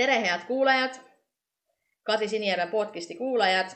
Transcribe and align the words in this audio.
tere, 0.00 0.20
head 0.20 0.40
kuulajad, 0.46 0.94
Kadri 2.02 2.28
Sinijärve 2.28 2.66
podcasti 2.66 3.14
kuulajad. 3.14 3.66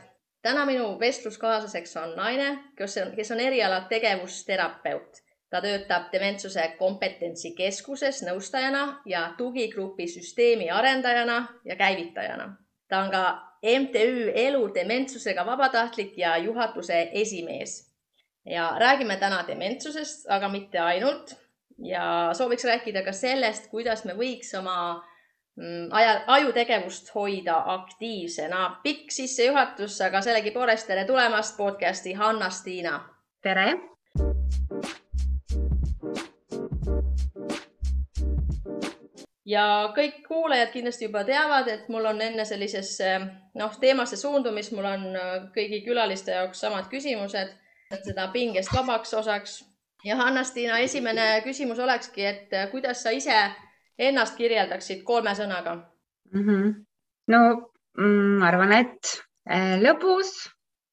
täna 0.43 0.67
minu 0.67 1.01
vestluskaaslaseks 1.01 1.97
on 1.97 2.17
naine, 2.17 2.59
kes 2.77 2.97
on, 2.97 3.13
kes 3.17 3.31
on 3.31 3.41
erialalt 3.41 3.89
tegevusterapeut. 3.89 5.21
ta 5.51 5.61
töötab 5.61 6.09
Dementsuse 6.13 6.69
kompetentsikeskuses 6.79 8.23
nõustajana 8.23 9.03
ja 9.07 9.35
tugigrupi 9.37 10.09
süsteemi 10.09 10.71
arendajana 10.71 11.49
ja 11.65 11.77
käivitajana. 11.77 12.57
ta 12.89 12.99
on 12.99 13.11
ka 13.11 13.41
MTÜ 13.81 14.33
Elu 14.35 14.75
dementsusega 14.75 15.47
vabatahtlik 15.47 16.19
ja 16.19 16.37
juhatuse 16.37 17.11
esimees. 17.13 17.93
ja 18.47 18.73
räägime 18.79 19.17
täna 19.17 19.45
dementsusest, 19.47 20.31
aga 20.31 20.49
mitte 20.49 20.79
ainult. 20.79 21.37
ja 21.79 22.31
sooviks 22.33 22.65
rääkida 22.65 23.03
ka 23.03 23.13
sellest, 23.13 23.71
kuidas 23.71 24.05
me 24.05 24.13
võiks 24.13 24.59
oma 24.59 25.05
aja, 25.91 26.25
ajutegevust 26.27 27.15
hoida 27.15 27.63
aktiivsena. 27.67 28.81
pikk 28.83 29.11
sissejuhatus, 29.11 30.01
aga 30.01 30.21
sellegipoolest 30.21 30.87
tere 30.87 31.05
tulemast 31.05 31.57
podcasti 31.57 32.13
Hanna-Stiina. 32.13 33.01
tere. 33.43 33.75
ja 39.47 39.93
kõik 39.97 40.23
kuulajad 40.29 40.71
kindlasti 40.73 41.05
juba 41.05 41.25
teavad, 41.25 41.69
et 41.69 41.89
mul 41.89 42.05
on 42.05 42.21
enne 42.21 42.45
sellisesse 42.45 43.21
noh, 43.55 43.77
teemasse 43.81 44.17
suundumist, 44.17 44.73
mul 44.73 44.85
on 44.85 45.05
äh, 45.17 45.35
kõigi 45.55 45.85
külaliste 45.85 46.33
jaoks 46.33 46.61
samad 46.61 46.89
küsimused, 46.91 47.53
seda 48.03 48.29
pingest 48.33 48.73
vabaks 48.75 49.15
osaks. 49.15 49.65
ja 50.05 50.17
Hanna-Stiina 50.17 50.79
esimene 50.79 51.43
küsimus 51.45 51.79
olekski, 51.79 52.25
et 52.25 52.53
äh, 52.53 52.71
kuidas 52.71 53.03
sa 53.03 53.11
ise 53.11 53.37
ennast 53.99 54.37
kirjeldaksid 54.37 55.05
kolme 55.05 55.35
sõnaga 55.35 55.77
mm? 56.33 56.43
-hmm. 56.43 56.75
no 57.29 57.41
mm, 57.99 58.41
ma 58.41 58.49
arvan, 58.49 58.73
et 58.73 59.15
äh, 59.51 59.77
lõbus, 59.83 60.35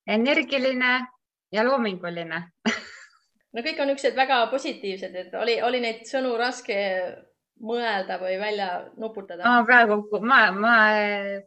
energiline 0.08 0.93
ja 1.52 1.66
loominguline 1.66 2.43
no 3.53 3.66
kõik 3.66 3.81
on 3.81 3.91
niisugused 3.91 4.16
väga 4.17 4.45
positiivsed, 4.52 5.16
et 5.16 5.33
oli, 5.33 5.61
oli 5.61 5.81
neid 5.81 6.05
sõnu 6.09 6.35
raske 6.38 6.77
mõelda 7.61 8.17
või 8.21 8.38
välja 8.41 8.69
nuputada? 8.97 9.43
ma 9.45 9.65
praegu, 9.65 10.02
ma, 10.21 10.43
ma 10.52 10.75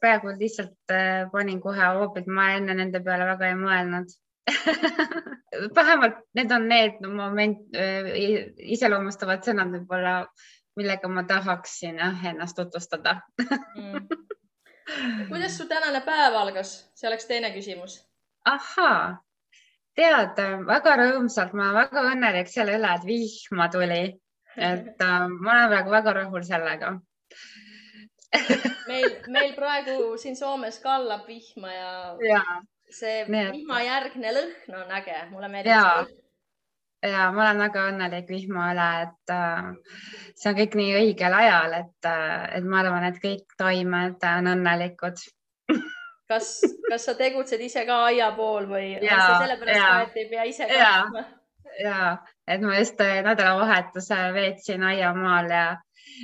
praegu 0.00 0.34
lihtsalt 0.38 0.94
äh, 0.94 1.30
panin 1.32 1.60
kohe 1.60 1.94
hoopis, 1.98 2.26
ma 2.26 2.52
enne 2.58 2.74
nende 2.74 3.02
peale 3.02 3.26
väga 3.30 3.50
ei 3.50 3.58
mõelnud 3.58 4.18
vähemalt 5.78 6.18
need 6.34 6.52
on 6.52 6.68
need 6.68 7.00
moment, 7.06 7.62
äh, 7.76 8.10
iseloomustavad 8.76 9.46
sõnad 9.46 9.72
võib-olla 9.72 10.18
millega 10.76 11.08
ma 11.08 11.24
tahaksin 11.28 11.98
jah, 11.98 12.24
ennast 12.26 12.56
tutvustada. 12.56 13.20
Mm.. 13.74 14.06
kuidas 15.28 15.56
su 15.56 15.68
tänane 15.68 16.00
päev 16.04 16.34
algas, 16.36 16.74
see 16.94 17.08
oleks 17.08 17.26
teine 17.30 17.50
küsimus. 17.54 18.00
ahaa, 18.44 19.22
tead, 19.96 20.40
väga 20.66 20.96
rõõmsalt, 21.00 21.54
ma 21.56 21.70
olen 21.70 21.80
väga 21.80 22.04
õnnelik 22.10 22.52
selle 22.52 22.76
üle, 22.78 22.90
et 22.98 23.06
vihma 23.08 23.68
tuli, 23.72 24.02
et 24.56 25.02
äh, 25.06 25.26
ma 25.28 25.56
olen 25.56 25.70
praegu 25.72 25.94
väga 25.94 26.16
rahul 26.20 26.46
sellega. 26.46 26.94
Meil, 28.88 29.12
meil 29.30 29.52
praegu 29.54 30.16
siin 30.18 30.34
Soomes 30.36 30.80
kallab 30.82 31.28
vihma 31.30 31.70
ja, 31.70 31.92
ja 32.26 32.42
see 32.90 33.22
vihmajärgne 33.30 34.34
lõhn 34.34 34.78
on 34.82 34.92
äge, 34.98 35.22
mulle 35.30 35.48
meeldib 35.52 36.23
ja 37.04 37.28
ma 37.32 37.44
olen 37.44 37.60
väga 37.64 37.84
õnnelik 37.90 38.28
vihma 38.30 38.70
üle, 38.72 38.88
et 39.04 39.32
äh, 39.34 39.70
see 40.38 40.50
on 40.50 40.58
kõik 40.58 40.76
nii 40.78 40.96
õigel 41.00 41.36
ajal, 41.36 41.78
et 41.80 42.08
äh,, 42.08 42.44
et 42.58 42.68
ma 42.68 42.80
arvan, 42.82 43.06
et 43.10 43.20
kõik 43.22 43.56
taimed 43.60 44.24
on 44.30 44.52
õnnelikud. 44.54 45.24
Kas, 46.30 46.50
kas 46.88 47.04
sa 47.04 47.14
tegutsed 47.18 47.60
ise 47.60 47.84
ka 47.84 48.06
aia 48.08 48.30
pool 48.36 48.68
või 48.70 48.94
ja, 48.96 49.18
sellepärast 49.42 49.80
ka, 49.80 49.96
et 50.06 50.20
ei 50.22 50.28
pea 50.30 50.46
ise 50.48 50.68
kaitsma? 50.70 51.24
ja, 51.84 51.98
et 52.48 52.62
ma 52.64 52.78
just 52.78 53.00
äh, 53.04 53.18
nädalavahetuse 53.26 54.20
veetsin 54.32 54.86
aiamaal 54.88 55.50
ja, 55.52 55.64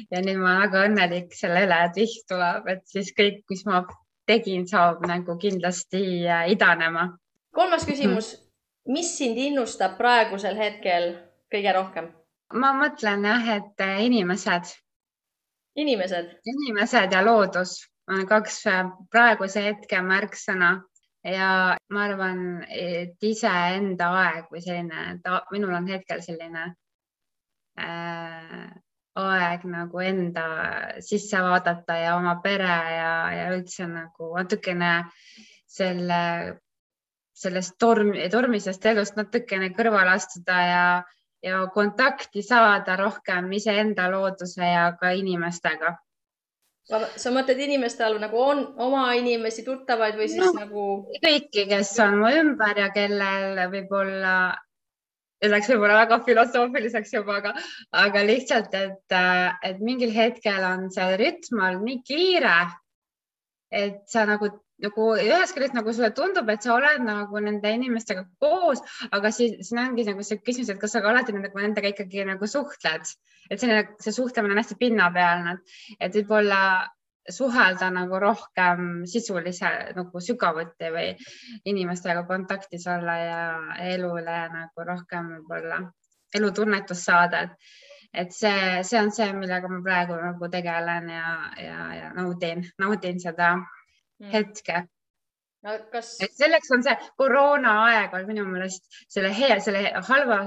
ja 0.09 0.23
nüüd 0.25 0.41
ma 0.41 0.55
olen 0.55 0.63
väga 0.65 0.85
õnnelik 0.89 1.35
selle 1.37 1.67
üle, 1.67 1.81
et 1.85 1.99
vihm 2.01 2.29
tuleb, 2.33 2.71
et 2.73 2.87
siis 2.89 3.13
kõik, 3.17 3.43
mis 3.53 3.67
ma 3.69 3.83
tegin, 4.31 4.65
saab 4.71 5.05
nagu 5.11 5.37
kindlasti 5.43 6.05
äh, 6.25 6.47
idanema. 6.55 7.11
kolmas 7.53 7.85
küsimus. 7.85 8.37
Mm 8.39 8.50
mis 8.91 9.13
sind 9.19 9.39
innustab 9.39 9.97
praegusel 9.99 10.59
hetkel 10.59 11.13
kõige 11.53 11.75
rohkem? 11.77 12.11
ma 12.53 12.73
mõtlen 12.75 13.25
jah, 13.29 13.49
et 13.57 13.85
äh, 13.85 14.03
inimesed. 14.07 14.75
inimesed? 15.79 16.37
inimesed 16.55 17.15
ja 17.15 17.23
loodus 17.25 17.79
on 18.11 18.27
kaks 18.27 18.61
äh, 18.67 18.85
praeguse 19.11 19.63
hetke 19.69 20.03
märksõna 20.03 20.73
ja 21.25 21.51
ma 21.93 22.05
arvan, 22.09 22.45
et 22.69 23.23
iseenda 23.23 24.11
aeg 24.25 24.53
või 24.53 24.63
selline, 24.65 25.21
minul 25.53 25.75
on 25.77 25.89
hetkel 25.91 26.23
selline 26.25 26.65
äh, 27.79 28.71
aeg 29.21 29.67
nagu 29.69 30.03
enda 30.03 30.47
sisse 31.05 31.43
vaadata 31.43 31.99
ja 31.99 32.17
oma 32.17 32.39
pere 32.43 32.73
ja, 32.97 33.13
ja 33.37 33.47
üldse 33.55 33.87
nagu 33.91 34.33
natukene 34.37 34.93
selle 35.71 36.21
sellest 37.41 37.79
torm, 37.81 38.13
tormisest 38.33 38.85
elust 38.93 39.17
natukene 39.19 39.71
kõrvale 39.77 40.15
astuda 40.19 40.61
ja, 40.67 40.85
ja 41.45 41.65
kontakti 41.75 42.45
saada 42.45 42.99
rohkem 43.01 43.51
iseenda 43.57 44.11
looduse 44.13 44.67
ja 44.67 44.91
ka 45.01 45.15
inimestega. 45.17 45.97
sa 46.91 47.31
mõtled 47.31 47.61
inimeste 47.63 48.05
all 48.05 48.19
nagu 48.21 48.41
on 48.43 48.65
oma 48.83 49.13
inimesi, 49.15 49.65
tuttavaid 49.65 50.19
või 50.19 50.29
siis 50.29 50.43
no, 50.43 50.53
nagu? 50.59 50.87
kõiki, 51.23 51.69
kes 51.71 51.95
on 52.05 52.19
mu 52.21 52.33
ümber 52.41 52.83
ja 52.83 52.91
kellel 52.93 53.63
võib-olla, 53.73 54.35
see 55.41 55.53
läks 55.53 55.71
võib-olla 55.73 56.03
väga 56.03 56.21
filosoofiliseks 56.27 57.15
juba, 57.15 57.39
aga, 57.41 57.55
aga 58.05 58.27
lihtsalt, 58.27 58.75
et, 58.75 59.19
et 59.71 59.81
mingil 59.81 60.13
hetkel 60.13 60.67
on 60.67 60.91
see 60.93 61.17
rütm 61.23 61.63
olnud 61.63 61.89
nii 61.89 62.03
kiire, 62.05 62.59
et 63.71 64.03
sa 64.11 64.27
nagu 64.29 64.51
nagu 64.81 65.07
ühest 65.21 65.55
küljest 65.57 65.75
nagu 65.77 65.93
sulle 65.93 66.11
tundub, 66.17 66.49
et 66.53 66.65
sa 66.65 66.75
oled 66.77 67.03
nagu 67.05 67.43
nende 67.45 67.73
inimestega 67.77 68.25
koos, 68.43 68.81
aga 69.13 69.33
siis 69.35 69.59
siin 69.69 69.83
ongi 69.83 70.07
nagu 70.09 70.25
see 70.27 70.41
küsimus, 70.41 70.71
et 70.73 70.81
kas 70.81 70.95
sa 70.97 71.03
ka 71.05 71.11
alati 71.13 71.35
nendega, 71.37 71.61
nendega 71.61 71.93
ikkagi 71.93 72.25
nagu 72.29 72.49
suhtled, 72.49 73.13
et 73.51 73.61
selline, 73.61 73.83
see 74.01 74.15
suhtlemine 74.17 74.57
on 74.57 74.63
hästi 74.63 74.79
pinnapealne, 74.81 75.59
et 75.99 76.17
võib-olla 76.17 76.63
suhelda 77.31 77.91
nagu 77.95 78.19
rohkem 78.23 79.05
sisulise 79.11 79.69
nagu 79.97 80.23
sügavuti 80.25 80.89
või 80.95 81.13
inimestega 81.69 82.25
kontaktis 82.29 82.89
olla 82.91 83.17
ja 83.21 83.45
elule 83.93 84.41
nagu 84.55 84.89
rohkem 84.89 85.35
võib-olla 85.37 85.83
elutunnetust 86.35 87.11
saada, 87.11 87.45
et 87.45 87.90
et 88.15 88.33
see, 88.35 88.83
see 88.83 88.99
on 89.01 89.13
see, 89.15 89.33
millega 89.33 89.69
ma 89.71 89.83
praegu 89.85 90.17
nagu 90.19 90.49
tegelen 90.51 91.09
ja, 91.15 91.35
ja, 91.63 91.83
ja 91.95 92.15
naudin, 92.17 92.65
naudin 92.79 93.21
seda 93.23 93.55
Mm. 94.21 94.33
hetke 94.33 94.83
no 95.65 95.77
kas. 95.93 96.09
selleks 96.37 96.73
on 96.77 96.83
see 96.85 96.95
koroonaaeg 97.21 98.15
on 98.19 98.27
minu 98.29 98.45
meelest 98.49 98.99
selle 99.09 99.31
hea, 99.37 99.57
selle 99.65 99.93
halva 100.09 100.41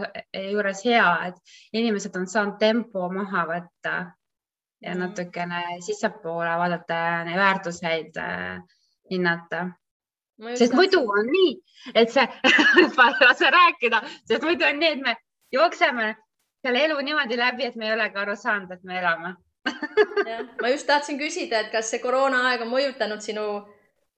juures 0.51 0.83
hea, 0.85 1.07
et 1.29 1.55
inimesed 1.81 2.19
on 2.19 2.27
saanud 2.29 2.59
tempo 2.61 3.07
maha 3.13 3.47
võtta 3.49 3.93
ja 4.83 4.93
mm. 4.93 4.99
natukene 5.01 5.63
sissepoole 5.87 6.53
vaadata 6.61 6.99
ja 7.31 7.39
väärtuseid 7.39 8.19
äh, 8.21 8.61
hinnata. 9.11 9.65
sest 10.61 10.77
muidu 10.77 11.01
on 11.17 11.33
nii, 11.33 11.55
et 11.95 12.13
see 12.13 12.27
lase 13.25 13.53
rääkida, 13.57 14.03
sest 14.29 14.45
muidu 14.45 14.69
on 14.69 14.81
nii, 14.85 14.91
et 14.97 15.05
me 15.07 15.17
jookseme 15.57 16.11
selle 16.63 16.85
elu 16.85 16.99
niimoodi 16.99 17.37
läbi, 17.37 17.65
et 17.65 17.75
me 17.75 17.89
ei 17.89 17.93
olegi 17.93 18.19
aru 18.19 18.35
saanud, 18.39 18.71
et 18.71 18.83
me 18.83 18.99
elame 18.99 19.35
ma 20.61 20.69
just 20.69 20.87
tahtsin 20.87 21.17
küsida, 21.19 21.59
et 21.59 21.71
kas 21.71 21.91
see 21.91 22.01
koroonaaeg 22.03 22.65
on 22.65 22.71
mõjutanud 22.71 23.23
sinu 23.23 23.45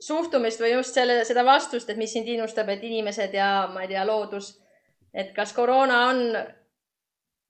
suhtumist 0.01 0.61
või 0.61 0.73
just 0.73 0.97
selle, 0.97 1.21
seda 1.25 1.45
vastust, 1.45 1.89
et 1.89 1.97
mis 1.97 2.11
sind 2.13 2.27
innustab, 2.29 2.69
et 2.69 2.83
inimesed 2.83 3.33
ja 3.33 3.67
ma 3.73 3.85
ei 3.85 3.91
tea, 3.91 4.05
loodus, 4.07 4.55
et 5.13 5.31
kas 5.35 5.53
koroona 5.55 6.01
on 6.09 6.23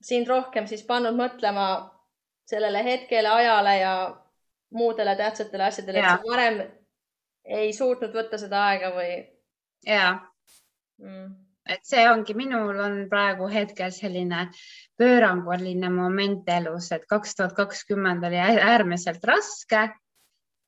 sind 0.05 0.27
rohkem 0.29 0.67
siis 0.69 0.83
pannud 0.85 1.15
mõtlema 1.17 1.67
sellele 2.45 2.83
hetkele, 2.85 3.29
ajale 3.29 3.77
ja 3.79 3.93
muudele 4.75 5.15
tähtsatele 5.15 5.69
asjadele, 5.69 6.03
et 6.03 6.05
sa 6.05 6.29
varem 6.29 6.61
ei 7.45 7.73
suutnud 7.73 8.13
võtta 8.13 8.37
seda 8.41 8.67
aega 8.69 8.91
või? 8.93 9.15
ja 9.85 10.11
mm., 11.01 11.44
et 11.65 11.81
see 11.87 12.05
ongi, 12.09 12.35
minul 12.37 12.79
on 12.81 12.97
praegu 13.09 13.47
hetkel 13.49 13.91
selline 13.93 14.47
pööranguline 14.99 15.89
moment 15.91 16.49
elus, 16.49 16.91
et 16.93 17.05
kaks 17.09 17.35
tuhat 17.39 17.55
kakskümmend 17.57 18.25
oli 18.27 18.39
äärmiselt 18.39 19.25
raske 19.25 19.87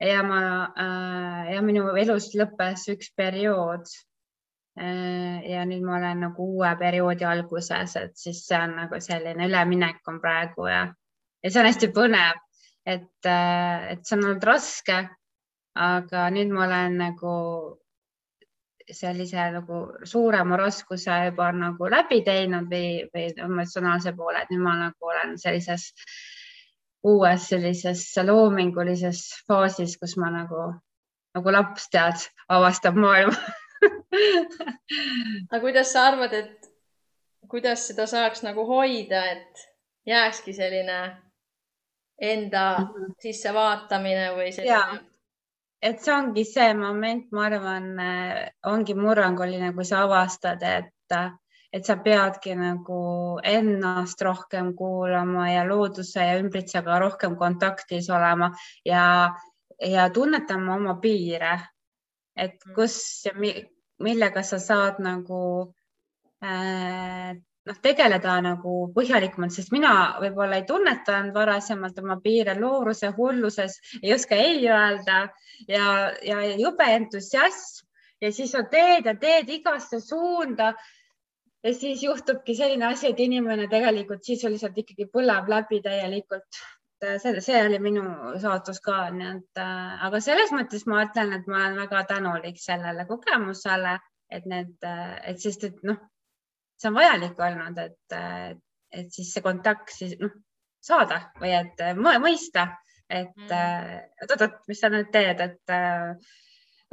ja 0.02 0.24
ma 0.24 0.42
äh, 0.78 1.54
ja 1.54 1.62
minu 1.66 1.90
elus 1.98 2.32
lõppes 2.38 2.88
üks 2.94 3.12
periood 3.18 3.86
äh,. 4.80 5.42
ja 5.50 5.66
nüüd 5.70 5.86
ma 5.86 5.98
olen 5.98 6.26
nagu 6.28 6.50
uue 6.58 6.74
perioodi 6.80 7.26
alguses, 7.26 7.96
et 7.96 8.18
siis 8.18 8.44
see 8.46 8.60
on 8.60 8.76
nagu 8.82 9.02
selline 9.02 9.50
üleminek 9.50 10.02
on 10.10 10.22
praegu 10.22 10.68
ja, 10.70 10.84
ja 11.44 11.52
see 11.52 11.62
on 11.62 11.70
hästi 11.70 11.94
põnev, 11.94 12.42
et, 12.86 13.10
et 13.26 14.06
see 14.06 14.18
on 14.18 14.30
olnud 14.32 14.50
raske. 14.50 15.06
aga 15.78 16.30
nüüd 16.34 16.50
ma 16.50 16.64
olen 16.66 16.96
nagu 16.98 17.34
sellise 18.92 19.52
nagu 19.52 19.82
suurema 20.08 20.58
raskuse 20.58 21.12
juba 21.26 21.52
nagu 21.52 21.90
läbi 21.92 22.22
teinud 22.26 22.70
või, 22.72 23.04
või 23.14 23.28
emotsionaalse 23.46 24.14
poole, 24.16 24.42
et 24.42 24.54
nüüd 24.54 24.64
ma 24.64 24.76
nagu 24.80 25.12
olen 25.12 25.36
sellises 25.42 25.92
uues 27.08 27.50
sellises 27.52 28.04
loomingulises 28.26 29.22
faasis, 29.48 29.98
kus 30.00 30.18
ma 30.18 30.32
nagu, 30.34 30.72
nagu 31.36 31.54
laps 31.54 31.90
tead, 31.94 32.26
avastab 32.50 32.98
maailma 33.00 33.38
aga 35.52 35.62
kuidas 35.62 35.94
sa 35.94 36.08
arvad, 36.12 36.34
et 36.34 36.68
kuidas 37.48 37.88
seda 37.90 38.08
saaks 38.10 38.44
nagu 38.44 38.66
hoida, 38.68 39.24
et 39.36 39.68
jääkski 40.08 40.54
selline 40.54 41.00
enda 42.22 42.78
-hmm. 42.80 43.14
sissevaatamine 43.22 44.32
või 44.36 44.52
selline 44.52 45.07
et 45.82 46.00
see 46.02 46.14
ongi 46.14 46.44
see 46.48 46.74
moment, 46.78 47.28
ma 47.32 47.46
arvan, 47.50 47.92
äh, 48.02 48.50
ongi 48.72 48.96
murranguline, 48.98 49.74
kui 49.76 49.86
sa 49.86 50.04
avastad, 50.06 50.64
et, 50.64 51.18
et 51.74 51.86
sa 51.86 51.98
peadki 52.04 52.56
nagu 52.58 53.00
ennast 53.46 54.22
rohkem 54.26 54.74
kuulama 54.78 55.50
ja 55.52 55.66
looduse 55.68 56.26
ja 56.26 56.38
ümbritsega 56.42 57.00
rohkem 57.04 57.38
kontaktis 57.38 58.10
olema 58.10 58.52
ja, 58.86 59.34
ja 59.84 60.10
tunnetama 60.14 60.76
oma 60.76 61.00
piire. 61.02 61.58
et 62.38 62.60
mm. 62.66 62.74
kus 62.76 63.26
ja 63.26 63.34
mi, 63.34 63.50
millega 64.00 64.44
sa 64.46 64.60
saad 64.62 65.00
nagu 65.02 65.74
äh, 66.44 67.34
noh, 67.68 67.80
tegeleda 67.84 68.38
nagu 68.44 68.76
põhjalikumalt, 68.96 69.54
sest 69.56 69.74
mina 69.76 69.94
võib-olla 70.22 70.60
ei 70.60 70.68
tunnetanud 70.70 71.36
varasemalt 71.36 72.00
oma 72.02 72.18
piire 72.24 72.56
looruse 72.60 73.12
hulluses, 73.18 73.80
ei 74.02 74.14
oska 74.16 74.38
ei 74.40 74.64
öelda 74.68 75.20
ja, 75.68 75.90
ja 76.24 76.40
jube 76.56 76.88
entusiasm 76.96 77.88
ja 78.22 78.32
siis 78.34 78.54
sa 78.54 78.64
teed 78.72 79.06
ja 79.06 79.16
teed 79.20 79.50
igasse 79.50 80.00
suunda. 80.02 80.74
ja 81.64 81.74
siis 81.74 82.04
juhtubki 82.04 82.56
selline 82.56 82.86
asi, 82.86 83.12
et 83.12 83.20
inimene 83.20 83.68
tegelikult 83.68 84.24
sisuliselt 84.24 84.78
ikkagi 84.78 85.08
põleb 85.14 85.50
läbi 85.52 85.82
täielikult. 85.84 86.60
see, 87.22 87.42
see 87.46 87.64
oli 87.66 87.80
minu 87.80 88.04
saatus 88.42 88.80
ka, 88.82 89.10
nii 89.14 89.32
et 89.36 89.62
äh, 89.62 90.06
aga 90.08 90.22
selles 90.24 90.54
mõttes 90.56 90.88
ma 90.90 91.04
ütlen, 91.06 91.34
et 91.36 91.48
ma 91.48 91.66
olen 91.66 91.82
väga 91.84 92.04
tänulik 92.10 92.58
sellele 92.62 93.06
kogemusele, 93.06 94.00
et 94.34 94.46
need, 94.50 94.78
et 94.82 95.42
sest, 95.42 95.64
et 95.64 95.84
noh 95.86 96.00
see 96.78 96.90
on 96.92 96.98
vajalik 96.98 97.40
olnud, 97.42 97.80
et, 97.82 98.18
et 98.94 99.10
siis 99.14 99.32
see 99.34 99.46
kontakt 99.46 99.94
siis 99.94 100.18
noh, 100.22 100.34
saada 100.84 101.24
või 101.42 101.56
et 101.58 101.82
mõista, 102.22 102.68
et 103.10 103.34
mm. 103.34 104.22
oot-oot, 104.28 104.62
mis 104.70 104.80
sa 104.84 104.92
nüüd 104.94 105.10
teed, 105.12 105.42
et 105.42 105.76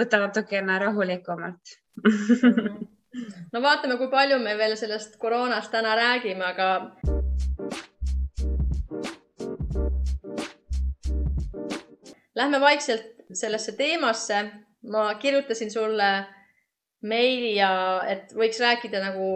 võta 0.01 0.25
natukene 0.25 0.81
rahulikumalt 0.83 1.77
no 3.53 3.63
vaatame, 3.63 3.97
kui 4.01 4.11
palju 4.13 4.39
me 4.43 4.57
veel 4.59 4.77
sellest 4.79 5.19
koroonast 5.23 5.73
täna 5.75 5.95
räägime, 5.99 6.45
aga. 6.45 6.69
Lähme 12.35 12.61
vaikselt 12.61 13.27
sellesse 13.33 13.77
teemasse. 13.79 14.45
ma 14.85 15.15
kirjutasin 15.15 15.71
sulle 15.71 16.27
meili 17.09 17.55
ja 17.57 18.03
et 18.05 18.35
võiks 18.37 18.59
rääkida 18.61 19.01
nagu 19.01 19.29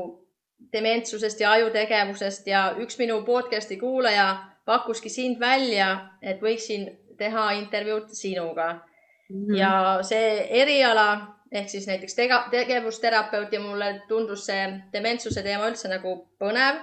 dementsusest 0.73 1.41
ja 1.41 1.53
ajutegevusest 1.53 2.47
ja 2.47 2.75
üks 2.79 2.99
minu 2.99 3.23
podcast'i 3.25 3.76
kuulaja 3.81 4.29
pakkuski 4.69 5.09
sind 5.09 5.41
välja, 5.41 5.94
et 6.23 6.43
võiksin 6.44 6.88
teha 7.19 7.50
intervjuud 7.59 8.12
sinuga 8.12 8.73
mm. 8.73 9.47
-hmm. 9.47 9.56
ja 9.56 9.99
see 10.03 10.47
eriala 10.61 11.38
ehk 11.53 11.69
siis 11.69 11.87
näiteks 11.87 12.15
tega, 12.15 12.44
tegevusterapeut 12.50 13.53
ja 13.53 13.61
mulle 13.61 14.03
tundus 14.09 14.47
see 14.47 14.69
dementsuse 14.93 15.43
teema 15.43 15.69
üldse 15.70 15.88
nagu 15.88 16.15
põnev. 16.41 16.81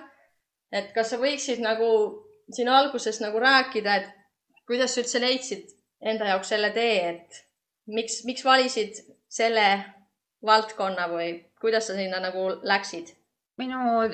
et 0.72 0.92
kas 0.94 1.10
sa 1.10 1.18
võiksid 1.22 1.62
nagu 1.62 1.90
siin 2.52 2.70
alguses 2.70 3.22
nagu 3.22 3.40
rääkida, 3.40 3.96
et 3.96 4.10
kuidas 4.68 4.96
sa 4.96 5.02
üldse 5.02 5.22
leidsid 5.22 5.70
enda 6.02 6.26
jaoks 6.26 6.50
selle 6.50 6.70
tee, 6.76 7.10
et 7.10 7.46
miks, 7.88 8.24
miks 8.26 8.46
valisid 8.46 8.98
selle 9.30 9.68
valdkonna 10.46 11.08
või 11.10 11.30
kuidas 11.62 11.88
sa 11.88 11.96
sinna 11.98 12.20
nagu 12.20 12.50
läksid? 12.64 13.14
Minu 13.58 14.06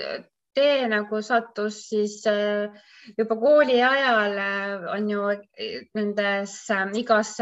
tee 0.55 0.87
nagu 0.91 1.21
sattus 1.23 1.77
siis 1.89 2.21
äh, 2.27 2.71
juba 3.17 3.35
kooli 3.39 3.81
ajal 3.83 4.37
äh, 4.37 4.95
on 4.95 5.09
ju 5.09 5.27
äh, 5.31 5.85
nendes 5.95 6.55
igas 6.99 7.37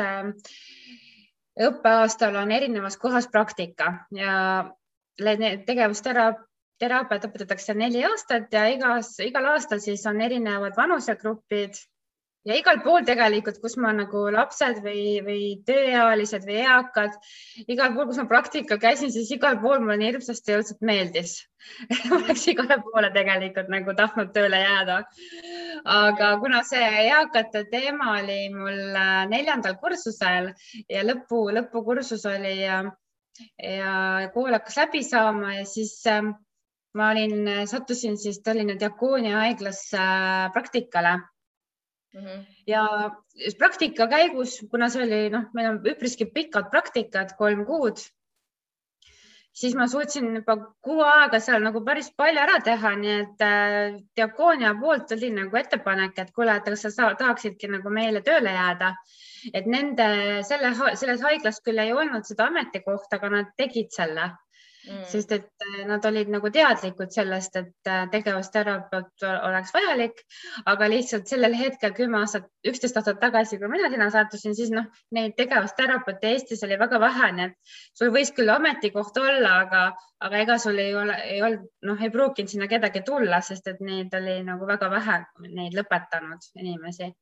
õppeaastal 1.60 2.36
on 2.40 2.51
erinevas 2.56 2.98
kohas 2.98 3.28
praktika 3.31 4.06
ja 4.16 4.34
tegevusterapiat 5.19 7.25
õpetatakse 7.28 7.74
neli 7.75 8.06
aastat 8.07 8.54
ja 8.54 8.68
igas, 8.72 9.18
igal 9.19 9.46
aastal 9.56 9.80
siis 9.84 10.06
on 10.07 10.22
erinevad 10.22 10.78
vanusegrupid 10.78 11.75
ja 12.47 12.56
igal 12.56 12.80
pool 12.83 13.03
tegelikult, 13.07 13.59
kus 13.62 13.75
ma 13.81 13.91
nagu 13.95 14.24
lapsed 14.31 14.80
või, 14.83 15.19
või 15.25 15.44
tööealised 15.68 16.45
või 16.47 16.62
eakad, 16.63 17.15
igal 17.68 17.94
pool, 17.95 18.07
kus 18.09 18.19
ma 18.21 18.27
praktikal 18.30 18.80
käisin, 18.81 19.12
siis 19.13 19.31
igal 19.36 19.59
pool 19.62 19.81
mulle 19.83 19.97
nii 20.00 20.13
hirmsasti 20.13 20.56
õudselt 20.56 20.83
meeldis 20.86 21.36
oleks 22.15 22.45
igale 22.51 22.80
poole 22.86 23.09
tegelikult 23.15 23.71
nagu 23.71 23.95
tahtnud 23.95 24.31
tööle 24.36 24.62
jääda. 24.62 25.01
aga 25.95 26.30
kuna 26.39 26.63
see 26.68 26.86
eakate 27.09 27.65
teema 27.71 28.13
oli 28.18 28.39
mul 28.53 28.80
äh, 28.95 29.25
neljandal 29.31 29.75
kursusel 29.81 30.53
ja 30.89 31.03
lõpu, 31.03 31.50
lõpukursus 31.56 32.24
oli 32.30 32.56
ja, 32.62 32.83
ja 33.63 34.30
kool 34.33 34.56
hakkas 34.56 34.80
läbi 34.80 35.03
saama 35.03 35.57
ja 35.57 35.65
siis 35.68 35.97
äh, 36.07 36.24
ma 36.95 37.12
olin, 37.12 37.68
sattusin 37.68 38.15
siis 38.18 38.39
Tallinna 38.44 38.80
Diakoonia 38.80 39.44
haiglas 39.44 39.83
äh, 39.94 40.47
praktikale 40.56 41.18
Mm 42.14 42.22
-hmm. 42.26 42.46
ja 42.68 42.84
praktika 43.58 44.08
käigus, 44.08 44.60
kuna 44.72 44.90
see 44.90 45.04
oli, 45.04 45.30
noh, 45.30 45.44
meil 45.54 45.68
on 45.70 45.84
üpriski 45.92 46.26
pikad 46.26 46.72
praktikad, 46.72 47.36
kolm 47.38 47.66
kuud, 47.66 48.01
siis 49.54 49.75
ma 49.75 49.88
suutsin 49.88 50.32
juba 50.36 50.56
kuu 50.82 51.04
aega 51.06 51.39
seal 51.39 51.62
nagu 51.63 51.84
päris 51.86 52.10
palju 52.18 52.42
ära 52.42 52.58
teha, 52.66 52.96
nii 53.04 53.16
et 53.20 53.46
äh, 53.46 54.00
diakoonia 54.18 54.74
poolt 54.82 55.12
oli 55.18 55.30
nagu 55.36 55.62
ettepanek, 55.62 56.18
et 56.18 56.32
kuule, 56.36 56.56
et 56.56 56.70
kas 56.74 56.88
sa 56.96 57.13
tahaksidki 57.22 57.70
nagu 57.75 57.89
meile 57.89 58.22
tööle 58.22 58.54
jääda. 58.58 58.94
et 59.54 59.66
nende 59.66 60.06
selle, 60.44 60.74
selles 61.00 61.22
haiglas 61.24 61.62
küll 61.63 61.80
ei 61.80 61.94
olnud 61.94 62.25
seda 62.28 62.50
ametikohta, 62.50 63.16
aga 63.16 63.30
nad 63.30 63.54
tegid 63.58 63.94
selle 63.96 64.32
mm., 64.88 65.03
sest 65.12 65.31
et 65.36 65.65
äh, 65.65 65.81
nad 65.88 66.05
olid 66.05 66.29
nagu 66.31 66.50
teadlikud 66.53 67.12
sellest, 67.13 67.55
et 67.59 67.89
äh, 67.89 68.05
tegevusterapeut 68.12 69.25
oleks 69.48 69.74
vajalik, 69.75 70.24
aga 70.69 70.89
lihtsalt 70.91 71.29
sellel 71.31 71.55
hetkel 71.59 71.93
kümme 71.98 72.21
aastat, 72.21 72.50
üksteist 72.67 73.00
aastat 73.00 73.21
tagasi, 73.21 73.59
kui 73.62 73.71
mina 73.71 73.89
sinna 73.91 74.09
sattusin, 74.13 74.55
siis 74.57 74.74
noh, 74.75 74.88
neid 75.15 75.36
tegevusterapeute 75.39 76.33
Eestis 76.33 76.63
oli 76.67 76.79
väga 76.79 77.01
vähe, 77.01 77.31
nii 77.38 77.48
et 77.50 77.75
sul 78.01 78.13
võis 78.15 78.33
küll 78.36 78.53
ametikoht 78.53 79.17
olla, 79.21 79.55
aga, 79.65 79.86
aga 80.25 80.43
ega 80.43 80.59
sul 80.62 80.79
ei 80.81 80.93
ole, 80.95 81.17
ei 81.29 81.41
olnud, 81.45 81.69
noh, 81.89 82.03
ei 82.03 82.13
pruukinud 82.13 82.51
sinna 82.51 82.69
kedagi 82.71 83.03
tulla, 83.07 83.41
sest 83.45 83.67
et 83.71 83.81
neid 83.86 84.13
oli 84.19 84.39
nagu 84.48 84.69
väga 84.69 84.91
vähe, 84.93 85.24
neid 85.48 85.77
lõpetanud 85.77 86.51
inimesi. 86.59 87.13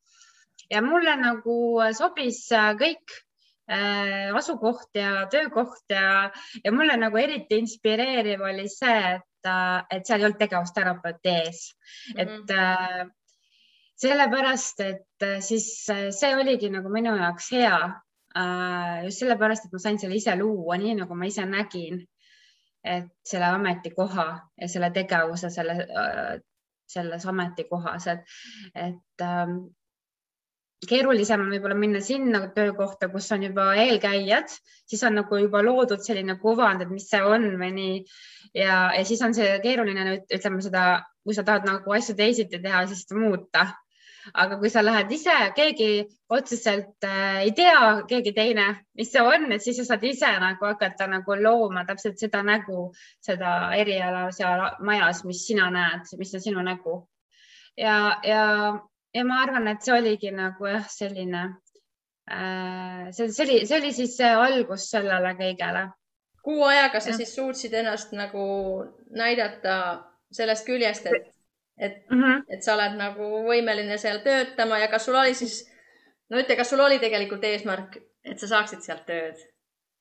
Ja 0.73 0.81
mulle 0.83 1.13
nagu 1.15 1.55
sobis 1.95 2.41
äh, 2.51 2.73
kõik 2.79 3.13
Äh, 3.13 3.26
asukoht 3.67 4.95
ja 4.95 5.25
töökoht 5.31 5.91
ja, 5.91 6.31
ja 6.63 6.71
mulle 6.71 6.95
nagu 6.97 7.17
eriti 7.19 7.57
inspireeriv 7.59 8.41
oli 8.47 8.67
see, 8.71 8.99
et, 9.17 9.49
äh, 9.49 9.81
et 9.91 10.07
seal 10.07 10.21
ei 10.21 10.29
olnud 10.29 10.39
tegevusterapeut 10.39 11.27
ees 11.27 11.63
mm, 11.73 12.13
-hmm. 12.13 12.21
et 12.23 12.51
äh, 12.55 13.09
sellepärast, 13.97 14.79
et 14.85 15.25
siis 15.41 15.69
see 16.19 16.35
oligi 16.35 16.69
nagu 16.69 16.89
minu 16.89 17.15
jaoks 17.17 17.51
hea. 17.51 17.79
just 19.03 19.23
sellepärast, 19.23 19.65
et 19.65 19.71
ma 19.73 19.79
sain 19.79 19.97
selle 19.99 20.15
ise 20.15 20.35
luua, 20.37 20.75
nii 20.77 20.93
nagu 20.99 21.15
ma 21.15 21.25
ise 21.25 21.45
nägin, 21.45 22.03
et 22.83 23.07
selle 23.25 23.45
ametikoha 23.45 24.25
ja 24.61 24.67
selle 24.69 24.91
tegevuse 24.93 25.49
selle, 25.49 25.87
selles 26.87 27.25
ametikohas, 27.25 28.07
et, 28.07 28.19
et 28.75 29.25
ähm, 29.25 29.57
keerulisem 30.85 31.41
on 31.41 31.49
võib-olla 31.55 31.77
minna 31.77 32.01
sinna 32.05 32.43
töökohta, 32.53 33.09
kus 33.09 33.31
on 33.33 33.47
juba 33.47 33.71
eelkäijad, 33.81 34.51
siis 34.85 35.01
on 35.07 35.17
nagu 35.17 35.39
juba 35.41 35.63
loodud 35.65 36.03
selline 36.05 36.37
kuvand, 36.41 36.83
et 36.83 36.91
mis 36.93 37.07
see 37.09 37.21
on 37.23 37.49
või 37.57 37.71
nii. 37.73 37.97
ja, 38.53 38.77
ja 38.93 39.03
siis 39.05 39.21
on 39.25 39.33
see 39.33 39.57
keeruline 39.63 40.05
nüüd 40.05 40.37
ütleme 40.37 40.61
seda, 40.61 40.85
kui 41.25 41.33
sa 41.33 41.43
tahad 41.47 41.65
nagu 41.67 41.97
asju 41.97 42.15
teisiti 42.15 42.61
teha, 42.61 42.85
siis 42.87 43.09
muuta. 43.11 43.67
aga 44.33 44.57
kui 44.59 44.69
sa 44.69 44.81
lähed 44.83 45.11
ise, 45.15 45.33
keegi 45.55 46.03
otseselt 46.35 47.05
äh, 47.07 47.45
ei 47.45 47.53
tea, 47.55 48.03
keegi 48.09 48.33
teine, 48.35 48.65
mis 48.99 49.07
see 49.11 49.21
on, 49.23 49.45
et 49.55 49.63
siis 49.63 49.77
sa 49.79 49.85
saad 49.87 50.03
ise 50.03 50.27
nagu 50.43 50.67
hakata 50.67 51.07
nagu 51.07 51.37
looma 51.39 51.85
täpselt 51.87 52.19
seda 52.19 52.41
nägu, 52.43 52.89
seda 53.23 53.71
eriala 53.79 54.25
seal 54.35 54.65
majas, 54.83 55.23
mis 55.23 55.45
sina 55.47 55.71
näed, 55.71 56.11
mis 56.19 56.35
on 56.35 56.43
sinu 56.43 56.65
nägu. 56.67 56.99
ja, 57.79 58.19
ja 58.27 58.43
ja 59.13 59.23
ma 59.25 59.41
arvan, 59.43 59.67
et 59.71 59.85
see 59.85 59.95
oligi 59.95 60.31
nagu 60.35 60.67
jah, 60.69 60.85
selline 60.91 61.43
äh,, 62.31 63.07
see, 63.11 63.29
see 63.31 63.45
oli, 63.45 63.61
see 63.69 63.79
oli 63.79 63.93
siis 63.95 64.17
see 64.19 64.33
algus 64.33 64.89
sellele 64.91 65.33
kõigele. 65.39 65.87
kuu 66.43 66.63
ajaga 66.63 66.99
sa 67.03 67.11
ja. 67.11 67.17
siis 67.21 67.33
suutsid 67.35 67.73
ennast 67.73 68.13
nagu 68.15 68.43
näidata 69.15 69.77
sellest 70.31 70.65
küljest, 70.67 71.07
et, 71.07 71.31
et 71.77 71.97
mm, 72.09 72.23
-hmm. 72.23 72.43
et 72.49 72.63
sa 72.63 72.75
oled 72.75 72.97
nagu 72.99 73.31
võimeline 73.47 73.97
seal 73.97 74.19
töötama 74.23 74.79
ja 74.79 74.87
kas 74.91 75.05
sul 75.05 75.15
oli 75.15 75.33
siis, 75.33 75.63
no 76.29 76.39
ütle, 76.39 76.55
kas 76.55 76.69
sul 76.69 76.83
oli 76.83 76.99
tegelikult 76.99 77.43
eesmärk, 77.43 77.97
et 78.23 78.39
sa 78.39 78.47
saaksid 78.47 78.83
sealt 78.83 79.05
tööd 79.07 79.39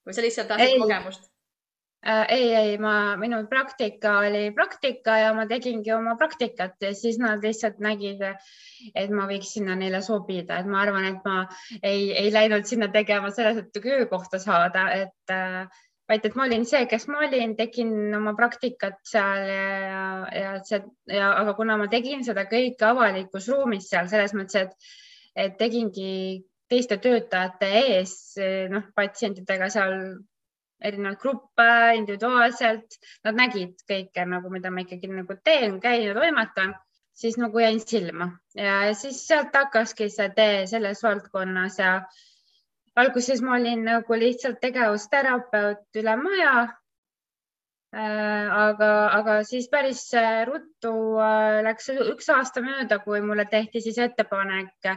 või 0.07 0.15
sa 0.15 0.23
lihtsalt 0.23 0.49
tahtsid 0.49 0.81
kogemust? 0.83 1.31
Äh,. 2.05 2.27
ei, 2.35 2.55
ei, 2.55 2.77
ma, 2.79 3.17
minu 3.21 3.41
praktika 3.51 4.19
oli 4.25 4.51
praktika 4.55 5.19
ja 5.19 5.33
ma 5.35 5.47
tegingi 5.47 5.93
oma 5.95 6.17
praktikat 6.21 6.77
ja 6.83 6.93
siis 6.95 7.19
nad 7.23 7.45
lihtsalt 7.45 7.81
nägid, 7.83 8.23
et 8.95 9.11
ma 9.11 9.27
võiks 9.31 9.55
sinna 9.57 9.77
neile 9.79 10.03
sobida, 10.05 10.61
et 10.61 10.71
ma 10.71 10.83
arvan, 10.85 11.09
et 11.13 11.25
ma 11.25 11.47
ei, 11.83 12.13
ei 12.13 12.33
läinud 12.35 12.69
sinna 12.69 12.91
tegema 12.93 13.33
selles, 13.35 13.65
et 13.65 13.73
töökohta 13.75 14.41
saada, 14.43 14.89
et 14.95 15.35
äh, 15.35 15.67
vaid 16.09 16.27
et 16.27 16.37
ma 16.39 16.47
olin 16.47 16.67
see, 16.69 16.85
kes 16.91 17.09
ma 17.11 17.25
olin, 17.27 17.55
tegin 17.59 17.93
oma 18.15 18.35
praktikat 18.39 19.01
seal 19.07 19.49
ja, 19.51 20.05
ja 20.31 20.53
see 20.67 20.83
ja 21.11 21.33
aga 21.41 21.57
kuna 21.59 21.79
ma 21.81 21.89
tegin 21.93 22.23
seda 22.27 22.47
kõike 22.51 22.87
avalikus 22.87 23.49
ruumis 23.51 23.89
seal 23.91 24.11
selles 24.13 24.35
mõttes, 24.37 24.69
et, 24.69 24.93
et 25.47 25.59
tegingi 25.59 26.45
teiste 26.71 26.99
töötajate 27.03 27.69
ees, 27.83 28.15
noh, 28.71 28.87
patsientidega 28.95 29.69
seal 29.71 29.99
erinevaid 30.85 31.19
gruppe 31.21 31.69
individuaalselt, 31.97 32.99
nad 33.25 33.39
nägid 33.39 33.81
kõike 33.89 34.27
nagu, 34.29 34.51
mida 34.53 34.71
ma 34.71 34.85
ikkagi 34.85 35.11
nagu 35.11 35.37
teen, 35.45 35.81
käin 35.81 36.05
ja 36.05 36.15
toimetan, 36.17 36.75
siis 37.17 37.39
nagu 37.41 37.61
jäin 37.61 37.81
silma. 37.81 38.31
Ja 38.55 38.95
siis 38.95 39.23
sealt 39.27 39.57
hakkaski 39.57 40.11
see 40.13 40.29
tee 40.37 40.65
selles 40.71 41.03
valdkonnas 41.05 41.79
ja 41.81 41.93
alguses 42.97 43.43
ma 43.45 43.57
olin 43.57 43.87
nagu 43.89 44.19
lihtsalt 44.21 44.61
tegevusterapeut 44.61 46.01
üle 46.03 46.17
maja. 46.21 46.57
Äh, 47.97 48.49
aga, 48.53 48.89
aga 49.17 49.35
siis 49.49 49.71
päris 49.73 50.03
ruttu 50.45 50.93
äh, 51.23 51.63
läks 51.65 51.87
üks 51.95 52.29
aasta 52.35 52.61
mööda, 52.61 52.99
kui 53.01 53.23
mulle 53.25 53.47
tehti 53.49 53.81
siis 53.81 53.97
ettepanek 54.03 54.91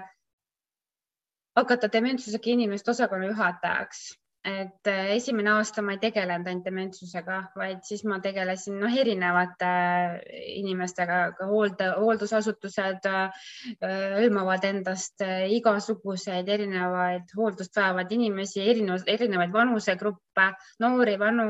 hakata 1.55 1.87
dementsusega 1.93 2.51
inimeste 2.51 2.91
osakonna 2.91 3.29
juhatajaks 3.29 4.09
et 4.45 4.87
äh, 4.87 5.09
esimene 5.17 5.51
aasta 5.51 5.81
ma 5.83 5.93
ei 5.97 5.99
tegelenud 5.99 6.47
ainult 6.47 6.67
dementsusega, 6.67 7.39
vaid 7.59 7.81
siis 7.83 8.05
ma 8.07 8.21
tegelesin 8.23 8.77
noh, 8.79 8.93
erinevate 9.01 9.67
äh, 9.67 10.13
inimestega, 10.61 11.17
hoolde, 11.49 11.89
hooldusasutused 11.99 13.09
äh, 13.11 13.49
hõlmavad 13.83 14.63
endast 14.69 15.25
igasuguseid 15.59 16.47
erinevaid 16.55 17.35
hooldust 17.35 17.75
vajavaid 17.75 18.15
inimesi, 18.15 18.63
erinevaid, 18.63 19.11
erinevaid 19.11 19.55
vanusegruppe, 19.55 20.51
noori, 20.79 21.19
vanu. 21.19 21.49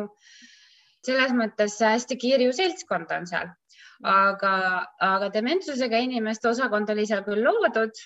selles 1.05 1.31
mõttes 1.31 1.77
hästi 1.79 2.17
kirju 2.19 2.51
seltskond 2.53 3.12
on 3.15 3.27
seal, 3.29 3.53
aga, 4.03 4.53
aga 5.00 5.29
dementsusega 5.31 6.01
inimeste 6.10 6.50
osakond 6.50 6.89
oli 6.89 7.05
seal 7.08 7.22
küll 7.24 7.46
loodud 7.46 8.01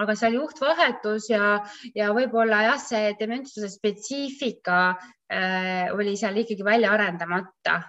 aga 0.00 0.14
seal 0.18 0.38
juhtvahetus 0.38 1.28
ja, 1.30 1.56
ja 1.94 2.12
võib-olla 2.16 2.64
jah, 2.68 2.78
see 2.82 3.12
dementsuse 3.18 3.70
spetsiifika 3.72 4.78
äh, 4.94 5.90
oli 5.94 6.16
seal 6.18 6.40
ikkagi 6.42 6.66
välja 6.66 6.94
arendamata. 6.94 7.82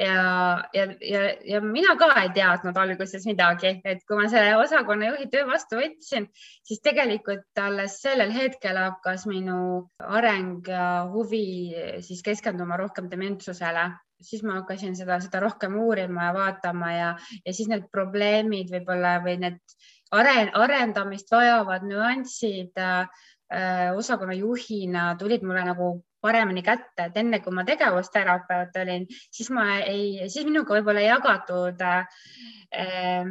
ja, 0.00 0.20
ja, 0.72 0.84
ja, 1.02 1.22
ja 1.44 1.60
mina 1.60 1.96
ka 1.98 2.06
ei 2.22 2.30
teadnud 2.32 2.76
alguses 2.78 3.24
midagi, 3.26 3.72
et 3.84 4.04
kui 4.08 4.16
ma 4.16 4.28
selle 4.32 4.54
osakonna 4.56 5.10
juhi 5.10 5.26
töö 5.32 5.48
vastu 5.48 5.80
võtsin, 5.80 6.28
siis 6.64 6.80
tegelikult 6.84 7.58
alles 7.60 7.98
sellel 8.00 8.30
hetkel 8.32 8.78
hakkas 8.78 9.26
minu 9.28 9.90
areng 9.98 10.70
ja 10.70 11.08
huvi 11.10 11.74
siis 12.06 12.22
keskenduma 12.24 12.78
rohkem 12.80 13.10
dementsusele 13.10 13.90
siis 14.20 14.42
ma 14.44 14.58
hakkasin 14.60 14.96
seda, 14.96 15.18
seda 15.24 15.40
rohkem 15.42 15.76
uurima 15.80 16.28
ja 16.28 16.34
vaatama 16.36 16.92
ja, 16.92 17.10
ja 17.44 17.54
siis 17.56 17.70
need 17.72 17.86
probleemid 17.92 18.72
võib-olla 18.72 19.16
või 19.24 19.38
need 19.40 19.60
aren-, 20.16 20.52
arendamist 20.54 21.30
vajavad 21.32 21.84
nüansid 21.86 22.78
äh, 22.80 23.90
osakonna 23.96 24.34
juhina 24.38 25.14
tulid 25.18 25.42
mulle 25.46 25.64
nagu 25.66 25.90
paremini 26.20 26.62
kätte, 26.62 27.08
et 27.08 27.16
enne 27.16 27.40
kui 27.40 27.54
ma 27.56 27.64
tegevusterapeut 27.64 28.76
olin, 28.82 29.06
siis 29.32 29.50
ma 29.56 29.80
ei, 29.80 30.28
siis 30.28 30.44
minuga 30.48 30.76
võib-olla 30.76 31.02
ei 31.02 31.08
jagatud 31.08 31.84
äh, 31.86 32.24
äh, 32.76 33.30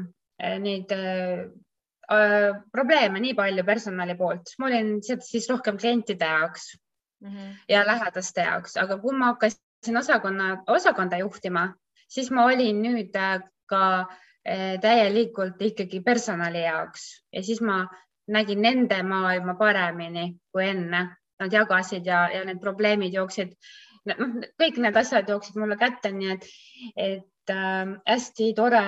neid 0.64 0.94
äh, 0.96 1.44
äh, 2.12 2.50
probleeme 2.74 3.22
nii 3.22 3.36
palju 3.38 3.66
personali 3.68 4.18
poolt, 4.18 4.56
ma 4.60 4.72
olin 4.72 4.96
siis 5.04 5.50
rohkem 5.52 5.78
klientide 5.78 6.26
jaoks 6.26 6.72
mm 7.22 7.30
-hmm. 7.30 7.54
ja 7.70 7.86
lähedaste 7.86 8.48
jaoks, 8.48 8.78
aga 8.78 8.98
kui 8.98 9.14
ma 9.16 9.34
hakkasin 9.34 10.02
osakonna, 10.02 10.64
osakonda 10.68 11.22
juhtima, 11.22 11.74
siis 12.08 12.32
ma 12.32 12.46
olin 12.50 12.82
nüüd 12.82 13.14
ka 13.70 13.84
äh, 14.00 14.18
täielikult 14.44 15.60
ikkagi 15.62 16.00
personali 16.02 16.62
jaoks 16.64 17.04
ja 17.36 17.42
siis 17.44 17.60
ma 17.62 17.84
nägin 18.30 18.62
nende 18.62 19.02
maailma 19.04 19.56
paremini 19.60 20.34
kui 20.52 20.68
enne. 20.70 21.08
Nad 21.40 21.54
jagasid 21.56 22.04
ja, 22.04 22.26
ja 22.34 22.42
need 22.44 22.58
probleemid 22.60 23.14
jooksid, 23.16 23.54
noh, 24.10 24.18
kõik 24.60 24.80
need 24.84 24.98
asjad 25.00 25.30
jooksid 25.32 25.56
mulle 25.56 25.78
kätte, 25.80 26.12
nii 26.12 26.34
et, 26.34 26.48
et 27.00 27.54
äh, 27.54 27.94
hästi 28.10 28.50
tore 28.58 28.82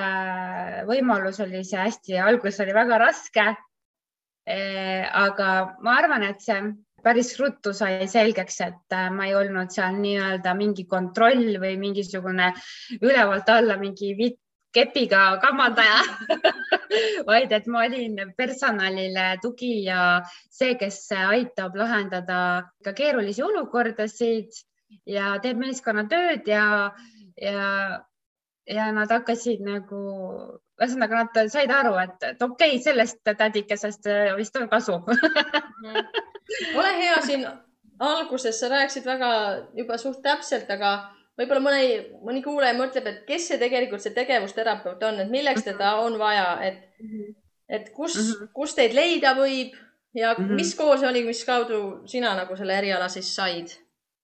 võimalus 0.90 1.40
oli 1.46 1.64
see, 1.64 1.80
hästi, 1.80 2.18
algus 2.20 2.60
oli 2.60 2.76
väga 2.76 2.98
raske 3.00 3.46
e,. 4.44 4.58
aga 5.08 5.48
ma 5.80 5.96
arvan, 6.02 6.28
et 6.28 6.44
see 6.44 6.60
päris 7.02 7.32
ruttu 7.40 7.72
sai 7.74 8.04
selgeks, 8.12 8.60
et 8.68 9.00
äh, 9.00 9.08
ma 9.16 9.30
ei 9.30 9.38
olnud 9.40 9.72
seal 9.72 9.96
nii-öelda 10.04 10.52
mingi 10.60 10.84
kontroll 10.92 11.56
või 11.64 11.78
mingisugune 11.80 12.52
ülevalt 13.00 13.48
alla 13.56 13.80
mingi 13.80 14.12
vitt 14.20 14.44
kepiga 14.74 15.38
kammandaja 15.44 16.00
vaid 17.30 17.52
et 17.52 17.68
ma 17.68 17.86
olin 17.86 18.18
personalile 18.38 19.26
tugi 19.44 19.84
ja 19.86 20.22
see, 20.50 20.76
kes 20.80 21.04
aitab 21.18 21.76
lahendada 21.76 22.40
ka 22.84 22.94
keerulisi 22.98 23.44
olukordasid 23.44 24.64
ja 25.08 25.36
teeb 25.44 25.60
meeskonnatööd 25.60 26.48
ja, 26.48 26.66
ja, 27.42 27.68
ja 28.68 28.90
nad 28.96 29.12
hakkasid 29.12 29.64
nagu, 29.66 30.02
ühesõnaga 30.82 31.24
nad 31.26 31.42
said 31.54 31.72
aru, 31.72 31.96
et, 32.04 32.18
et 32.34 32.44
okei 32.44 32.78
okay,, 32.78 32.84
sellest 32.84 33.22
tädikesest 33.28 34.08
vist 34.40 34.56
on 34.60 34.70
kasu 34.72 35.00
ole 36.80 36.94
hea 37.00 37.20
siin 37.26 37.48
alguses, 38.02 38.60
sa 38.60 38.70
rääkisid 38.72 39.06
väga 39.06 39.32
juba 39.78 39.98
suht 40.02 40.22
täpselt, 40.26 40.70
aga 40.74 40.94
võib-olla 41.40 41.64
mõni, 41.64 41.86
mõni 42.26 42.42
kuulaja 42.44 42.76
mõtleb, 42.78 43.08
et 43.08 43.22
kes 43.28 43.48
see 43.52 43.60
tegelikult 43.62 44.04
see 44.04 44.16
tegevusterapeut 44.16 45.04
on, 45.08 45.22
et 45.24 45.32
milleks 45.32 45.66
teda 45.68 45.96
on 46.04 46.18
vaja, 46.20 46.58
et, 46.68 46.84
et 47.70 47.90
kus 47.96 48.18
mm, 48.18 48.32
-hmm. 48.32 48.52
kus 48.54 48.76
teid 48.76 48.96
leida 48.98 49.36
võib 49.38 49.76
ja 50.14 50.34
mm 50.34 50.44
-hmm. 50.46 50.56
mis 50.60 50.76
kool 50.76 50.98
see 50.98 51.10
oli, 51.10 51.24
mis 51.26 51.46
kaudu 51.46 52.02
sina 52.06 52.36
nagu 52.36 52.56
selle 52.56 52.78
eriala 52.78 53.08
siis 53.10 53.36
said? 53.36 53.78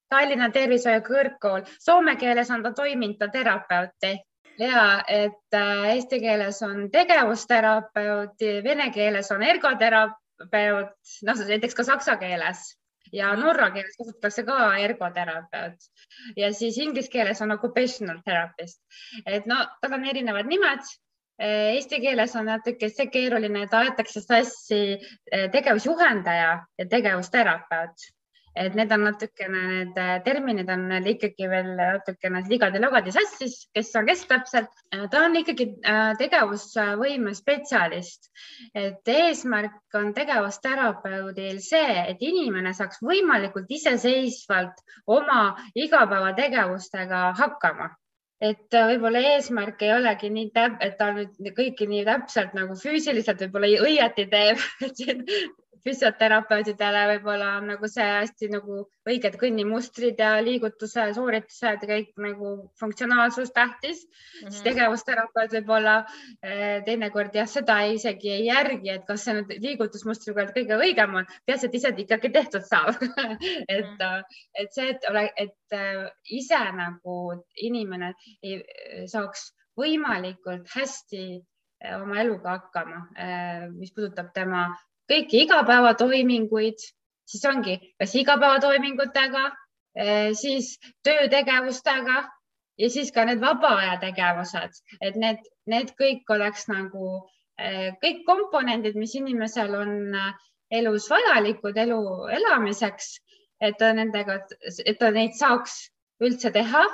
Tallinna 0.10 0.50
Tervishoiu 0.50 1.02
Kõrgkool, 1.04 1.66
soome 1.80 2.16
keeles 2.16 2.52
on 2.52 2.64
ta 2.64 2.72
toimintaterapeuti 2.72 4.14
ja 4.60 5.04
et 5.08 5.54
äh, 5.54 5.86
eesti 5.96 6.20
keeles 6.20 6.62
on 6.64 6.92
tegevusterapeut, 6.92 8.40
vene 8.64 8.92
keeles 8.92 9.32
on 9.32 9.44
ergoterapeut, 9.44 10.96
noh 11.28 11.48
näiteks 11.48 11.76
ka 11.76 11.84
saksa 11.84 12.18
keeles 12.18 12.78
ja 13.14 13.34
norra 13.40 13.70
keeles 13.76 13.98
kasutatakse 13.98 14.44
ka 14.48 14.60
ergoterapeut. 14.84 15.90
Ja 16.38 16.52
siis 16.54 16.78
inglise 16.78 17.12
keeles 17.12 17.42
on 17.42 17.52
occupational 17.56 18.22
therapist, 18.26 18.82
et 19.26 19.46
no 19.46 19.64
tal 19.82 20.00
on 20.00 20.06
erinevad 20.06 20.50
nimed. 20.50 20.86
Eesti 21.38 22.00
keeles 22.02 22.32
on 22.36 22.48
natuke 22.50 22.90
see 22.90 23.12
keeruline, 23.14 23.68
et 23.68 23.74
aetakse 23.78 24.24
sassi 24.24 24.80
eh, 24.98 25.44
tegevusjuhendaja 25.54 26.54
ja 26.82 26.86
tegevusterapeut 26.90 28.08
et 28.58 28.76
need 28.78 28.92
on 28.92 29.04
natukene, 29.06 29.62
need 29.72 30.00
äh, 30.02 30.14
terminid 30.26 30.70
on 30.74 30.88
ikkagi 31.12 31.50
veel 31.52 31.70
natukene 31.78 32.42
ligadi-logadi 32.50 33.14
sassis, 33.16 33.58
kes 33.76 33.92
on 34.00 34.08
kes 34.10 34.24
täpselt. 34.30 34.72
Äh, 34.94 35.06
ta 35.12 35.24
on 35.28 35.38
ikkagi 35.40 35.68
äh, 35.86 36.14
tegevusvõime 36.20 37.34
spetsialist, 37.38 38.32
et 38.76 39.14
eesmärk 39.14 40.00
on 40.00 40.14
tegevusterapeudil 40.18 41.62
see, 41.64 42.02
et 42.14 42.24
inimene 42.26 42.74
saaks 42.78 43.04
võimalikult 43.06 43.72
iseseisvalt 43.78 44.84
oma 45.06 45.54
igapäevategevustega 45.76 47.32
hakkama. 47.38 47.94
Et 48.38 48.70
võib-olla 48.70 49.22
eesmärk 49.34 49.82
ei 49.82 49.96
olegi 49.96 50.30
nii 50.30 50.52
täp-, 50.54 50.82
et 50.86 51.00
ta 51.00 51.10
nüüd 51.16 51.40
kõiki 51.58 51.88
nii 51.90 52.04
täpselt 52.06 52.54
nagu 52.54 52.76
füüsiliselt 52.78 53.42
võib-olla 53.48 53.72
õieti 53.88 54.28
teeb 54.30 54.62
füsioterapeutidele 55.86 57.04
võib-olla 57.12 57.50
on 57.60 57.68
nagu 57.72 57.90
see 57.92 58.06
hästi 58.06 58.50
nagu 58.54 58.84
õiged 59.08 59.38
kõnnimustrid 59.42 60.20
ja 60.22 60.38
liigutuse 60.44 61.08
sooritused, 61.16 61.84
kõik 61.90 62.14
nagu 62.24 62.54
funktsionaalsus 62.80 63.52
tähtis 63.56 64.04
mm, 64.06 64.12
-hmm. 64.12 64.52
siis 64.52 64.66
tegevusterapeut 64.68 65.58
võib-olla 65.58 65.96
eh, 66.42 66.84
teinekord 66.86 67.36
jah, 67.36 67.50
seda 67.50 67.80
ei, 67.86 67.98
isegi 68.00 68.32
ei 68.36 68.46
järgi, 68.48 68.94
et 68.96 69.06
kas 69.08 69.26
see 69.26 69.38
nüüd 69.38 69.54
liigutusmustriga 69.66 70.48
kõige 70.56 70.80
õigem 70.80 71.20
on, 71.22 71.30
peaasi, 71.46 71.68
et 71.68 71.78
ise 71.82 71.94
ikkagi 72.06 72.32
tehtud 72.34 72.66
saab 72.68 72.96
et 73.02 73.86
mm, 73.86 73.98
-hmm. 74.00 74.24
et 74.64 74.74
see, 74.74 74.90
et 74.96 75.10
ole, 75.10 75.28
et 75.36 75.78
äh, 75.78 76.08
ise 76.42 76.64
nagu 76.80 77.20
inimene 77.56 78.14
ei, 78.44 78.64
saaks 79.08 79.52
võimalikult 79.78 80.68
hästi 80.74 81.24
oma 82.02 82.22
eluga 82.24 82.56
hakkama, 82.58 83.02
mis 83.78 83.94
puudutab 83.94 84.32
tema 84.34 84.68
kõiki 85.12 85.44
igapäevatoiminguid, 85.46 86.84
siis 87.28 87.46
ongi 87.46 87.78
kas 88.00 88.16
igapäevatoimingutega, 88.16 89.46
eh, 89.96 90.34
siis 90.34 90.76
töötegevustega 91.04 92.18
ja 92.78 92.90
siis 92.90 93.12
ka 93.12 93.26
need 93.26 93.42
vaba 93.42 93.76
aja 93.82 93.98
tegevused, 94.02 94.82
et 95.02 95.16
need, 95.16 95.42
need 95.66 95.94
kõik 96.00 96.30
oleks 96.36 96.68
nagu 96.72 97.10
eh, 97.60 97.96
kõik 98.04 98.24
komponendid, 98.28 98.96
mis 99.00 99.16
inimesel 99.20 99.76
on 99.76 99.98
eh, 100.16 100.46
elus 100.82 101.10
vajalikud 101.10 101.78
elu 101.78 102.02
elamiseks, 102.38 103.18
et 103.64 103.78
ta 103.80 103.94
nendega, 103.96 104.42
et 104.86 104.98
ta 105.00 105.12
neid 105.12 105.36
saaks 105.40 105.88
üldse 106.24 106.52
teha. 106.54 106.86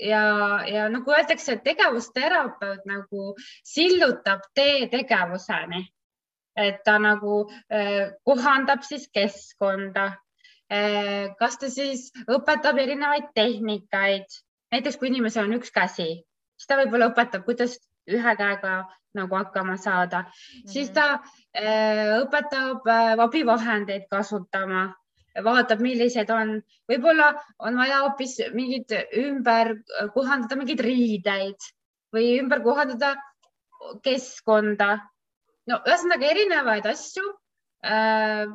Ja, 0.00 0.20
ja 0.64 0.86
nagu 0.88 1.12
öeldakse, 1.12 1.58
et 1.58 1.64
tegevusterapeut 1.64 2.86
nagu 2.88 3.34
sillutab 3.68 4.46
tee 4.56 4.86
tegevuseni 4.88 5.82
et 6.62 6.82
ta 6.84 6.98
nagu 7.02 7.42
eh, 7.70 8.12
kohandab 8.26 8.84
siis 8.86 9.08
keskkonda. 9.14 10.10
Eh, 10.70 11.32
kas 11.38 11.58
ta 11.58 11.70
siis 11.72 12.10
õpetab 12.30 12.78
erinevaid 12.78 13.32
tehnikaid, 13.34 14.28
näiteks 14.70 15.00
kui 15.00 15.10
inimesel 15.10 15.48
on 15.48 15.58
üks 15.58 15.72
käsi, 15.74 16.12
siis 16.54 16.70
ta 16.70 16.78
võib-olla 16.78 17.10
õpetab, 17.10 17.42
kuidas 17.48 17.74
ühe 18.10 18.34
käega 18.38 18.84
nagu 19.18 19.34
hakkama 19.34 19.76
saada 19.76 20.20
mm, 20.20 20.26
-hmm. 20.30 20.70
siis 20.72 20.90
ta 20.90 21.18
äh, 21.58 22.20
õpetab 22.22 22.86
äh, 22.86 23.18
abivahendeid 23.18 24.06
kasutama, 24.10 24.94
vaatab, 25.44 25.80
millised 25.82 26.30
on, 26.30 26.60
võib-olla 26.90 27.32
on 27.58 27.76
vaja 27.76 28.04
hoopis 28.04 28.38
mingid 28.54 28.94
ümber 29.18 29.74
kohandada 30.14 30.56
mingeid 30.56 30.80
riideid 30.80 31.70
või 32.14 32.38
ümber 32.38 32.62
kohandada 32.62 33.16
keskkonda 34.02 34.98
no 35.70 35.80
ühesõnaga 35.86 36.30
erinevaid 36.34 36.86
asju 36.90 37.26
äh,. 37.86 38.50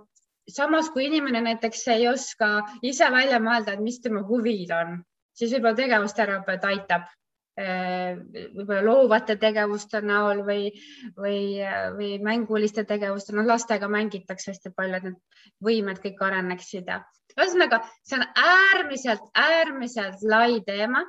samas 0.52 0.92
kui 0.94 1.08
inimene 1.08 1.42
näiteks 1.48 1.88
ei 1.96 2.08
oska 2.12 2.50
ise 2.86 3.08
välja 3.12 3.40
mõelda, 3.42 3.74
et 3.74 3.82
mis 3.82 3.98
tema 4.02 4.22
huvid 4.28 4.74
on, 4.76 5.00
siis 5.34 5.56
võib-olla 5.56 5.80
tegevusterapeut 5.80 6.68
aitab 6.70 7.08
äh, 7.58 8.20
võib-olla 8.58 8.84
loovate 8.86 9.38
tegevuste 9.42 10.04
näol 10.06 10.44
või, 10.46 10.70
või, 11.18 11.40
või 11.98 12.12
mänguliste 12.22 12.86
tegevuste, 12.86 13.34
noh, 13.34 13.48
lastega 13.50 13.90
mängitakse 13.90 14.52
hästi 14.54 14.74
palju, 14.78 15.00
et 15.00 15.10
need 15.10 15.44
võimed 15.66 16.04
kõik 16.04 16.22
areneksid 16.30 16.94
ja 16.94 17.02
ühesõnaga, 17.36 17.82
see 18.06 18.20
on 18.20 18.28
äärmiselt, 18.40 19.26
äärmiselt 19.36 20.22
lai 20.24 20.62
teema. 20.68 21.04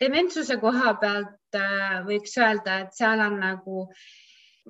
dementsuse 0.00 0.54
koha 0.62 0.94
pealt 1.02 1.58
äh, 1.58 1.98
võiks 2.06 2.38
öelda, 2.38 2.84
et 2.84 2.94
seal 2.94 3.18
on 3.18 3.40
nagu 3.42 3.88
äh, 3.88 4.06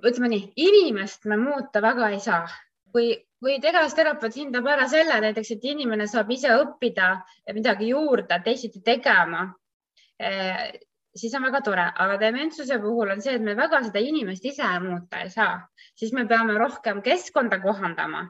ütleme 0.05 0.31
nii, 0.33 0.43
inimest 0.57 1.27
me 1.31 1.37
muuta 1.37 1.83
väga 1.83 2.11
ei 2.15 2.21
saa. 2.21 2.49
kui, 2.93 3.11
kui 3.39 3.59
tegevusterapeut 3.61 4.37
hindab 4.41 4.67
ära 4.67 4.87
selle 4.89 5.19
näiteks, 5.21 5.51
et 5.55 5.65
inimene 5.69 6.07
saab 6.09 6.31
ise 6.33 6.55
õppida 6.57 7.09
midagi 7.55 7.91
juurde, 7.91 8.39
teisiti 8.45 8.81
tegema, 8.81 9.43
eh, 10.19 10.73
siis 11.15 11.35
on 11.37 11.45
väga 11.45 11.61
tore, 11.67 11.85
aga 12.05 12.17
dementsuse 12.23 12.79
puhul 12.81 13.13
on 13.13 13.21
see, 13.21 13.35
et 13.37 13.45
me 13.45 13.55
väga 13.59 13.83
seda 13.85 14.01
inimest 14.01 14.49
ise 14.49 14.73
muuta 14.81 15.21
ei 15.21 15.31
saa, 15.31 15.61
siis 15.95 16.15
me 16.17 16.25
peame 16.27 16.57
rohkem 16.59 17.03
keskkonda 17.05 17.61
kohandama 17.61 18.25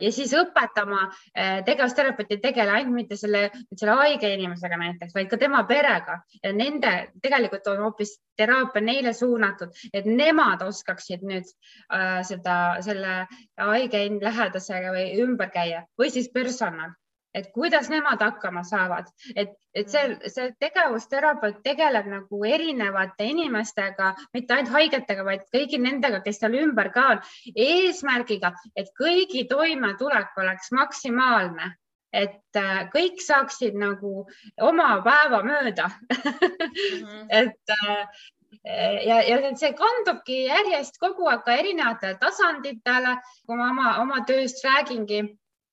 ja 0.00 0.12
siis 0.12 0.32
õpetama 0.36 1.02
eh, 1.34 1.60
tegevusterapeut 1.66 2.32
ei 2.32 2.40
tegele 2.42 2.76
ainult 2.78 2.96
mitte 2.96 3.18
selle, 3.20 3.44
selle 3.74 3.96
haige 4.00 4.30
inimesega 4.34 4.78
näiteks, 4.80 5.14
vaid 5.16 5.30
ka 5.30 5.38
tema 5.40 5.62
perega. 5.68 6.20
Ja 6.42 6.52
nende 6.56 6.92
tegelikult 7.22 7.66
on 7.72 7.84
hoopis 7.86 8.16
teraapia 8.38 8.84
neile 8.84 9.12
suunatud, 9.16 9.74
et 9.92 10.08
nemad 10.08 10.62
oskaksid 10.66 11.24
nüüd 11.26 11.48
äh, 11.92 12.22
seda, 12.26 12.58
selle 12.84 13.22
haige 13.58 14.06
lähedasega 14.22 14.94
või 14.94 15.06
ümber 15.24 15.52
käia. 15.52 15.86
Või 15.98 16.12
siis 16.14 16.30
personal 16.32 16.94
et 17.34 17.48
kuidas 17.52 17.88
nemad 17.90 18.20
hakkama 18.20 18.62
saavad, 18.64 19.08
et, 19.36 19.54
et 19.74 19.88
see, 19.88 20.02
mm. 20.08 20.32
see 20.34 20.50
tegevusterapeut 20.60 21.62
tegeleb 21.64 22.08
nagu 22.12 22.42
erinevate 22.44 23.28
inimestega, 23.32 24.12
mitte 24.34 24.56
ainult 24.56 24.74
haigetega, 24.76 25.24
vaid 25.24 25.46
kõigi 25.54 25.80
nendega, 25.80 26.20
kes 26.24 26.42
seal 26.42 26.58
ümber 26.60 26.92
ka 26.94 27.06
on, 27.14 27.22
eesmärgiga, 27.54 28.52
et 28.76 28.92
kõigi 28.98 29.46
toimetulek 29.50 30.36
oleks 30.44 30.74
maksimaalne 30.76 31.72
et 32.12 32.60
äh, 32.60 32.82
kõik 32.92 33.22
saaksid 33.24 33.76
nagu 33.80 34.26
oma 34.60 34.88
päeva 35.00 35.40
mööda 35.46 35.88
mm. 35.88 37.06
-hmm. 37.08 37.26
et 37.40 37.72
äh, 37.72 38.06
ja, 39.06 39.22
ja 39.22 39.38
see 39.56 39.72
kandubki 39.78 40.44
järjest 40.44 40.98
kogu 41.00 41.28
aeg 41.30 41.44
ka 41.46 41.56
erinevatele 41.56 42.18
tasanditele, 42.20 43.16
kui 43.46 43.56
ma 43.56 43.70
oma, 43.70 43.94
oma 44.02 44.24
tööst 44.28 44.60
räägingi 44.66 45.22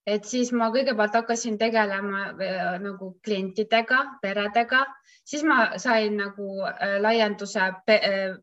et 0.09 0.25
siis 0.25 0.51
ma 0.55 0.69
kõigepealt 0.73 1.15
hakkasin 1.19 1.57
tegelema 1.61 2.23
äh, 2.31 2.73
nagu 2.81 3.11
klientidega, 3.25 4.01
peredega, 4.21 4.83
siis 5.27 5.43
ma 5.47 5.77
sain 5.77 6.17
nagu 6.19 6.49
äh, 6.67 6.97
laienduse 7.01 7.69
äh, 7.69 8.35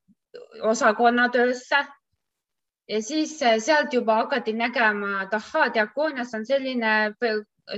osakonnatöösse 0.63 1.83
ja 2.89 3.03
siis 3.03 3.39
sealt 3.41 3.95
juba 3.95 4.21
hakati 4.23 4.53
nägema, 4.53 5.23
et 5.25 5.35
ahaa, 5.35 5.69
diakoonias 5.75 6.35
on 6.35 6.47
selline 6.47 6.93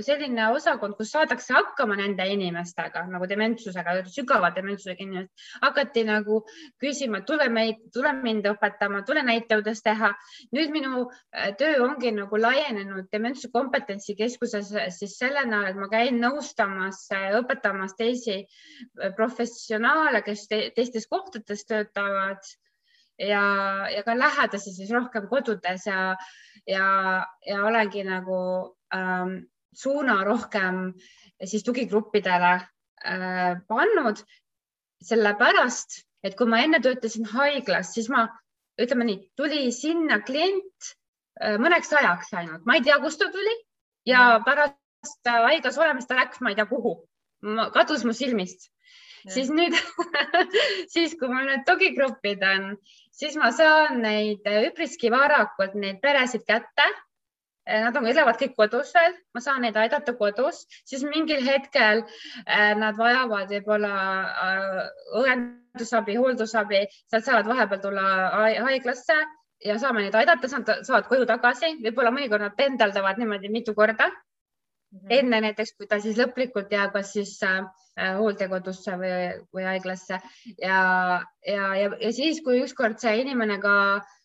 selline 0.05 0.49
osakond, 0.53 0.93
kus 0.97 1.11
saadakse 1.13 1.53
hakkama 1.55 1.97
nende 1.97 2.25
inimestega 2.29 3.05
nagu 3.09 3.25
dementsusega, 3.29 3.95
sügava 4.13 4.51
dementsusega 4.55 5.03
inimesed, 5.05 5.47
hakati 5.63 6.03
nagu 6.07 6.41
küsima, 6.81 7.23
tule 7.25 7.49
meid, 7.53 7.81
tule 7.93 8.13
mind 8.19 8.45
õpetama, 8.51 9.01
tule 9.07 9.23
näiteudes 9.25 9.81
teha. 9.85 10.11
nüüd 10.55 10.71
minu 10.73 11.07
äh, 11.09 11.51
töö 11.57 11.81
ongi 11.87 12.13
nagu 12.13 12.37
laienenud 12.37 13.09
dementsuse 13.11 13.51
kompetentsikeskuses 13.53 14.71
siis 14.99 15.17
selle 15.17 15.45
näol, 15.49 15.71
et 15.71 15.79
ma 15.79 15.89
käin 15.91 16.21
nõustamas, 16.21 17.05
õpetamas 17.41 17.97
teisi 17.97 18.39
äh, 18.39 19.13
professionaale, 19.17 20.21
kes 20.25 20.47
te, 20.47 20.63
teistes 20.75 21.09
kohtades 21.09 21.65
töötavad 21.65 22.45
ja, 23.19 23.43
ja 23.89 24.03
ka 24.05 24.15
lähedasi 24.17 24.73
siis 24.73 24.91
rohkem 24.93 25.27
kodudes 25.31 25.85
ja, 25.87 26.15
ja, 26.67 26.89
ja 27.45 27.63
olengi 27.65 28.03
nagu 28.07 28.41
ähm, 28.95 29.39
suuna 29.75 30.23
rohkem 30.23 30.93
siis 31.45 31.63
tugigruppidele 31.63 32.53
äh, 33.05 33.55
pannud, 33.67 34.21
sellepärast 35.05 36.01
et 36.23 36.35
kui 36.35 36.49
ma 36.51 36.61
enne 36.63 36.81
töötasin 36.83 37.27
haiglas, 37.31 37.93
siis 37.95 38.09
ma 38.11 38.25
ütleme 38.79 39.07
nii, 39.07 39.19
tuli 39.39 39.69
sinna 39.75 40.19
klient 40.25 40.91
äh, 41.39 41.55
mõneks 41.61 41.93
ajaks 41.95 42.33
ainult, 42.41 42.65
ma 42.67 42.79
ei 42.79 42.83
tea, 42.85 42.99
kust 43.03 43.21
ta 43.21 43.29
tuli 43.31 43.55
ja 44.09 44.39
mm. 44.39 44.47
pärast 44.47 45.31
äh, 45.31 45.39
haiglas 45.47 45.79
olemist 45.79 46.11
ta 46.11 46.19
läks, 46.19 46.43
ma 46.43 46.51
ei 46.51 46.59
tea, 46.59 46.67
kuhu, 46.69 46.97
kadus 47.75 48.03
mu 48.03 48.15
silmist. 48.15 48.67
siis 49.27 49.49
nüüd 49.51 49.75
siis 50.93 51.15
kui 51.19 51.27
mul 51.27 51.47
need 51.47 51.65
tugigrupid 51.67 52.43
on, 52.47 52.73
siis 53.15 53.35
ma 53.39 53.51
saan 53.55 54.01
neid 54.03 54.47
üpriski 54.47 55.11
varakult 55.11 55.75
neid 55.75 55.99
peresid 56.03 56.45
kätte 56.47 56.87
nad 57.69 57.97
on, 57.97 58.07
elavad 58.09 58.37
kõik 58.39 58.55
kodus 58.57 58.91
veel, 58.95 59.15
ma 59.35 59.41
saan 59.43 59.63
neid 59.65 59.77
aidata 59.77 60.15
kodus, 60.17 60.63
siis 60.89 61.03
mingil 61.07 61.43
hetkel 61.45 62.03
äh, 62.45 62.73
nad 62.79 62.97
vajavad 62.97 63.51
võib-olla 63.53 63.91
äh, 64.45 64.79
õendusabi, 65.21 66.17
hooldusabi, 66.19 66.85
sealt 67.11 67.27
saavad 67.27 67.51
vahepeal 67.51 67.83
tulla 67.83 68.07
haiglasse 68.65 69.19
ja 69.65 69.77
saame 69.81 70.05
neid 70.05 70.15
aidata, 70.15 70.49
saavad 70.49 71.07
koju 71.09 71.27
tagasi, 71.29 71.75
võib-olla 71.83 72.13
mõnikord 72.15 72.47
nad 72.47 72.57
pendeldavad 72.57 73.19
niimoodi 73.21 73.51
mitu 73.53 73.75
korda 73.77 74.07
mm. 74.09 74.99
-hmm. 74.99 75.17
enne 75.19 75.41
näiteks, 75.47 75.75
kui 75.77 75.87
ta 75.87 75.99
siis 75.99 76.17
lõplikult 76.17 76.71
jääb, 76.73 76.93
kas 76.93 77.13
siis 77.13 77.35
äh, 77.43 77.65
hooldekodusse 78.17 78.95
või, 78.97 79.11
või 79.53 79.67
haiglasse 79.67 80.21
ja, 80.57 80.79
ja, 81.45 81.75
ja, 81.75 81.91
ja 81.99 82.13
siis, 82.13 82.41
kui 82.41 82.63
ükskord 82.63 82.97
see 83.03 83.19
inimene 83.21 83.59
ka 83.59 83.75
äh, 83.97 84.15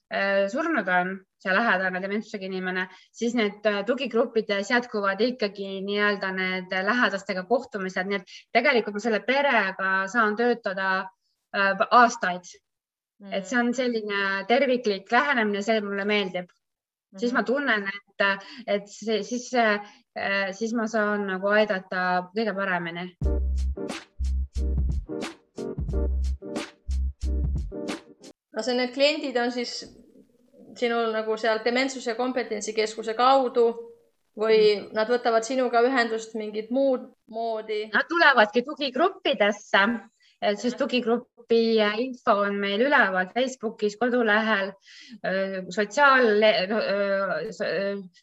surnud 0.52 0.88
on 0.88 1.14
see 1.44 1.52
lähedane 1.52 2.00
dementsusega 2.02 2.48
inimene, 2.48 2.86
siis 3.12 3.34
need 3.36 3.66
äh, 3.68 3.82
tugigruppides 3.88 4.70
jätkuvad 4.72 5.20
ikkagi 5.20 5.80
nii-öelda 5.84 6.30
need 6.36 6.76
lähedastega 6.88 7.44
kohtumised, 7.48 8.08
nii 8.08 8.20
et 8.20 8.36
tegelikult 8.56 8.96
ma 8.96 9.04
selle 9.04 9.20
perega 9.26 9.94
saan 10.12 10.36
töötada 10.40 10.90
äh, 11.00 11.86
aastaid 11.90 12.48
mm.. 13.20 13.32
et 13.32 13.48
see 13.48 13.60
on 13.60 13.72
selline 13.76 14.44
terviklik 14.48 15.12
lähenemine, 15.12 15.64
see 15.66 15.80
mulle 15.84 16.08
meeldib 16.08 16.48
-hmm. 16.48 17.18
siis 17.18 17.36
ma 17.36 17.42
tunnen, 17.42 17.84
et, 17.88 18.48
et 18.66 18.88
see, 18.88 19.22
siis, 19.22 19.50
siis 20.58 20.74
ma 20.74 20.86
saan 20.86 21.26
nagu 21.26 21.52
aidata 21.52 22.30
kõige 22.34 22.56
paremini. 22.56 23.08
No 28.54 28.62
see, 28.62 28.76
need 28.78 28.94
kliendid 28.94 29.36
on 29.40 29.52
siis 29.54 29.82
sinul 30.78 31.12
nagu 31.14 31.36
seal 31.38 31.60
Dementsuse 31.64 32.16
kompetentsikeskuse 32.18 33.14
kaudu 33.18 33.68
või 34.38 34.88
nad 34.94 35.10
võtavad 35.10 35.46
sinuga 35.46 35.82
ühendust 35.86 36.34
mingit 36.38 36.72
muud 36.74 37.06
moodi? 37.30 37.84
Nad 37.94 38.08
tulevadki 38.10 38.64
tugigruppidesse, 38.66 39.84
siis 40.58 40.74
tugigrupi 40.78 41.78
info 42.02 42.40
on 42.42 42.58
meil 42.58 42.82
üleval 42.82 43.30
Facebookis, 43.34 43.94
kodulehel, 44.00 44.72
sotsiaal, 45.76 46.28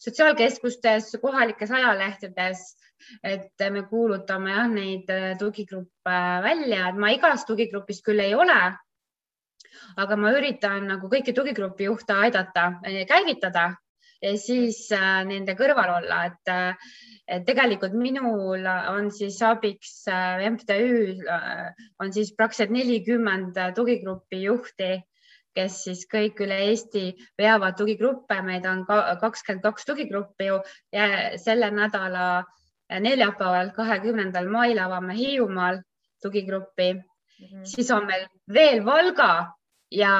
sotsiaalkeskustes, 0.03 1.15
kohalikes 1.23 1.71
ajalehtedes 1.71 2.69
et 3.25 3.63
me 3.73 3.81
kuulutame 3.89 4.51
jah 4.53 4.67
neid 4.69 5.07
tugigruppe 5.39 6.17
välja, 6.45 6.89
et 6.91 6.99
ma 7.01 7.09
igas 7.15 7.47
tugigrupis 7.47 8.03
küll 8.05 8.21
ei 8.21 8.35
ole 8.37 8.59
aga 9.97 10.17
ma 10.17 10.33
üritan 10.37 10.87
nagu 10.87 11.09
kõiki 11.11 11.33
tugigrupi 11.37 11.87
juhte 11.89 12.17
aidata 12.25 12.67
eh, 12.85 13.05
käivitada 13.09 13.71
ja 14.21 14.33
siis 14.37 14.85
äh, 14.93 15.21
nende 15.27 15.55
kõrval 15.57 15.95
olla, 15.97 16.25
et, 16.29 16.51
et 17.27 17.45
tegelikult 17.47 17.95
minul 17.97 18.65
on 18.67 19.09
siis 19.13 19.39
abiks 19.45 20.03
MTÜ 20.55 21.23
on 21.99 22.13
siis 22.13 22.33
praktiliselt 22.37 22.75
nelikümmend 22.75 23.57
tugigrupi 23.75 24.43
juhti, 24.45 24.93
kes 25.57 25.81
siis 25.87 26.05
kõik 26.11 26.39
üle 26.45 26.57
Eesti 26.69 27.09
veavad 27.39 27.75
tugigruppe, 27.79 28.37
meid 28.45 28.65
on 28.69 28.85
kakskümmend 28.87 29.65
kaks 29.65 29.87
tugigruppi 29.89 30.51
ju 30.51 30.59
ja 30.95 31.07
selle 31.41 31.71
nädala 31.75 32.43
neljapäeval, 32.99 33.71
kahekümnendal 33.75 34.49
mail 34.51 34.79
avame 34.79 35.15
Hiiumaal 35.15 35.81
tugigruppi 36.21 36.93
mm, 36.93 37.01
-hmm. 37.01 37.65
siis 37.65 37.91
on 37.91 38.05
meil 38.05 38.27
veel 38.53 38.85
Valga 38.85 39.53
ja 39.91 40.13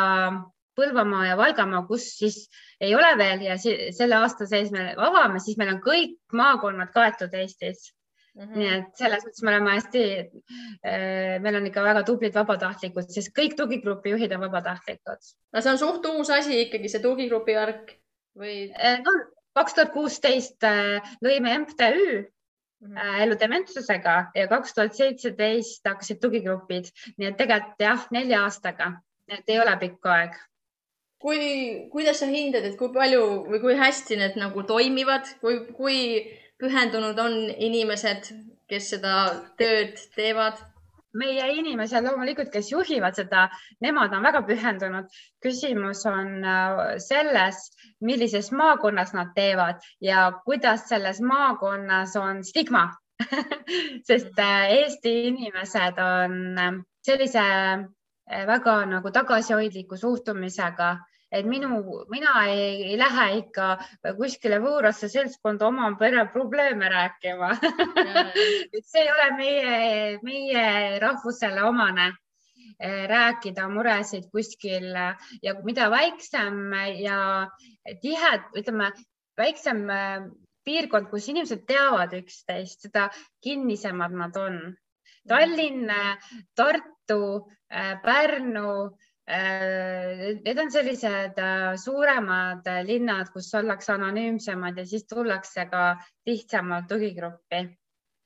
Põlvamaa 0.77 1.25
ja 1.27 1.38
Valgamaa, 1.38 1.81
kus 1.88 2.05
siis 2.15 2.45
ei 2.79 2.93
ole 2.95 3.10
veel 3.19 3.41
ja 3.43 3.57
selle 3.60 4.15
aasta 4.15 4.47
sees 4.47 4.69
me 4.71 4.93
avame, 4.95 5.41
siis 5.43 5.57
meil 5.60 5.73
on 5.73 5.81
kõik 5.84 6.15
maakonnad 6.38 6.93
kaetud 6.95 7.34
Eestis 7.36 7.89
mm. 8.36 8.45
-hmm. 8.45 8.55
nii 8.55 8.69
et 8.77 9.01
selles 9.01 9.25
mõttes 9.27 9.43
me 9.43 9.51
oleme 9.51 9.75
hästi, 9.75 10.03
äh, 10.88 11.36
meil 11.43 11.60
on 11.60 11.67
ikka 11.67 11.84
väga 11.84 12.05
tublid 12.07 12.36
vabatahtlikud, 12.39 13.12
sest 13.12 13.34
kõik 13.38 13.57
tugigrupi 13.60 14.15
juhid 14.15 14.31
on 14.38 14.45
vabatahtlikud. 14.47 15.31
no 15.53 15.62
see 15.62 15.73
on 15.75 15.81
suht 15.84 16.07
uus 16.13 16.31
asi 16.39 16.62
ikkagi, 16.65 16.89
see 16.89 17.03
tugigrupi 17.03 17.57
värk 17.60 17.95
või? 18.39 18.71
Äh, 18.71 19.01
no 19.03 19.17
kaks 19.57 19.75
tuhat 19.75 19.95
kuusteist 19.95 20.63
äh, 20.63 21.15
lõime 21.23 21.57
MTÜ 21.65 22.29
Mm 22.81 22.95
-hmm. 22.97 23.21
elu 23.21 23.36
dementsusega 23.39 24.31
ja 24.36 24.47
kaks 24.49 24.73
tuhat 24.73 24.95
seitseteist 24.97 25.86
hakkasid 25.86 26.17
tugigrupid, 26.17 26.88
nii 27.17 27.27
et 27.27 27.36
tegelikult 27.38 27.84
jah, 27.84 28.07
nelja 28.10 28.39
aastaga 28.41 28.88
et 29.32 29.52
ei 29.54 29.60
ole 29.63 29.76
pikk 29.82 30.10
aeg. 30.13 30.39
kui, 31.22 31.41
kuidas 31.94 32.20
sa 32.24 32.26
hindad, 32.26 32.65
et 32.65 32.78
kui 32.78 32.89
palju 32.94 33.26
või 33.52 33.60
kui 33.62 33.76
hästi 33.78 34.17
need 34.17 34.39
nagu 34.41 34.63
toimivad, 34.65 35.28
kui, 35.41 35.60
kui 35.78 36.00
pühendunud 36.62 37.20
on 37.22 37.36
inimesed, 37.70 38.32
kes 38.72 38.89
seda 38.96 39.15
tööd 39.62 40.02
teevad? 40.17 40.60
meie 41.20 41.44
inimesed 41.60 42.06
loomulikult, 42.06 42.54
kes 42.54 42.70
juhivad 42.72 43.17
seda, 43.20 43.50
nemad 43.84 44.13
on 44.15 44.24
väga 44.24 44.41
pühendunud. 44.48 45.10
küsimus 45.44 46.06
on 46.08 46.46
äh, 46.48 46.82
selles, 47.04 47.60
millises 48.00 48.52
maakonnas 48.56 49.12
nad 49.13 49.34
teevad 49.36 49.84
ja 50.02 50.32
kuidas 50.46 50.88
selles 50.89 51.20
maakonnas 51.22 52.15
on 52.15 52.44
stigma 52.48 52.86
sest 54.10 54.39
äh, 54.39 54.72
Eesti 54.78 55.15
inimesed 55.28 56.00
on 56.00 56.38
äh, 56.58 56.72
sellise 57.06 57.44
väga 58.48 58.76
nagu 58.88 59.12
tagasihoidliku 59.12 59.98
suhtumisega, 60.00 60.91
et 61.32 61.46
minu, 61.48 61.80
mina 62.12 62.46
ei, 62.52 62.91
ei 62.91 62.98
lähe 63.00 63.28
ikka 63.39 63.67
kuskile 64.17 64.60
võõrasse 64.63 65.10
seltskonda 65.12 65.67
oma 65.67 65.91
pere 66.00 66.26
probleeme 66.34 66.89
rääkima 66.91 67.52
et 68.76 68.84
see 68.84 69.06
ei 69.06 69.12
ole 69.13 69.30
meie, 69.38 69.78
meie 70.28 70.65
rahvusele 71.04 71.63
omane 71.67 72.10
eh, 72.80 73.08
rääkida 73.12 73.70
muresid 73.72 74.28
kuskil 74.32 74.91
ja 74.91 75.56
mida 75.63 75.88
väiksem 75.91 76.76
ja 77.00 77.20
tihed, 78.04 78.48
ütleme 78.60 78.91
väiksem 79.39 79.86
eh, 79.89 80.30
piirkond, 80.67 81.08
kus 81.10 81.32
inimesed 81.32 81.63
teavad 81.67 82.12
üksteist, 82.20 82.84
seda 82.86 83.08
kinnisemad 83.41 84.13
nad 84.13 84.36
on. 84.38 84.60
Tallinn, 85.30 85.89
Tartu, 86.58 87.01
äh, 87.69 87.95
Pärnu, 88.04 88.97
äh, 89.28 90.39
need 90.45 90.60
on 90.60 90.71
sellised 90.71 91.38
äh, 91.39 91.76
suuremad 91.76 92.67
linnad, 92.88 93.32
kus 93.34 93.54
ollakse 93.56 93.93
anonüümsemad 93.93 94.78
ja 94.78 94.86
siis 94.86 95.08
tullakse 95.08 95.65
ka 95.71 95.86
lihtsamalt 96.28 96.88
tugigruppi 96.89 97.65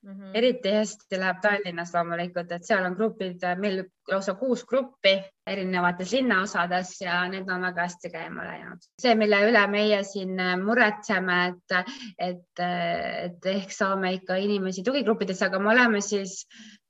Mm 0.06 0.12
-hmm. 0.12 0.32
eriti 0.34 0.72
hästi 0.72 1.18
läheb 1.20 1.38
Tallinnas 1.42 1.94
loomulikult, 1.94 2.52
et 2.52 2.64
seal 2.64 2.86
on 2.86 2.94
grupid, 2.94 3.42
meil 3.58 3.80
lausa 4.12 4.34
kuus 4.38 4.62
gruppi 4.66 5.14
erinevates 5.50 6.12
linnaosades 6.14 6.92
ja 7.02 7.24
need 7.30 7.50
on 7.50 7.62
väga 7.62 7.82
hästi 7.82 8.10
käima 8.14 8.44
läinud. 8.46 8.84
see, 9.02 9.16
mille 9.16 9.40
üle 9.50 9.64
meie 9.68 10.04
siin 10.04 10.38
muretseme, 10.66 11.38
et, 11.48 11.90
et, 12.20 12.62
et 13.26 13.50
ehk 13.54 13.74
saame 13.74 14.14
ikka 14.20 14.36
inimesi 14.36 14.84
tugigruppidesse, 14.84 15.46
aga 15.46 15.60
me 15.60 15.72
oleme 15.74 16.02
siis 16.02 16.36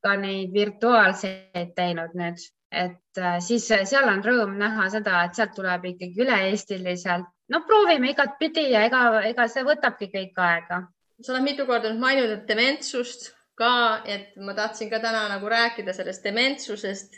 ka 0.04 0.18
neid 0.20 0.52
virtuaalseid 0.54 1.72
teinud 1.76 2.20
nüüd, 2.20 2.44
et 2.72 3.24
siis 3.48 3.70
seal 3.72 4.10
on 4.12 4.26
rõõm 4.28 4.58
näha 4.60 4.90
seda, 4.90 5.24
et 5.24 5.40
sealt 5.40 5.56
tuleb 5.56 5.88
ikkagi 5.94 6.28
üle-eestiliselt. 6.28 7.32
no 7.50 7.64
proovime 7.64 8.12
igatpidi 8.12 8.68
ja 8.72 8.84
ega, 8.90 9.06
ega 9.32 9.48
see 9.48 9.64
võtabki 9.64 10.12
kõik 10.18 10.44
aega 10.50 10.84
sa 11.22 11.34
oled 11.34 11.46
mitu 11.46 11.66
korda 11.68 11.92
nüüd 11.92 12.02
maininud 12.02 12.44
dementsust 12.50 13.32
ka, 13.60 14.02
et 14.06 14.36
ma 14.42 14.56
tahtsin 14.58 14.90
ka 14.92 15.00
täna 15.04 15.28
nagu 15.32 15.50
rääkida 15.52 15.94
sellest 15.96 16.26
dementsusest 16.28 17.16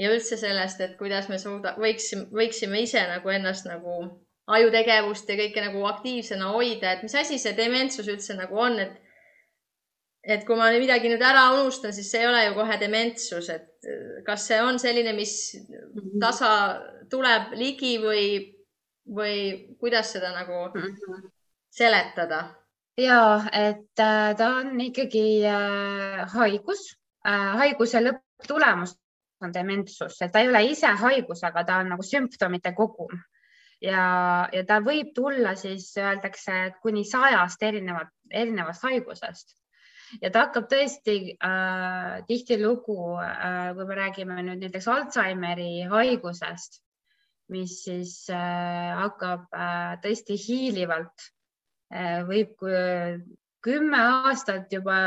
ja 0.00 0.10
üldse 0.14 0.38
sellest, 0.40 0.80
et 0.80 0.96
kuidas 0.98 1.28
me 1.28 1.38
suuda, 1.38 1.74
võiksime, 1.80 2.30
võiksime 2.32 2.80
ise 2.86 3.02
nagu 3.10 3.32
ennast 3.32 3.68
nagu 3.68 4.00
ajutegevust 4.50 5.28
ja 5.28 5.36
kõike 5.38 5.62
nagu 5.66 5.84
aktiivsena 5.90 6.50
hoida, 6.54 6.94
et 6.94 7.04
mis 7.04 7.14
asi 7.14 7.38
see 7.38 7.52
dementsus 7.56 8.08
üldse 8.08 8.36
nagu 8.38 8.58
on, 8.58 8.80
et 8.80 8.98
et 10.20 10.42
kui 10.44 10.56
ma 10.56 10.68
midagi 10.74 11.08
nüüd 11.08 11.22
ära 11.24 11.46
unustan, 11.56 11.94
siis 11.96 12.10
see 12.12 12.20
ei 12.20 12.28
ole 12.28 12.42
ju 12.44 12.56
kohe 12.58 12.76
dementsus, 12.80 13.48
et 13.52 13.90
kas 14.26 14.44
see 14.50 14.58
on 14.60 14.78
selline, 14.78 15.14
mis 15.16 15.32
tasa 16.20 16.50
tuleb 17.10 17.54
ligi 17.56 17.94
või, 18.02 18.24
või 19.08 19.36
kuidas 19.80 20.12
seda 20.16 20.34
nagu 20.36 20.66
mhm. 20.74 21.30
seletada? 21.72 22.42
Ja 23.00 23.20
et 23.52 24.00
äh, 24.00 24.34
ta 24.36 24.48
on 24.60 24.80
ikkagi 24.80 25.42
äh, 25.48 26.24
haigus, 26.34 26.82
äh, 27.26 27.52
haiguse 27.60 28.02
lõpptulemus 28.04 28.96
on 29.40 29.54
dementsus, 29.54 30.18
et 30.20 30.32
ta 30.32 30.42
ei 30.42 30.50
ole 30.50 30.64
ise 30.68 30.90
haigus, 31.00 31.44
aga 31.48 31.64
ta 31.64 31.78
on 31.80 31.94
nagu 31.94 32.04
sümptomite 32.04 32.74
kogum. 32.76 33.22
Ja, 33.80 34.48
ja 34.52 34.60
ta 34.68 34.82
võib 34.84 35.14
tulla 35.16 35.54
siis 35.56 35.86
öeldakse, 35.96 36.74
kuni 36.82 37.06
sajast 37.08 37.62
erinevat, 37.64 38.12
erinevast 38.28 38.84
haigusest. 38.84 39.56
Ja 40.20 40.28
ta 40.34 40.44
hakkab 40.48 40.66
tõesti 40.68 41.16
äh, 41.32 42.20
tihtilugu 42.28 42.98
äh,, 43.22 43.70
kui 43.78 43.86
me 43.88 43.96
räägime 43.96 44.42
nüüd 44.42 44.66
näiteks 44.66 44.88
Alžeimeri 44.90 45.86
haigusest, 45.88 46.82
mis 47.54 47.78
siis 47.86 48.14
äh, 48.34 48.90
hakkab 48.98 49.46
äh, 49.54 49.94
tõesti 50.02 50.36
hiilivalt 50.36 51.30
võib 51.90 52.62
kümme 53.64 54.00
aastat 54.26 54.72
juba, 54.72 55.00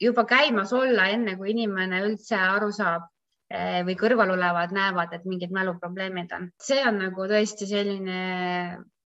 juba 0.00 0.26
käimas 0.28 0.72
olla, 0.76 1.08
enne 1.12 1.36
kui 1.38 1.54
inimene 1.54 2.02
üldse 2.06 2.38
aru 2.38 2.70
saab 2.74 3.08
äh, 3.52 3.80
või 3.86 3.96
kõrval 3.98 4.34
olevad 4.36 4.74
näevad, 4.76 5.14
et 5.16 5.26
mingid 5.28 5.54
mäluprobleemid 5.54 6.32
on. 6.36 6.48
see 6.62 6.80
on 6.86 7.00
nagu 7.02 7.26
tõesti 7.30 7.68
selline 7.70 8.20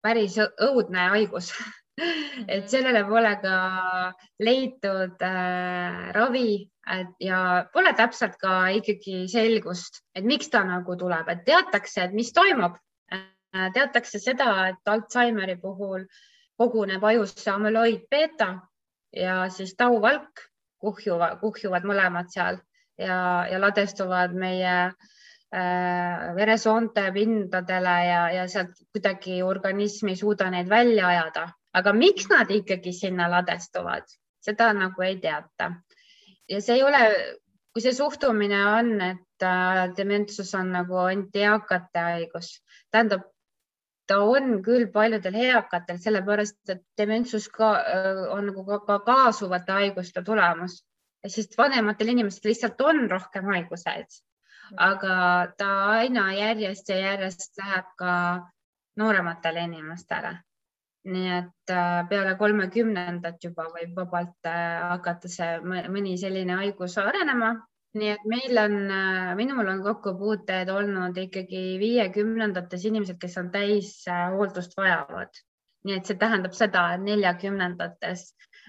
päris 0.01 0.39
õudne 0.41 1.11
haigus 1.15 1.53
et 2.01 2.63
mhm. 2.63 2.69
sellele 2.73 3.05
pole 3.09 3.35
ka 3.43 3.57
leitud 4.41 5.27
äh, 5.29 6.11
ravi 6.17 6.53
et, 6.91 7.13
ja 7.21 7.67
pole 7.73 7.93
täpselt 7.97 8.39
ka 8.41 8.71
ikkagi 8.81 9.27
selgust, 9.31 10.03
et 10.17 10.25
miks 10.25 10.49
ta 10.51 10.65
nagu 10.65 10.97
tuleb, 10.97 11.29
et 11.29 11.45
teatakse, 11.45 12.09
et 12.09 12.17
mis 12.17 12.33
toimub 12.33 12.81
äh,. 13.13 13.69
teatakse 13.77 14.19
seda, 14.23 14.71
et 14.73 14.89
Alžeimeri 14.89 15.59
puhul 15.61 16.07
äh, 16.07 16.30
koguneb 16.61 17.05
ajusse 17.05 17.49
amüloid 17.51 18.05
beeta 18.13 18.55
ja 19.17 19.45
siis 19.49 19.73
tauvalk 19.79 20.45
kuhjuvad, 20.81 21.39
kuhjuvad 21.41 21.87
mõlemad 21.89 22.29
seal 22.33 22.61
ja, 23.01 23.47
ja 23.51 23.61
ladestuvad 23.61 24.35
meie 24.37 24.75
äh, 24.87 26.35
veresoonte 26.37 27.07
pindadele 27.15 27.97
ja, 28.07 28.23
ja 28.37 28.47
sealt 28.49 28.77
kuidagi 28.93 29.41
organism 29.47 30.13
ei 30.13 30.21
suuda 30.21 30.51
neid 30.53 30.69
välja 30.69 31.09
ajada. 31.09 31.49
aga 31.73 31.93
miks 31.95 32.27
nad 32.27 32.51
ikkagi 32.51 32.93
sinna 32.93 33.29
ladestuvad, 33.31 34.09
seda 34.43 34.73
nagu 34.75 35.03
ei 35.07 35.21
teata. 35.23 35.73
ja 36.49 36.61
see 36.61 36.77
ei 36.77 36.83
ole, 36.83 37.03
kui 37.73 37.83
see 37.83 37.95
suhtumine 37.95 38.65
on, 38.67 38.95
et 39.01 39.47
äh, 39.47 39.85
dementsus 39.97 40.55
on 40.55 40.73
nagu 40.75 40.99
ainult 41.07 41.37
eakate 41.37 42.07
haigus, 42.09 42.57
tähendab, 42.91 43.29
ta 44.11 44.19
on 44.27 44.57
küll 44.67 44.89
paljudel 44.93 45.37
eakatel, 45.47 46.01
sellepärast 46.03 46.75
et 46.75 46.83
dementsus 46.99 47.47
ka 47.55 47.75
äh, 47.79 48.25
on 48.35 48.51
nagu 48.51 48.65
ka, 48.67 48.81
ka 48.89 48.99
kaasuvate 49.07 49.77
haiguste 49.77 50.25
tulemus, 50.27 50.81
sest 51.27 51.55
vanematel 51.59 52.11
inimestel 52.17 52.51
lihtsalt 52.51 52.83
on 52.91 53.07
rohkem 53.13 53.47
haiguseid 53.53 54.21
aga 54.77 55.53
ta 55.59 55.71
aina 55.99 56.31
järjest 56.35 56.89
ja 56.89 56.99
järjest 56.99 57.59
läheb 57.59 57.91
ka 57.99 58.13
noorematele 58.97 59.67
inimestele. 59.67 60.39
nii 61.05 61.29
et 61.33 61.71
äh, 61.73 62.09
peale 62.09 62.35
kolmekümnendat 62.37 63.45
juba 63.45 63.65
võib 63.73 63.95
vabalt 63.97 64.47
äh, 64.47 64.83
hakata 64.91 65.31
see 65.33 65.55
mõni 65.65 66.19
selline 66.21 66.59
haigus 66.59 66.99
arenema. 67.01 67.55
Nii 67.99 68.11
et 68.15 68.27
meil 68.31 68.59
on, 68.63 68.75
äh, 68.95 69.31
minul 69.39 69.69
on 69.73 69.83
kokkupuuteid 69.83 70.69
olnud 70.71 71.17
ikkagi 71.19 71.63
viiekümnendates 71.83 72.85
inimesed, 72.87 73.19
kes 73.23 73.39
on 73.43 73.51
täis 73.51 73.95
hooldust 74.09 74.77
vajavad. 74.79 75.33
nii 75.85 75.97
et 75.97 76.07
see 76.07 76.19
tähendab 76.21 76.53
seda, 76.53 76.83
et 76.95 77.01
neljakümnendates 77.01 78.27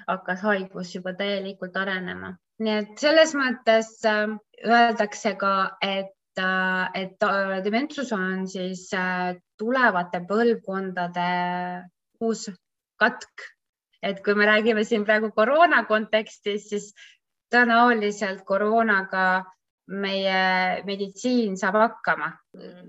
hakkas 0.08 0.46
haigus 0.48 0.96
juba 0.96 1.12
täielikult 1.20 1.76
arenema 1.76 2.32
nii 2.62 2.78
et 2.82 3.00
selles 3.02 3.34
mõttes 3.38 3.94
äh, 4.08 4.34
öeldakse 4.66 5.34
ka, 5.42 5.54
et, 5.86 6.14
äh, 6.40 6.84
et 7.04 7.26
äh, 7.26 7.56
dementsus 7.66 8.12
on 8.16 8.46
siis 8.50 8.88
tulevate 9.62 10.24
põlvkondade 10.30 11.32
uus 12.22 12.50
katk. 13.02 13.50
et 14.02 14.18
kui 14.26 14.34
me 14.34 14.48
räägime 14.50 14.82
siin 14.82 15.04
praegu 15.06 15.28
koroona 15.30 15.84
kontekstis, 15.86 16.64
siis 16.72 16.88
tõenäoliselt 17.52 18.46
koroonaga 18.46 19.26
meie 19.92 20.84
meditsiin 20.88 21.58
saab 21.60 21.76
hakkama. 21.76 22.30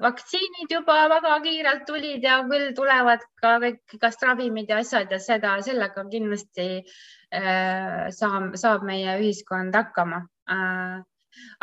vaktsiinid 0.03 0.71
juba 0.71 1.09
väga 1.11 1.41
kiirelt 1.43 1.83
tulid 1.87 2.23
ja 2.23 2.43
küll 2.51 2.75
tulevad 2.77 3.25
ka 3.41 3.57
kõik 3.65 3.97
igast 3.97 4.23
ravimid 4.23 4.71
ja 4.71 4.79
asjad 4.85 5.11
ja 5.11 5.19
seda, 5.19 5.57
sellega 5.67 6.05
kindlasti 6.11 6.85
Äh, 7.33 8.11
saab, 8.13 8.53
saab 8.61 8.83
meie 8.85 9.15
ühiskond 9.23 9.73
hakkama. 9.73 10.19
Äh, 10.53 10.99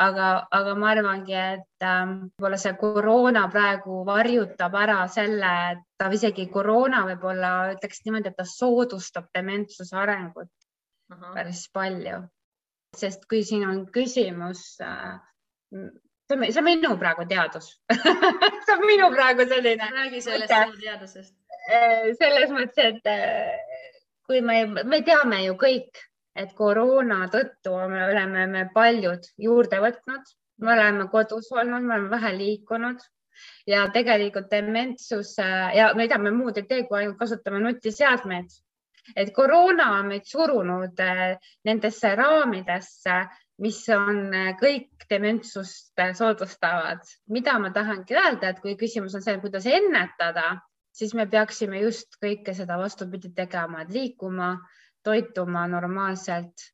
aga, 0.02 0.30
aga 0.58 0.72
ma 0.82 0.88
arvangi, 0.96 1.36
et 1.38 1.86
ähm, 1.86 2.16
võib-olla 2.40 2.58
see 2.58 2.74
koroona 2.80 3.44
praegu 3.54 4.00
varjutab 4.08 4.78
ära 4.82 5.04
selle, 5.14 5.52
et 5.76 5.84
ta 6.02 6.08
isegi 6.18 6.48
koroona 6.50 7.04
võib-olla 7.12 7.52
ütleks 7.76 8.02
niimoodi, 8.08 8.32
et 8.32 8.40
ta 8.42 8.48
soodustab 8.50 9.30
dementsuse 9.38 9.94
arengut 9.94 10.50
Aha. 11.14 11.36
päris 11.38 11.68
palju. 11.70 12.24
Sest 12.98 13.26
kui 13.30 13.44
siin 13.46 13.68
on 13.68 13.84
küsimus 13.94 14.64
äh, 14.82 15.20
see 15.72 16.60
on, 16.60 16.66
minu 16.66 16.96
praegu 17.02 17.26
teadus 17.30 17.72
see 18.66 18.76
on 18.76 18.86
minu 18.86 19.10
praegu 19.14 19.46
selline. 19.50 19.90
räägi 19.98 20.22
sellest 20.22 20.54
teadusest. 20.84 21.36
selles 22.20 22.54
mõttes, 22.54 22.96
et 22.96 24.20
kui 24.30 24.42
me, 24.42 24.66
me 24.86 25.02
teame 25.06 25.44
ju 25.44 25.56
kõik, 25.58 26.02
et 26.38 26.52
koroona 26.58 27.24
tõttu 27.34 27.76
me 27.90 28.04
oleme 28.08 28.46
me 28.48 28.66
paljud 28.74 29.26
juurde 29.38 29.80
võtnud, 29.82 30.34
me 30.62 30.74
oleme 30.76 31.08
kodus 31.14 31.50
olnud, 31.52 31.86
me 31.86 31.96
oleme 31.96 32.12
vähe 32.14 32.34
liikunud 32.38 33.02
ja 33.70 33.88
tegelikult 33.94 34.50
dementsus 34.52 35.36
ja 35.40 35.92
mida 35.98 36.18
me 36.22 36.32
muud 36.36 36.58
ei 36.60 36.68
tee, 36.70 36.84
kui 36.88 37.00
ainult 37.02 37.20
kasutame 37.20 37.62
nutiseadmeid. 37.64 38.50
Et 39.16 39.32
koroona 39.36 39.92
on 39.98 40.10
meid 40.12 40.26
surunud 40.30 41.00
eh, 41.04 41.36
nendesse 41.66 42.14
raamidesse, 42.16 43.20
mis 43.64 43.80
on 43.96 44.34
eh, 44.34 44.54
kõik 44.60 45.08
dementsust 45.10 46.04
soodustavad. 46.18 47.04
mida 47.28 47.58
ma 47.60 47.72
tahangi 47.76 48.16
öelda, 48.16 48.50
et 48.50 48.62
kui 48.62 48.76
küsimus 48.78 49.16
on 49.16 49.26
see, 49.26 49.38
kuidas 49.42 49.66
ennetada, 49.66 50.60
siis 50.94 51.14
me 51.14 51.28
peaksime 51.28 51.82
just 51.82 52.20
kõike 52.22 52.54
seda 52.54 52.78
vastupidi 52.78 53.34
tegema, 53.36 53.82
et 53.82 53.94
liikuma, 53.94 54.56
toituma 55.04 55.68
normaalselt 55.68 56.68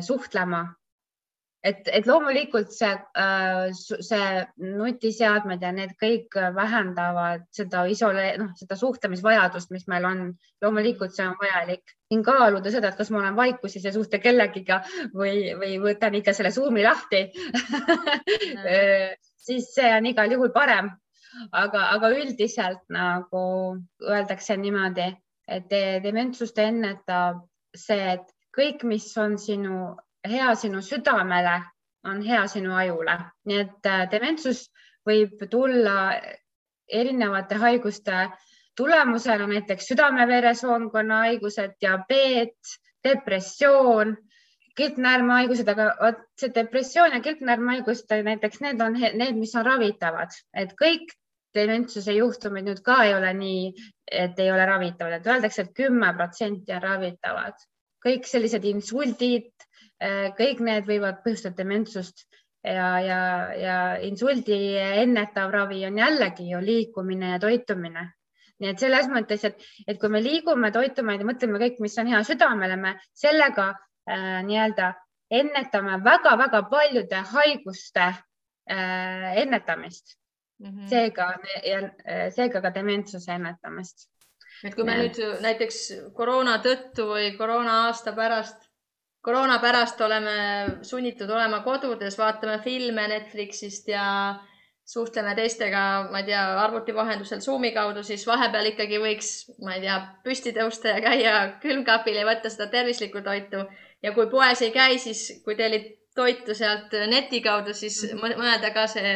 suhtlema. 0.00 0.62
Et, 1.64 1.88
et 1.88 2.06
loomulikult 2.06 2.72
see 2.74 2.90
äh,, 2.90 3.72
see 3.78 4.28
nutiseadmed 4.58 5.62
ja 5.62 5.72
need 5.74 5.94
kõik 6.00 6.38
vähendavad 6.56 7.44
seda 7.54 7.84
isole-, 7.90 8.36
noh, 8.40 8.52
seda 8.58 8.78
suhtlemisvajadust, 8.78 9.70
mis 9.74 9.86
meil 9.90 10.08
on. 10.08 10.24
loomulikult 10.62 11.14
see 11.14 11.26
on 11.26 11.36
vajalik. 11.40 11.96
siin 12.12 12.22
kaaluda 12.22 12.70
seda, 12.70 12.90
et 12.92 12.98
kas 12.98 13.10
ma 13.10 13.22
olen 13.22 13.36
vaikuses 13.36 13.84
ja 13.84 13.92
suhtlen 13.92 14.20
kellegiga 14.22 14.82
või, 15.14 15.54
või 15.58 15.78
võtan 15.82 16.14
ikka 16.18 16.34
selle 16.36 16.50
Zoomi 16.52 16.84
lahti 16.84 17.24
siis 19.46 19.70
see 19.74 19.94
on 19.96 20.06
igal 20.10 20.30
juhul 20.34 20.52
parem 20.54 20.90
aga, 21.50 21.86
aga 21.96 22.10
üldiselt 22.16 22.82
nagu 22.92 23.44
öeldakse 24.04 24.56
niimoodi, 24.60 25.08
et 25.48 25.74
dementsust 26.04 26.58
ennetab 26.62 27.42
see, 27.76 28.16
et 28.16 28.32
kõik, 28.56 28.84
mis 28.88 29.06
on 29.20 29.38
sinu 29.40 29.94
hea 30.28 30.54
sinu 30.54 30.82
südamele, 30.82 31.60
on 32.04 32.22
hea 32.22 32.46
sinu 32.50 32.74
ajule, 32.74 33.18
nii 33.46 33.60
et 33.62 33.86
äh, 33.86 34.06
dementsus 34.10 34.64
võib 35.06 35.44
tulla 35.50 35.96
erinevate 36.92 37.58
haiguste 37.62 38.26
tulemusena, 38.76 39.46
näiteks 39.46 39.88
südame-veresoonkonna 39.92 41.22
haigused, 41.26 41.76
diabeet, 41.80 42.76
depressioon, 43.04 44.16
kilpnäärmehaigused, 44.76 45.68
aga 45.68 45.88
vot 46.00 46.22
see 46.40 46.52
depressioon 46.54 47.16
ja 47.16 47.20
kilpnäärmehaigused 47.20 48.14
näiteks 48.28 48.62
need 48.64 48.80
on 48.80 48.96
need, 48.96 49.36
mis 49.36 49.54
on 49.58 49.66
ravitavad, 49.66 50.32
et 50.56 50.72
kõik 50.80 51.12
dementsuse 51.54 52.14
juhtumid 52.16 52.64
nüüd 52.64 52.80
ka 52.84 53.02
ei 53.04 53.14
ole 53.14 53.32
nii, 53.36 53.66
et 54.08 54.38
ei 54.40 54.48
ole 54.52 54.64
ravitavad, 54.66 55.18
et 55.18 55.28
öeldakse 55.28 55.66
et, 55.66 55.74
kümme 55.76 56.14
protsenti 56.16 56.72
on 56.72 56.82
ravitavad. 56.82 57.68
kõik 58.02 58.24
sellised 58.26 58.64
insuldid, 58.66 59.52
kõik 60.38 60.60
need 60.66 60.86
võivad 60.88 61.20
põhjustada 61.24 61.62
dementsust 61.62 62.24
ja, 62.64 62.88
ja, 63.00 63.20
ja 63.58 63.76
insuldi 64.06 64.58
ennetav 64.78 65.50
ravi 65.50 65.84
on 65.86 65.98
jällegi 65.98 66.48
ju 66.50 66.60
liikumine 66.62 67.34
ja 67.34 67.38
toitumine. 67.42 68.08
nii 68.62 68.70
et 68.70 68.78
selles 68.78 69.08
mõttes, 69.10 69.42
et, 69.42 69.62
et 69.90 69.98
kui 69.98 70.08
me 70.12 70.20
liigume, 70.22 70.68
toitume 70.70 71.16
ja 71.16 71.26
mõtleme 71.26 71.58
kõik, 71.58 71.80
mis 71.82 71.96
on 71.98 72.06
hea 72.12 72.20
südamele, 72.22 72.76
me 72.78 72.92
sellega 73.18 73.72
äh, 73.72 74.38
nii-öelda 74.46 74.92
ennetame 75.34 75.96
väga-väga 76.04 76.60
paljude 76.70 77.24
haiguste 77.32 78.04
äh, 78.04 79.32
ennetamist 79.42 80.14
mm 80.60 80.68
-hmm. 80.68 80.88
seega 80.88 81.26
ja 81.66 82.30
seega 82.30 82.60
ka 82.62 82.74
dementsuse 82.74 83.32
ennetamist. 83.32 84.08
et 84.64 84.74
kui 84.74 84.84
me 84.84 84.94
ja. 84.94 85.02
nüüd 85.02 85.42
näiteks 85.42 85.78
koroona 86.14 86.58
tõttu 86.62 87.08
või 87.08 87.36
koroona 87.38 87.86
aasta 87.86 88.12
pärast, 88.12 88.71
koroona 89.22 89.58
pärast 89.62 90.00
oleme 90.00 90.32
sunnitud 90.82 91.30
olema 91.30 91.60
kodudes, 91.62 92.18
vaatame 92.18 92.58
filme 92.64 93.06
Netflixist 93.08 93.88
ja 93.88 94.04
suhtleme 94.92 95.34
teistega, 95.38 95.82
ma 96.10 96.20
ei 96.20 96.26
tea, 96.26 96.42
arvuti 96.60 96.94
vahendusel 96.94 97.40
Zoomi 97.40 97.70
kaudu, 97.72 98.02
siis 98.02 98.26
vahepeal 98.26 98.72
ikkagi 98.72 98.98
võiks, 99.02 99.30
ma 99.62 99.76
ei 99.76 99.84
tea, 99.84 99.98
püsti 100.26 100.52
tõusta 100.56 100.96
ja 100.96 101.02
käia 101.04 101.34
külmkapil 101.62 102.18
ja 102.18 102.26
võtta 102.26 102.50
seda 102.50 102.66
tervislikku 102.72 103.22
toitu. 103.22 103.62
ja 104.02 104.12
kui 104.12 104.26
poes 104.26 104.62
ei 104.62 104.72
käi, 104.74 104.98
siis 104.98 105.42
kui 105.44 105.54
tellid 105.56 105.86
toitu 106.14 106.54
sealt 106.54 106.92
neti 107.08 107.40
kaudu, 107.40 107.72
siis 107.74 108.02
mõelda 108.18 108.72
ka 108.74 108.86
see 108.90 109.14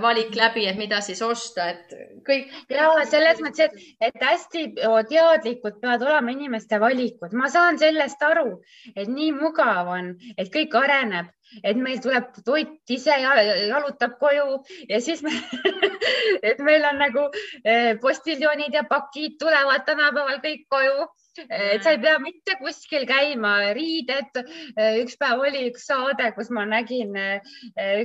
valik 0.00 0.34
läbi, 0.36 0.66
et 0.68 0.76
mida 0.76 1.00
siis 1.00 1.22
osta, 1.24 1.70
et 1.72 1.94
kõik. 2.26 2.50
ja 2.68 2.90
selles 3.08 3.40
mõttes, 3.40 3.70
et, 3.72 3.94
et 4.10 4.26
hästi 4.26 4.64
teadlikud 5.08 5.78
peavad 5.80 6.04
olema 6.04 6.34
inimeste 6.34 6.80
valikud, 6.80 7.32
ma 7.32 7.48
saan 7.48 7.80
sellest 7.80 8.22
aru, 8.22 8.58
et 8.94 9.08
nii 9.08 9.32
mugav 9.38 9.88
on, 9.96 10.12
et 10.36 10.52
kõik 10.52 10.76
areneb, 10.76 11.32
et 11.62 11.80
meil 11.80 12.00
tuleb 12.04 12.28
toit 12.44 12.92
ise 12.92 13.16
jalutab 13.22 14.18
koju 14.20 14.60
ja 14.88 15.00
siis 15.00 15.22
me 15.24 15.32
et 16.48 16.60
meil 16.64 16.84
on 16.84 17.00
nagu 17.00 17.26
eh, 17.64 17.94
postiljonid 18.02 18.74
ja 18.74 18.84
pakid 18.88 19.38
tulevad 19.40 19.86
tänapäeval 19.88 20.42
kõik 20.44 20.66
koju 20.68 21.08
et 21.48 21.82
sa 21.82 21.94
ei 21.94 21.98
pea 21.98 22.18
mitte 22.22 22.54
kuskil 22.60 23.08
käima, 23.10 23.72
riided. 23.74 24.36
üks 25.02 25.16
päev 25.18 25.42
oli 25.42 25.68
üks 25.72 25.88
saade, 25.90 26.30
kus 26.36 26.50
ma 26.54 26.62
nägin 26.68 27.16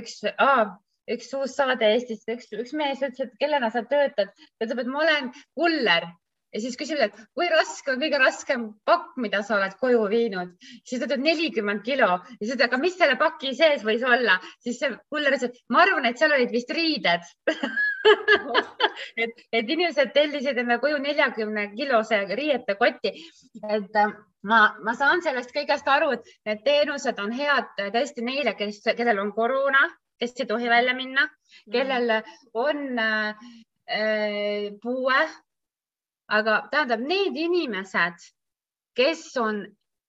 üks 0.00 0.24
ah, 0.34 0.72
üks 1.14 1.30
uus 1.38 1.54
saade 1.58 1.92
Eestist, 1.94 2.28
üks, 2.30 2.50
üks 2.54 2.74
mees 2.76 3.02
ütles, 3.02 3.28
et 3.28 3.38
kellena 3.42 3.70
sa 3.74 3.84
töötad, 3.86 4.32
ta 4.34 4.66
ütleb, 4.66 4.82
et 4.82 4.90
ma 4.90 5.04
olen 5.04 5.30
kuller. 5.58 6.10
Ja 6.50 6.58
siis 6.58 6.74
küsivad, 6.74 7.12
et 7.12 7.26
kui 7.38 7.46
raske 7.46 7.92
on 7.92 8.00
kõige 8.02 8.18
raskem 8.18 8.62
pakk, 8.88 9.12
mida 9.22 9.38
sa 9.46 9.54
oled 9.54 9.76
koju 9.78 10.00
viinud, 10.10 10.56
siis 10.82 10.98
ta 10.98 11.06
ütleb 11.06 11.22
nelikümmend 11.22 11.84
kilo. 11.86 12.08
Ja 12.26 12.40
siis 12.40 12.56
ütled, 12.56 12.64
aga 12.66 12.80
mis 12.82 12.96
selle 12.98 13.14
paki 13.20 13.52
sees 13.54 13.84
võis 13.86 14.02
olla, 14.02 14.34
siis 14.64 14.80
see 14.82 14.90
kuller 15.14 15.36
ütles, 15.36 15.52
et 15.52 15.60
ma 15.70 15.84
arvan, 15.84 16.08
et 16.10 16.18
seal 16.18 16.34
olid 16.34 16.50
vist 16.54 16.74
riided. 16.74 17.30
Et, 19.20 19.32
et 19.52 19.68
inimesed 19.68 20.12
tellisid 20.14 20.56
enda 20.60 20.78
koju 20.80 20.96
neljakümne 21.02 21.66
kilose 21.74 22.20
riiete 22.32 22.74
kotti, 22.80 23.10
et 23.76 23.96
äh, 24.00 24.12
ma, 24.48 24.60
ma 24.84 24.94
saan 24.96 25.20
sellest 25.24 25.52
kõigest 25.54 25.88
aru, 25.90 26.14
et 26.16 26.30
need 26.48 26.62
teenused 26.64 27.20
on 27.20 27.34
head 27.36 27.68
tõesti 27.80 28.24
neile, 28.24 28.54
kes, 28.56 28.80
kellel 28.96 29.20
on 29.22 29.34
koroona, 29.36 29.82
kes 30.20 30.36
ei 30.40 30.46
tohi 30.46 30.68
välja 30.68 30.94
minna, 30.94 31.28
kellel 31.72 32.20
on 32.54 32.98
äh, 32.98 33.48
puue 34.82 35.22
aga 36.30 36.60
tähendab, 36.70 37.02
need 37.02 37.36
inimesed, 37.36 38.30
kes 38.96 39.26
on 39.40 39.64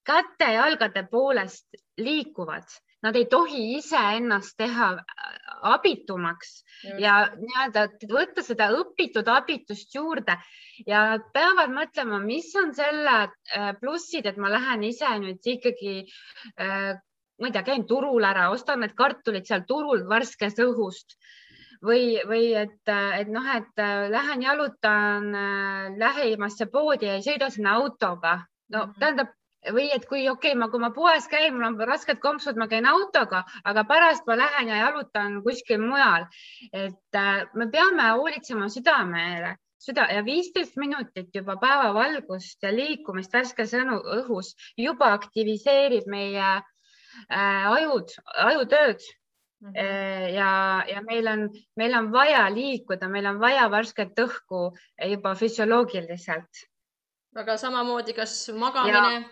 käte-jalgade 0.07 1.03
poolest 1.11 1.81
liikuvad, 2.01 2.65
nad 3.05 3.17
ei 3.17 3.25
tohi 3.29 3.61
iseennast 3.79 4.55
teha 4.57 4.89
äh, 4.93 5.29
abitumaks 5.73 6.51
Just. 6.83 6.99
ja 7.01 7.15
nii-öelda 7.37 7.85
võtta 8.09 8.43
seda 8.45 8.69
õpitud 8.77 9.29
abitust 9.29 9.93
juurde 9.95 10.37
ja 10.85 11.03
nad 11.13 11.27
peavad 11.33 11.73
mõtlema, 11.73 12.21
mis 12.25 12.49
on 12.61 12.73
selle 12.77 13.17
äh, 13.25 13.71
plussid, 13.81 14.29
et 14.29 14.37
ma 14.41 14.53
lähen 14.53 14.85
ise 14.89 15.09
nüüd 15.21 15.51
ikkagi 15.55 15.95
äh, 16.57 16.93
ma 17.41 17.49
ei 17.49 17.55
tea, 17.55 17.63
käin 17.67 17.85
turul 17.89 18.23
ära, 18.23 18.49
ostan 18.53 18.83
need 18.85 18.95
kartulid 18.97 19.47
seal 19.49 19.65
turul 19.67 20.05
värskest 20.09 20.61
õhust 20.61 21.17
või, 21.85 22.21
või 22.29 22.53
et, 22.55 22.79
et 23.17 23.29
noh, 23.33 23.45
et 23.55 23.81
äh, 23.81 24.07
lähen 24.13 24.45
jalutan 24.45 25.29
äh, 25.35 25.91
lähimasse 25.97 26.69
poodi 26.71 27.09
ja 27.09 27.17
ei 27.17 27.25
sõida 27.25 27.49
sinna 27.49 27.75
autoga. 27.81 28.41
no 28.71 28.85
-hmm. 28.85 28.99
tähendab 28.99 29.33
või 29.69 29.89
et 29.93 30.05
kui 30.09 30.29
okei 30.29 30.51
okay,, 30.51 30.57
ma, 30.57 30.69
kui 30.69 30.79
ma 30.79 30.89
poes 30.91 31.27
käin, 31.27 31.53
mul 31.53 31.67
on 31.67 31.87
rasked 31.87 32.19
kompsud, 32.19 32.57
ma 32.57 32.67
käin 32.67 32.85
autoga, 32.85 33.43
aga 33.63 33.83
pärast 33.83 34.25
ma 34.27 34.37
lähen 34.37 34.67
ja 34.67 34.77
jalutan 34.85 35.41
kuskil 35.43 35.81
mujal. 35.81 36.25
et 36.73 37.15
äh, 37.15 37.45
me 37.53 37.67
peame 37.67 38.09
hoolitsema 38.09 38.69
südamele, 38.69 39.55
süda 39.81 40.07
ja 40.13 40.25
viisteist 40.25 40.77
minutit 40.77 41.29
juba 41.35 41.55
päevavalgust 41.61 42.63
ja 42.63 42.71
liikumist 42.73 43.33
värskes 43.33 43.73
õhus 43.73 44.53
juba 44.77 45.13
aktiviseerib 45.13 46.07
meie 46.07 46.61
ajud, 47.29 48.13
ajutööd 48.49 49.01
Mm 49.61 49.73
-hmm. 49.73 50.33
ja, 50.33 50.83
ja 50.87 51.01
meil 51.01 51.27
on, 51.27 51.49
meil 51.75 51.93
on 51.93 52.11
vaja 52.11 52.53
liikuda, 52.53 53.07
meil 53.07 53.25
on 53.25 53.39
vaja 53.39 53.71
värsket 53.71 54.19
õhku 54.19 54.61
juba 55.09 55.35
füsioloogiliselt. 55.35 56.49
aga 57.35 57.57
samamoodi, 57.57 58.13
kas 58.13 58.49
magamine, 58.57 59.29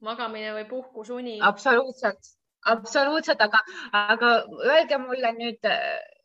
magamine 0.00 0.52
või 0.54 0.64
puhkusuni? 0.68 1.38
absoluutselt, 1.42 2.30
absoluutselt, 2.64 3.40
aga, 3.40 3.58
aga 3.92 4.30
öelge 4.70 4.98
mulle 4.98 5.32
nüüd, 5.32 5.66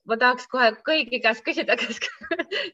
ma 0.05 0.17
tahaks 0.17 0.47
kohe 0.47 0.71
kõigi 0.85 1.21
käest 1.21 1.43
küsida, 1.49 1.75
kas, 1.75 1.99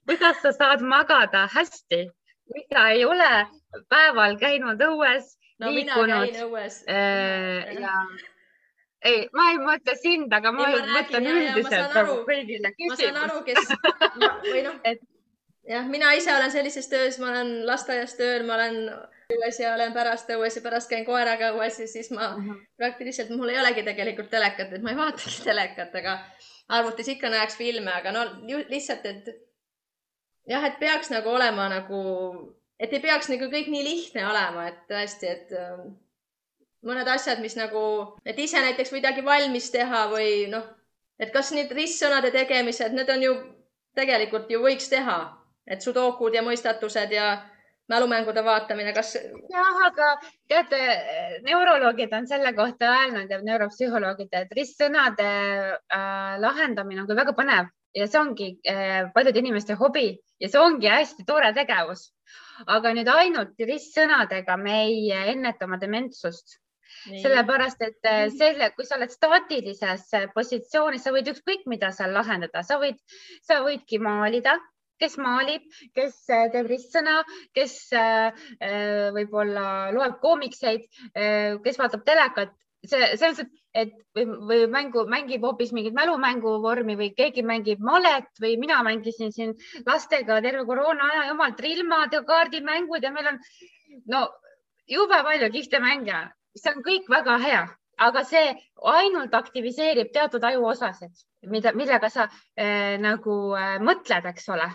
kuidas 0.06 0.42
sa 0.42 0.52
saad 0.52 0.82
magada 0.82 1.48
hästi, 1.56 2.04
kui 2.52 2.68
sa 2.74 2.90
ei 2.90 3.06
ole 3.06 3.48
päeval 3.88 4.36
käinud 4.36 4.84
õues 4.92 5.39
no, 5.60 5.72
liikunud. 5.76 6.08
mina 6.08 6.20
käin 6.26 6.42
õues 6.48 6.82
äh, 6.90 7.74
ja 7.80 7.94
ei, 9.06 9.22
ma 9.36 9.52
ei 9.54 9.62
mõtle 9.62 9.96
sind, 10.00 10.34
aga 10.36 10.52
ma, 10.56 10.68
ma 10.68 10.82
mõtlen 10.98 11.30
üldiselt 11.32 11.96
nagu 11.96 12.18
kõigile 12.28 12.74
küsimus. 12.76 12.98
ma 12.98 13.00
saan 13.04 13.22
aru, 13.24 13.40
kes 13.48 13.72
või 14.50 14.66
noh 14.66 14.82
et... 14.92 15.06
jah, 15.70 15.88
mina 15.88 16.12
ise 16.20 16.34
olen 16.36 16.52
sellises 16.54 16.92
töös, 16.92 17.20
ma 17.22 17.32
olen 17.32 17.54
lasteaias 17.70 18.18
tööl, 18.20 18.46
ma 18.48 18.58
olen 18.60 18.82
õues 19.30 19.60
ja 19.62 19.74
olen 19.76 19.94
pärast 19.96 20.32
õues 20.34 20.58
ja 20.58 20.64
pärast 20.66 20.90
käin 20.92 21.06
koeraga 21.08 21.54
õues 21.56 21.80
ja 21.84 21.88
siis 21.88 22.12
ma 22.16 22.34
uh. 22.34 22.44
-huh. 22.44 22.62
praktiliselt, 22.78 23.32
mul 23.36 23.54
ei 23.54 23.60
olegi 23.62 23.86
tegelikult 23.88 24.32
telekat, 24.34 24.74
et 24.74 24.84
ma 24.84 24.96
ei 24.96 25.00
vaatagi 25.00 25.44
telekat, 25.52 25.96
aga 26.02 26.20
arvutis 26.80 27.08
ikka 27.16 27.32
näeks 27.34 27.58
filme, 27.58 27.92
aga 27.94 28.12
no 28.12 28.26
lihtsalt, 28.70 29.06
et 29.06 29.30
jah, 30.50 30.66
et 30.66 30.80
peaks 30.80 31.12
nagu 31.14 31.30
olema 31.30 31.70
nagu, 31.72 32.02
et 32.80 32.94
ei 32.94 33.02
peaks 33.04 33.30
nagu 33.32 33.50
kõik 33.52 33.68
nii 33.72 33.84
lihtne 33.86 34.26
olema, 34.30 34.70
et 34.72 34.80
tõesti, 34.90 35.28
et 35.28 35.54
mõned 36.88 37.08
asjad, 37.12 37.42
mis 37.44 37.58
nagu, 37.60 37.84
et 38.26 38.40
ise 38.40 38.62
näiteks 38.64 38.94
midagi 38.96 39.24
valmis 39.26 39.70
teha 39.74 40.06
või 40.14 40.48
noh, 40.52 40.66
et 41.20 41.34
kas 41.36 41.52
need 41.56 41.72
ristsõnade 41.76 42.32
tegemised, 42.36 42.96
need 42.96 43.10
on 43.12 43.26
ju 43.26 43.38
tegelikult 44.00 44.52
ju 44.52 44.62
võiks 44.64 44.88
teha, 44.92 45.20
et 45.68 45.84
sudokud 45.84 46.36
ja 46.36 46.44
mõistatused 46.46 47.12
ja 47.12 47.32
mälumängude 47.90 48.44
vaatamine, 48.46 48.94
kas? 48.94 49.16
jah, 49.50 49.82
aga 49.88 50.12
teate, 50.48 50.80
neuroloogid 51.44 52.14
on 52.14 52.28
selle 52.30 52.54
kohta 52.56 52.94
öelnud 53.00 53.32
ja 53.34 53.42
neuropsühholoogid, 53.44 54.30
et 54.38 54.56
ristsõnade 54.56 55.28
äh, 55.28 56.38
lahendamine 56.40 57.04
on 57.04 57.10
küll 57.10 57.20
väga 57.20 57.36
põnev 57.36 57.74
ja 57.96 58.08
see 58.08 58.22
ongi 58.22 58.50
äh, 58.70 59.10
paljude 59.14 59.42
inimeste 59.42 59.78
hobi 59.80 60.08
ja 60.40 60.50
see 60.50 60.62
ongi 60.62 60.90
hästi 60.92 61.26
tore 61.28 61.54
tegevus. 61.54 62.10
aga 62.68 62.92
nüüd 62.94 63.08
ainult 63.08 63.62
ristsõnadega 63.72 64.58
me 64.60 64.82
ei 64.86 65.12
enneta 65.34 65.66
oma 65.66 65.80
dementsust 65.82 66.60
sellepärast 67.22 67.82
et 67.82 68.06
äh, 68.06 68.26
mhm. 68.28 68.36
selle, 68.38 68.72
kui 68.76 68.88
sa 68.88 68.98
oled 68.98 69.14
staatilises 69.14 70.08
äh, 70.18 70.28
positsioonis, 70.34 71.06
sa 71.06 71.14
võid 71.16 71.32
ükskõik 71.34 71.66
mida 71.70 71.92
seal 71.96 72.14
lahendada, 72.16 72.64
sa 72.66 72.80
võid, 72.82 73.00
sa 73.46 73.62
võidki 73.66 74.02
maalida, 74.04 74.58
kes 75.00 75.16
maalib, 75.22 75.68
kes 75.96 76.18
äh, 76.34 76.48
teeb 76.54 76.68
ristsõna, 76.72 77.22
kes 77.56 77.78
võib-olla 79.16 79.68
loeb 79.96 80.18
koomikseid, 80.24 80.90
kes 81.64 81.80
vaatab 81.80 82.04
telekat, 82.08 82.52
see, 82.84 83.00
selles 83.16 83.40
mõttes, 83.40 83.59
et 83.74 83.92
või, 84.18 84.26
või 84.50 84.64
mängu, 84.74 85.06
mängib 85.06 85.44
hoopis 85.46 85.72
mingit 85.76 85.94
mälumängu 85.94 86.56
vormi 86.64 86.96
või 86.98 87.12
keegi 87.14 87.44
mängib 87.46 87.84
malet 87.86 88.30
või 88.42 88.56
mina 88.58 88.82
mängisin 88.84 89.32
siin 89.36 89.54
lastega 89.86 90.42
terve 90.42 90.66
koroona 90.66 91.12
aja 91.12 91.28
jumal 91.30 91.54
trillmad 91.58 92.14
ja 92.14 92.24
kaardimängud 92.26 93.04
ja 93.04 93.12
meil 93.14 93.34
on 93.34 93.40
no 94.10 94.26
jube 94.90 95.22
palju 95.24 95.52
kihvte 95.54 95.80
mänge 95.84 96.24
see 96.58 96.74
on 96.74 96.84
kõik 96.86 97.10
väga 97.12 97.38
hea, 97.44 97.64
aga 98.08 98.24
see 98.28 98.54
ainult 98.94 99.34
aktiviseerib 99.36 100.12
teatud 100.14 100.44
ajuosasid, 100.52 101.26
mida, 101.54 101.74
millega 101.78 102.10
sa 102.14 102.28
äh, 102.30 102.96
nagu 103.02 103.40
äh, 103.58 103.78
mõtled, 103.84 104.30
eks 104.34 104.50
ole. 104.56 104.70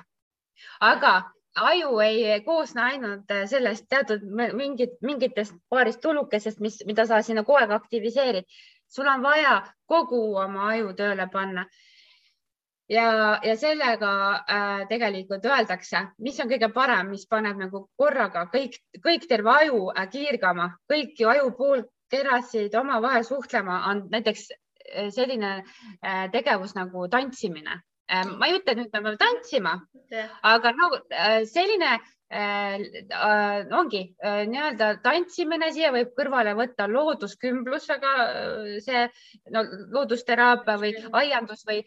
aga 0.81 1.15
aju 1.55 1.99
ei 2.03 2.41
koosne 2.45 2.83
ainult 2.83 3.31
eh, 3.31 3.45
sellest 3.47 3.87
teatud 3.89 4.23
mingit, 4.59 4.97
mingitest 5.03 5.55
paarist 5.71 6.01
tulukesest, 6.03 6.61
mis, 6.61 6.81
mida 6.87 7.07
sa 7.07 7.21
sinna 7.23 7.45
kogu 7.45 7.61
aeg 7.61 7.75
aktiviseerid. 7.77 8.49
Sul 8.95 9.09
on 9.11 9.23
vaja 9.23 9.59
kogu 9.91 10.21
oma 10.39 10.71
aju 10.73 10.95
tööle 10.99 11.27
panna. 11.33 11.67
Ja, 12.89 13.41
ja 13.41 13.55
sellega 13.57 14.11
äh, 14.45 14.83
tegelikult 14.91 15.47
öeldakse, 15.49 16.03
mis 16.21 16.37
on 16.45 16.51
kõige 16.51 16.69
parem, 16.73 17.15
mis 17.15 17.25
paneb 17.27 17.57
nagu 17.57 17.87
korraga 17.97 18.45
kõik, 18.53 18.77
kõik 19.07 19.25
terve 19.31 19.55
aju 19.55 19.87
äh, 19.95 20.05
kiirgama, 20.13 20.69
kõiki 20.93 21.25
ajupoolkerasid 21.31 22.77
omavahel 22.77 23.25
suhtlema, 23.25 23.79
on 23.89 24.05
näiteks 24.13 24.51
äh, 24.53 25.09
selline 25.17 25.55
äh, 25.63 26.27
tegevus 26.35 26.77
nagu 26.77 27.09
tantsimine. 27.09 27.81
Äh,. 28.13 28.27
ma 28.37 28.51
ei 28.51 28.59
ütle, 28.59 28.75
et 28.75 28.83
nüüd 28.83 28.93
me 28.93 29.01
peame 29.01 29.17
tantsima, 29.17 29.79
aga 30.45 30.75
no 30.77 30.91
äh, 31.09 31.39
selline 31.49 31.97
ongi 32.35 34.01
äh, 34.19 34.41
nii-öelda 34.51 34.89
tantsimine, 35.05 35.69
siia 35.75 35.93
võib 35.95 36.15
kõrvale 36.19 36.55
võtta 36.59 36.89
looduskümblus, 36.91 37.87
aga 37.95 38.15
see 38.83 39.05
no, 39.55 39.63
loodusteraapia 39.95 40.79
või 40.81 40.95
aiandus 41.21 41.63
või 41.69 41.85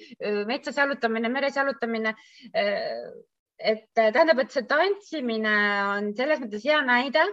metsas 0.47 0.77
jalutamine, 0.79 1.29
meres 1.29 1.59
jalutamine. 1.59 2.15
et 3.57 3.83
tähendab, 3.95 4.39
et 4.39 4.51
see 4.53 4.63
tantsimine 4.69 5.57
on 5.97 6.13
selles 6.15 6.39
mõttes 6.39 6.63
hea 6.63 6.79
näide, 6.85 7.23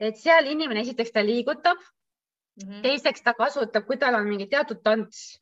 et 0.00 0.16
seal 0.18 0.48
inimene 0.48 0.80
esiteks 0.80 1.12
ta 1.12 1.22
liigutab 1.22 1.76
mm, 1.76 2.66
-hmm. 2.66 2.82
teiseks 2.82 3.22
ta 3.22 3.34
kasutab, 3.34 3.86
kui 3.86 3.96
tal 3.96 4.14
on 4.14 4.26
mingi 4.26 4.48
teatud 4.48 4.82
tants, 4.82 5.38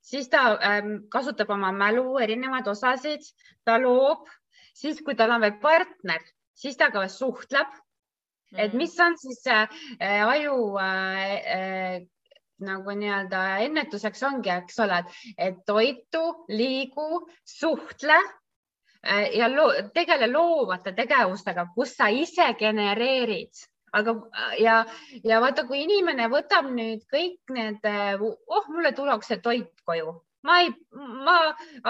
siis 0.00 0.28
ta 0.28 0.58
ähm, 0.62 1.08
kasutab 1.10 1.50
oma 1.50 1.72
mälu 1.72 2.18
erinevaid 2.18 2.68
osasid, 2.68 3.24
ta 3.64 3.80
loob 3.80 4.28
siis 4.76 5.00
kui 5.04 5.16
tal 5.16 5.32
on 5.34 5.44
veel 5.44 5.56
partner, 5.62 6.22
siis 6.56 6.78
ta 6.80 6.90
ka 6.94 7.06
suhtleb. 7.12 7.68
Mm., 8.52 8.58
et 8.62 8.74
mis 8.78 8.94
on 9.02 9.16
siis 9.18 9.42
äh, 9.50 9.68
aju 10.22 10.76
äh, 10.78 11.32
äh, 11.56 11.96
nagu 12.62 12.94
nii-öelda 12.96 13.42
ennetuseks 13.66 14.22
ongi, 14.28 14.52
eks 14.54 14.78
ole, 14.84 15.02
et 15.36 15.58
toitu, 15.66 16.22
liigu, 16.48 17.26
suhtle 17.44 18.16
äh, 18.16 19.34
ja 19.36 19.50
loo, 19.52 19.72
tegele 19.94 20.30
loovate 20.30 20.94
tegevustega, 20.96 21.66
kus 21.74 21.96
sa 21.98 22.08
ise 22.08 22.52
genereerid. 22.58 23.66
Aga 23.96 24.12
ja, 24.60 24.80
ja 25.24 25.40
vaata, 25.40 25.64
kui 25.66 25.82
inimene 25.84 26.26
võtab 26.28 26.66
nüüd 26.68 27.04
kõik 27.12 27.54
need, 27.54 27.86
oh, 28.20 28.66
mulle 28.68 28.92
tuuakse 28.92 29.38
toit 29.40 29.70
koju, 29.88 30.10
ma 30.44 30.58
ei, 30.64 30.72
ma 31.24 31.36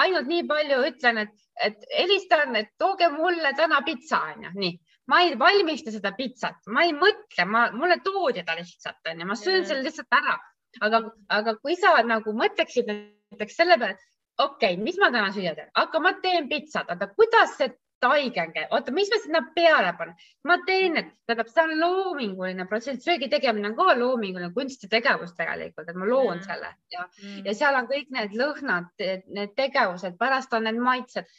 ainult 0.02 0.28
nii 0.30 0.44
palju 0.46 0.82
ütlen, 0.90 1.24
et, 1.24 1.45
et 1.64 1.86
helistan, 1.98 2.56
et 2.56 2.72
tooge 2.78 3.08
mulle 3.14 3.52
täna 3.56 3.80
pitsa 3.86 4.20
onju, 4.32 4.52
nii. 4.56 4.74
Ma 5.06 5.20
ei 5.22 5.36
valmista 5.38 5.92
seda 5.94 6.10
pitsat, 6.16 6.64
ma 6.74 6.82
ei 6.82 6.92
mõtle, 6.96 7.44
ma, 7.46 7.68
mulle 7.72 8.00
toodi 8.04 8.42
ta 8.46 8.56
lihtsalt 8.58 9.12
onju, 9.12 9.28
ma 9.28 9.36
söön 9.38 9.66
selle 9.68 9.86
lihtsalt 9.86 10.18
ära. 10.18 10.36
aga, 10.84 10.98
aga 11.32 11.54
kui 11.62 11.76
sa 11.80 11.94
nagu 12.04 12.34
mõtleksid 12.36 12.90
näiteks 12.90 13.54
selle 13.56 13.78
peale, 13.80 13.96
okei 14.38 14.74
okay,, 14.74 14.82
mis 14.82 14.98
ma 15.00 15.08
täna 15.14 15.30
süüa 15.32 15.54
teen, 15.56 15.70
aga 15.82 16.00
ma 16.04 16.12
teen 16.20 16.50
pitsat, 16.50 16.90
oota, 16.92 17.08
kuidas 17.16 17.54
see 17.56 17.70
taigenge, 18.02 18.66
oota, 18.76 18.92
mis 18.92 19.10
ma 19.12 19.18
sinna 19.22 19.40
peale 19.56 19.92
panen, 19.98 20.14
ma 20.48 20.58
teen, 20.66 20.98
et 21.00 21.10
tähendab, 21.26 21.50
see 21.52 21.64
on 21.64 21.74
loominguline 21.80 22.66
protsess, 22.70 23.04
söögi 23.06 23.30
tegemine 23.32 23.70
on 23.70 23.76
ka 23.78 23.96
loominguline 23.98 24.52
kunstitegevus 24.56 25.34
tegelikult, 25.38 25.88
et 25.88 25.98
ma 25.98 26.08
loon 26.08 26.36
mm. 26.36 26.46
selle 26.46 26.72
ja 26.92 27.04
mm., 27.06 27.42
ja 27.48 27.56
seal 27.56 27.78
on 27.80 27.90
kõik 27.90 28.12
need 28.16 28.36
lõhnad, 28.36 28.90
need 29.38 29.54
tegevused, 29.58 30.18
pärast 30.20 30.56
on 30.56 30.68
need 30.68 30.80
maitsed 30.82 31.30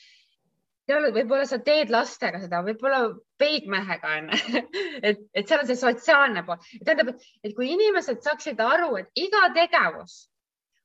seal 0.88 1.10
võib-olla 1.12 1.43
sa 1.47 1.60
teed 1.60 1.91
lastega 1.91 2.39
seda, 2.39 2.62
võib-olla 2.64 3.01
peigmehega 3.41 4.14
onju, 4.22 4.64
et, 5.08 5.22
et 5.36 5.43
seal 5.49 5.64
on 5.64 5.70
see 5.70 5.80
sotsiaalne 5.80 6.45
pool. 6.47 6.62
tähendab, 6.80 7.14
et 7.43 7.55
kui 7.58 7.74
inimesed 7.74 8.24
saaksid 8.24 8.62
aru, 8.64 8.95
et 9.01 9.24
iga 9.28 9.49
tegevus 9.58 10.24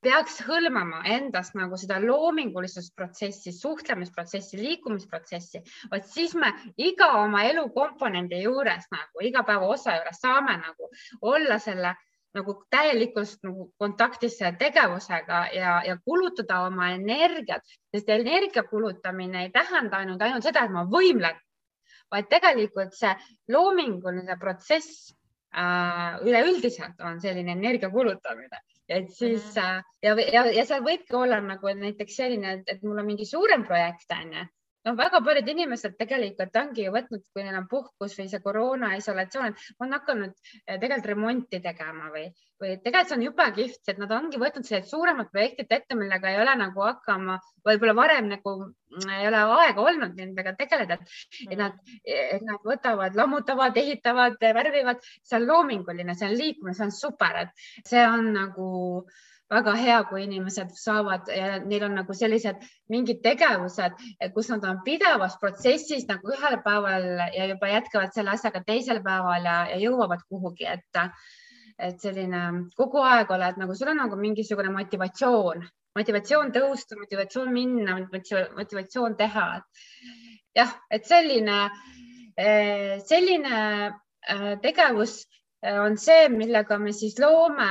peaks 0.03 0.41
hõlmama 0.47 1.03
endast 1.15 1.55
nagu 1.55 1.77
seda 1.79 2.01
loomingulisusprotsessi, 2.03 3.53
suhtlemisprotsessi, 3.55 4.59
liikumisprotsessi, 4.59 5.63
vot 5.93 6.09
siis 6.11 6.35
me 6.35 6.51
iga 6.77 7.13
oma 7.21 7.45
elu 7.49 7.69
komponendi 7.75 8.43
juures 8.43 8.89
nagu 8.93 9.27
igapäeva 9.29 9.69
osa 9.77 9.95
juures 9.99 10.19
saame 10.25 10.59
nagu 10.63 10.91
olla 11.35 11.59
selle 11.63 11.95
nagu 12.33 12.55
täielikult 12.73 13.45
nagu 13.45 13.69
kontaktis 13.79 14.39
selle 14.39 14.57
tegevusega 14.59 15.41
ja, 15.53 15.79
ja 15.85 15.99
kulutada 16.05 16.63
oma 16.67 16.89
energiat, 16.97 17.65
sest 17.93 18.09
energia 18.11 18.65
kulutamine 18.65 19.47
ei 19.47 19.51
tähenda 19.53 20.01
ainult, 20.01 20.23
ainult 20.25 20.47
seda, 20.49 20.65
et 20.65 20.73
ma 20.73 20.87
võimlen, 20.89 21.37
vaid 22.11 22.31
tegelikult 22.33 22.97
see 22.97 23.13
loominguline 23.53 24.39
protsess 24.41 25.13
äh, 25.53 26.23
üleüldiselt 26.25 27.05
on 27.05 27.21
selline 27.21 27.53
energia 27.53 27.93
kulutamine 27.93 28.65
et 28.89 29.11
siis 29.11 29.45
mm 29.55 29.61
-hmm. 29.61 29.83
ja, 30.03 30.17
ja, 30.33 30.47
ja 30.59 30.65
seal 30.65 30.83
võibki 30.83 31.17
olla 31.17 31.41
nagu 31.41 31.75
näiteks 31.85 32.17
selline, 32.17 32.63
et 32.67 32.83
mul 32.83 32.99
on 32.99 33.07
mingi 33.07 33.27
suurem 33.27 33.65
projekt 33.65 34.13
onju 34.19 34.49
noh, 34.87 34.97
väga 34.99 35.21
paljud 35.25 35.49
inimesed 35.55 35.97
tegelikult 35.99 36.57
ongi 36.59 36.87
ju 36.87 36.95
võtnud, 36.95 37.25
kui 37.33 37.45
neil 37.47 37.59
on 37.61 37.69
puhkus 37.71 38.17
või 38.19 38.29
see 38.31 38.43
koroona 38.45 38.93
isolatsioon, 38.99 39.55
on 39.85 39.97
hakanud 39.99 40.33
eh, 40.67 40.79
tegelikult 40.79 41.11
remonti 41.13 41.61
tegema 41.65 42.11
või, 42.15 42.27
või 42.63 42.77
tegelikult 42.83 43.11
see 43.11 43.17
on 43.19 43.25
jube 43.27 43.47
kihvt, 43.57 43.91
et 43.91 43.99
nad 44.01 44.13
ongi 44.15 44.41
võtnud 44.41 44.67
sellised 44.67 44.91
suuremad 44.91 45.31
projektid 45.33 45.73
ette, 45.75 45.97
millega 45.99 46.31
ei 46.31 46.39
ole 46.43 46.55
nagu 46.61 46.85
hakkama, 46.87 47.39
võib-olla 47.67 47.97
varem 47.99 48.31
nagu 48.31 48.55
mm, 48.61 49.11
ei 49.19 49.27
ole 49.31 49.43
aega 49.57 49.89
olnud 49.89 50.15
nendega 50.19 50.55
tegeleda, 50.61 51.01
et 51.49 51.59
nad, 51.59 51.81
nad 52.47 52.69
võtavad, 52.69 53.19
lammutavad, 53.19 53.77
ehitavad, 53.83 54.39
värvivad, 54.41 55.03
see 55.27 55.41
on 55.41 55.51
loominguline, 55.51 56.17
see 56.19 56.31
on 56.31 56.39
liikumine, 56.39 56.79
see 56.79 56.89
on 56.89 56.97
super, 56.97 57.45
et 57.45 57.69
see 57.89 58.07
on 58.07 58.33
nagu 58.37 58.71
väga 59.53 59.75
hea, 59.77 59.99
kui 60.09 60.23
inimesed 60.25 60.71
saavad 60.79 61.29
ja 61.29 61.59
neil 61.61 61.85
on 61.89 61.99
nagu 61.99 62.15
sellised 62.17 62.63
mingid 62.93 63.21
tegevused, 63.25 63.99
kus 64.33 64.49
nad 64.53 64.65
on 64.69 64.81
pidevas 64.87 65.37
protsessis 65.43 66.07
nagu 66.09 66.33
ühel 66.33 66.59
päeval 66.65 67.09
ja 67.37 67.51
juba 67.51 67.69
jätkavad 67.75 68.15
selle 68.17 68.33
asjaga 68.37 68.63
teisel 68.65 69.03
päeval 69.05 69.49
ja, 69.51 69.59
ja 69.75 69.81
jõuavad 69.83 70.25
kuhugi, 70.31 70.69
et, 70.73 71.03
et 71.83 72.03
selline 72.03 72.43
kogu 72.79 73.03
aeg 73.03 73.31
oled 73.35 73.59
nagu, 73.61 73.75
sul 73.77 73.91
on 73.93 74.01
nagu 74.05 74.19
mingisugune 74.19 74.71
motivatsioon, 74.75 75.65
motivatsioon 75.99 76.53
tõusta, 76.55 76.99
motivatsioon 77.01 77.53
minna, 77.53 77.97
motivatsioon 78.59 79.17
teha. 79.19 79.47
jah, 80.57 80.73
et 80.93 81.09
selline, 81.09 81.59
selline 83.09 83.57
äh, 83.89 84.53
tegevus 84.63 85.23
on 85.63 85.97
see, 85.97 86.29
millega 86.29 86.79
me 86.79 86.93
siis 86.93 87.19
loome 87.23 87.71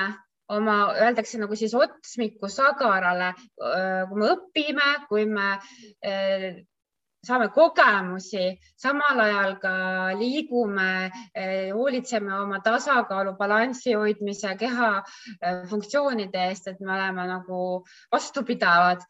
oma, 0.52 0.78
öeldakse 1.00 1.40
nagu 1.40 1.56
siis 1.56 1.74
otsmiku 1.78 2.50
sagarale, 2.52 3.32
kui 3.56 4.20
me 4.20 4.32
õpime, 4.34 4.90
kui 5.10 5.26
me 5.30 5.48
saame 7.26 7.48
kogemusi, 7.54 8.46
samal 8.82 9.20
ajal 9.26 9.56
ka 9.62 9.74
liigume, 10.18 11.12
hoolitseme 11.76 12.34
oma 12.40 12.62
tasakaalu, 12.66 13.36
balansi 13.38 13.94
hoidmise, 13.94 14.56
keha 14.60 14.92
funktsioonide 15.70 16.48
eest, 16.50 16.72
et 16.72 16.80
me 16.82 16.96
oleme 16.96 17.28
nagu 17.30 17.60
vastupidavad, 18.12 19.06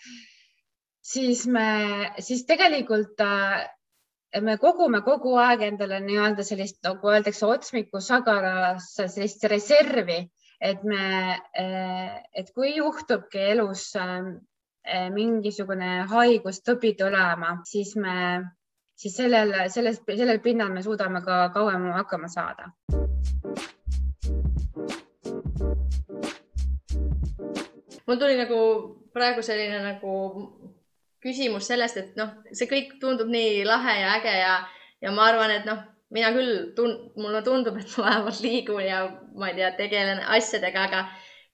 siis 1.14 1.46
me, 1.48 2.12
siis 2.20 2.44
tegelikult 2.50 3.24
me 4.42 4.58
kogume 4.60 5.02
kogu 5.08 5.38
aeg 5.40 5.64
endale 5.72 6.04
nii-öelda 6.04 6.44
sellist, 6.48 6.82
nagu 6.84 7.16
öeldakse, 7.16 7.48
otsmiku 7.48 8.04
sagarasse 8.04 9.08
sellist 9.12 9.48
reservi 9.52 10.22
et 10.62 10.84
me, 10.86 11.42
eh, 11.58 12.18
et 12.38 12.54
kui 12.54 12.76
juhtubki 12.76 13.42
elus 13.56 13.88
eh, 13.98 14.30
mingisugune 15.14 16.08
haigus, 16.10 16.62
tõbi 16.66 16.96
tulema, 16.98 17.60
siis 17.70 17.94
me, 17.96 18.16
siis 18.98 19.16
sellel, 19.20 19.54
selles, 19.70 20.02
sellel 20.08 20.42
pinnal 20.42 20.74
me 20.74 20.82
suudame 20.82 21.22
ka 21.26 21.44
kauem 21.54 21.92
hakkama 22.00 22.32
saada. 22.32 22.72
mul 28.12 28.20
tuli 28.20 28.36
nagu 28.36 28.60
praegu 29.14 29.44
selline 29.46 29.78
nagu 29.86 30.14
küsimus 31.24 31.70
sellest, 31.70 31.98
et 32.02 32.18
noh, 32.20 32.34
see 32.52 32.68
kõik 32.68 32.98
tundub 33.00 33.30
nii 33.32 33.62
lahe 33.64 33.94
ja 34.02 34.16
äge 34.18 34.34
ja, 34.36 34.56
ja 35.06 35.14
ma 35.16 35.30
arvan, 35.30 35.54
et 35.54 35.68
noh, 35.70 35.80
mina 36.12 36.32
küll 36.36 36.74
tun-, 36.76 36.98
mulle 37.16 37.40
tundub, 37.46 37.78
et 37.80 37.94
ma 37.96 38.10
vähemalt 38.10 38.42
liigun 38.44 38.84
ja 38.84 39.04
ma 39.38 39.52
ei 39.52 39.60
tea, 39.60 39.70
tegelen 39.78 40.24
asjadega, 40.38 40.88
aga 40.90 41.04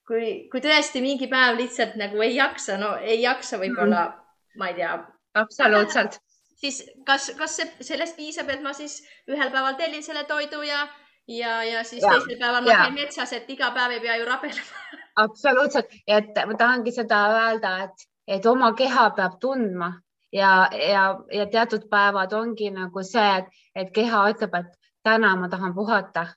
kui, 0.08 0.30
kui 0.52 0.62
tõesti 0.64 1.02
mingi 1.04 1.28
päev 1.30 1.58
lihtsalt 1.60 1.98
nagu 2.00 2.22
ei 2.24 2.36
jaksa, 2.36 2.78
no 2.80 2.94
ei 3.02 3.20
jaksa 3.22 3.60
võib-olla 3.60 4.06
mm, 4.06 4.24
ma 4.60 4.70
ei 4.70 4.78
tea. 4.80 4.94
absoluutselt. 5.34 6.18
siis 6.62 6.80
kas, 7.06 7.30
kas 7.38 7.58
see, 7.60 7.68
sellest 7.90 8.16
piisab, 8.16 8.48
et 8.54 8.64
ma 8.64 8.72
siis 8.76 9.00
ühel 9.30 9.52
päeval 9.52 9.76
tellin 9.80 10.02
selle 10.02 10.24
toidu 10.30 10.62
ja, 10.66 10.86
ja, 11.28 11.60
ja 11.64 11.84
siis 11.84 12.02
ja, 12.02 12.16
teisel 12.16 12.40
päeval 12.40 12.64
ma 12.64 12.80
käin 12.82 12.96
metsas, 12.96 13.36
et 13.36 13.50
iga 13.52 13.70
päev 13.76 13.98
ei 13.98 14.02
pea 14.06 14.18
ju 14.18 14.26
rabelema. 14.28 14.84
Absoluutselt, 15.24 15.94
et 16.06 16.36
ma 16.46 16.58
tahangi 16.58 16.94
seda 16.94 17.22
öelda, 17.36 17.76
et, 17.88 18.08
et 18.38 18.46
oma 18.46 18.72
keha 18.78 19.10
peab 19.16 19.38
tundma 19.42 19.92
ja, 20.32 20.68
ja, 20.72 21.06
ja 21.32 21.46
teatud 21.52 21.88
päevad 21.90 22.32
ongi 22.32 22.70
nagu 22.70 23.02
see, 23.04 23.44
et 23.74 23.94
keha 23.94 24.28
ütleb, 24.32 24.54
et 24.62 24.92
täna 25.06 25.34
ma 25.36 25.48
tahan 25.48 25.74
puhata 25.74 26.28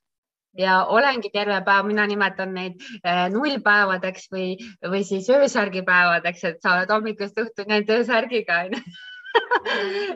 ja 0.58 0.82
olengi 0.91 1.30
terve 1.34 1.62
päev, 1.66 1.86
mina 1.88 2.08
nimetan 2.08 2.54
neid 2.54 2.82
eh, 3.04 3.28
nullpäevadeks 3.34 4.28
või, 4.34 4.58
või 4.84 5.06
siis 5.08 5.30
öösärgipäevadeks, 5.32 6.43
et 6.49 6.62
sa 6.62 6.76
oled 6.78 6.91
hommikust 6.91 7.39
õhtuni 7.39 7.78
ainult 7.78 7.95
öösärgiga 7.99 8.66
onju 8.66 8.84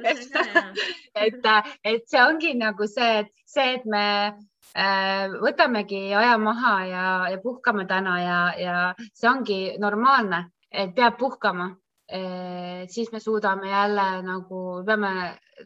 et, 0.04 0.20
et, 1.16 1.48
et 1.84 2.04
see 2.10 2.24
ongi 2.24 2.54
nagu 2.60 2.88
see, 2.90 3.24
et 3.24 3.32
see, 3.48 3.78
et 3.78 3.86
me 3.88 4.06
äh, 4.76 5.32
võtamegi 5.42 6.10
aja 6.18 6.38
maha 6.42 6.76
ja, 6.90 7.06
ja 7.32 7.40
puhkame 7.44 7.88
täna 7.90 8.18
ja, 8.22 8.40
ja 8.60 8.78
see 9.14 9.30
ongi 9.32 9.60
normaalne, 9.82 10.46
et 10.72 10.96
peab 10.96 11.20
puhkama 11.22 11.72
siis 12.88 13.12
me 13.12 13.20
suudame 13.20 13.70
jälle 13.70 14.22
nagu, 14.22 14.60
peame 14.86 15.12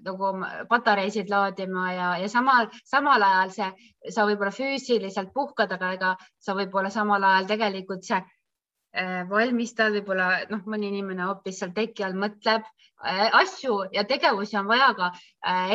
nagu 0.05 0.29
patareisid 0.69 1.29
laadima 1.29 1.91
ja, 1.93 2.09
ja 2.17 2.29
samal, 2.29 2.69
samal 2.85 3.23
ajal 3.27 3.51
see, 3.55 3.69
sa 4.13 4.25
võib-olla 4.27 4.53
füüsiliselt 4.55 5.33
puhkad, 5.35 5.71
aga 5.75 5.93
ega 5.97 6.11
sa 6.39 6.55
võib-olla 6.55 6.91
samal 6.93 7.23
ajal 7.27 7.49
tegelikult 7.49 8.07
see 8.07 8.19
äh, 8.21 9.25
valmistad, 9.29 9.91
võib-olla 9.97 10.29
noh, 10.51 10.63
mõni 10.69 10.93
inimene 10.93 11.27
hoopis 11.27 11.59
seal 11.59 11.73
teki 11.75 12.07
all 12.07 12.15
mõtleb 12.19 12.63
äh, 12.63 13.27
asju 13.41 13.81
ja 13.95 14.05
tegevusi 14.07 14.59
on 14.61 14.69
vaja 14.69 14.93
ka 14.95 15.11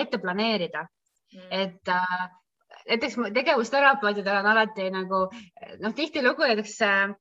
ette 0.01 0.23
planeerida. 0.23 0.89
Mm.. 1.35 1.49
et 1.51 1.91
näiteks 2.89 3.17
tegevusterapeutidel 3.35 4.37
on 4.39 4.47
alati 4.53 4.85
nagu 4.95 5.25
noh, 5.81 5.95
tihtilugu 5.97 6.47
näiteks 6.47 6.77
äh, 6.87 7.15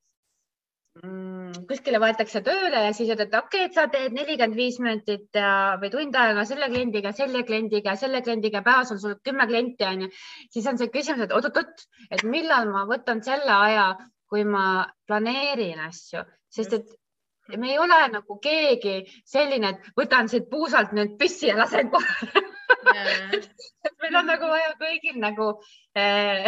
kuskile 1.01 1.97
võetakse 2.01 2.41
tööle 2.45 2.83
ja 2.85 2.91
siis 2.93 3.09
ütled, 3.09 3.33
okei 3.33 3.63
okay,, 3.63 3.69
et 3.69 3.77
sa 3.77 3.87
teed 3.89 4.13
nelikümmend 4.13 4.57
viis 4.57 4.77
minutit 4.81 5.39
ja, 5.39 5.75
või 5.81 5.89
tund 5.93 6.17
aega 6.21 6.45
selle 6.45 6.69
kliendiga, 6.69 7.13
selle 7.17 7.41
kliendiga, 7.47 7.95
selle 7.97 8.21
kliendiga, 8.25 8.61
päevas 8.65 8.93
on 8.93 9.01
sul 9.01 9.15
kümme 9.25 9.47
klienti 9.49 9.87
onju, 9.89 10.11
siis 10.53 10.69
on 10.69 10.77
see 10.77 10.93
küsimus, 10.93 11.25
et 11.25 11.33
oot-oot, 11.33 11.85
et 12.13 12.23
millal 12.29 12.69
ma 12.69 12.85
võtan 12.89 13.23
selle 13.25 13.55
aja, 13.55 13.87
kui 14.29 14.45
ma 14.45 14.85
planeerin 15.09 15.81
asju, 15.87 16.23
sest 16.53 16.77
et 16.77 17.57
me 17.57 17.73
ei 17.73 17.81
ole 17.81 17.99
nagu 18.13 18.37
keegi 18.43 19.01
selline, 19.27 19.73
et 19.73 19.93
võtan 19.97 20.29
siit 20.31 20.45
puusalt 20.51 20.93
nüüd 20.93 21.17
püssi 21.19 21.49
ja 21.49 21.57
lasen 21.57 21.89
kohe. 21.93 22.43
Meil 24.03 24.15
on 24.19 24.27
nagu 24.27 24.47
vaja 24.51 24.73
kõigil 24.79 25.17
nagu 25.21 25.49
äh, 25.97 26.47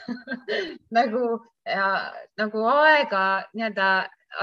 nagu 0.98 1.22
ja 1.70 1.86
nagu 2.40 2.66
aega 2.68 3.24
nii-öelda 3.54 3.88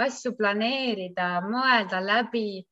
asju 0.04 0.34
planeerida, 0.38 1.38
mõelda 1.46 2.02
läbi 2.04 2.64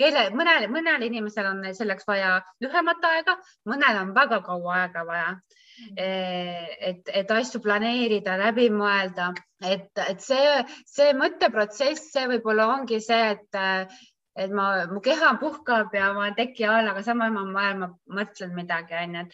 kelle, 0.00 0.28
mõnel, 0.34 0.66
mõnel 0.72 1.04
inimesel 1.06 1.48
on 1.50 1.64
selleks 1.76 2.06
vaja 2.08 2.38
lühemat 2.64 3.04
aega, 3.10 3.36
mõnel 3.68 4.04
on 4.04 4.14
väga 4.16 4.40
kaua 4.46 4.84
aega 4.84 5.06
vaja. 5.08 5.32
et, 5.96 7.06
et 7.08 7.30
asju 7.32 7.62
planeerida, 7.64 8.34
läbi 8.36 8.66
mõelda, 8.72 9.30
et, 9.64 9.88
et 10.04 10.20
see, 10.20 10.58
see 10.84 11.14
mõtteprotsess, 11.16 12.10
see 12.12 12.26
võib-olla 12.28 12.66
ongi 12.74 12.98
see, 13.00 13.30
et, 13.32 13.96
et 14.36 14.52
ma, 14.52 14.66
mu 14.90 15.00
keha 15.04 15.30
puhkab 15.40 15.96
ja 15.96 16.10
ma 16.12 16.26
olen 16.26 16.36
teki 16.36 16.68
all, 16.68 16.90
aga 16.92 17.04
samal 17.06 17.32
ajal 17.32 17.80
ma 17.80 17.88
mõtlen 18.18 18.52
midagi, 18.58 18.98
onju. 19.00 19.24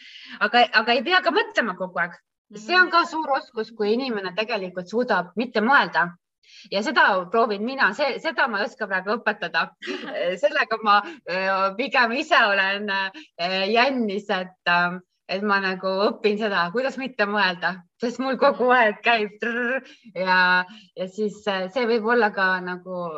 aga, 0.46 0.62
aga 0.82 0.94
ei 0.94 1.02
pea 1.08 1.20
ka 1.26 1.34
mõtlema 1.34 1.74
kogu 1.80 2.04
aeg. 2.04 2.14
See 2.54 2.78
on 2.78 2.90
ka 2.90 3.04
suur 3.10 3.32
oskus, 3.38 3.72
kui 3.74 3.94
inimene 3.94 4.32
tegelikult 4.36 4.90
suudab 4.90 5.34
mitte 5.36 5.62
mõelda. 5.64 6.12
Ja 6.70 6.82
seda 6.82 7.08
proovin 7.30 7.64
mina, 7.66 7.90
seda 7.94 8.46
ma 8.48 8.60
ei 8.60 8.68
oska 8.68 8.86
praegu 8.86 9.16
õpetada. 9.16 9.66
sellega 10.42 10.78
ma 10.82 11.00
pigem 11.78 12.14
ise 12.20 12.38
olen 12.46 12.86
jännis, 13.72 14.30
et, 14.30 14.70
et 15.28 15.42
ma 15.42 15.58
nagu 15.62 15.92
õpin 16.06 16.38
seda, 16.38 16.68
kuidas 16.74 16.98
mitte 17.02 17.26
mõelda, 17.26 17.72
sest 18.02 18.22
mul 18.22 18.38
kogu 18.38 18.70
aeg 18.74 19.00
käib 19.02 19.34
trrr, 19.42 19.82
ja, 20.14 20.38
ja 20.94 21.08
siis 21.10 21.40
see 21.42 21.86
võib 21.90 22.06
olla 22.14 22.30
ka 22.34 22.52
nagu, 22.62 23.08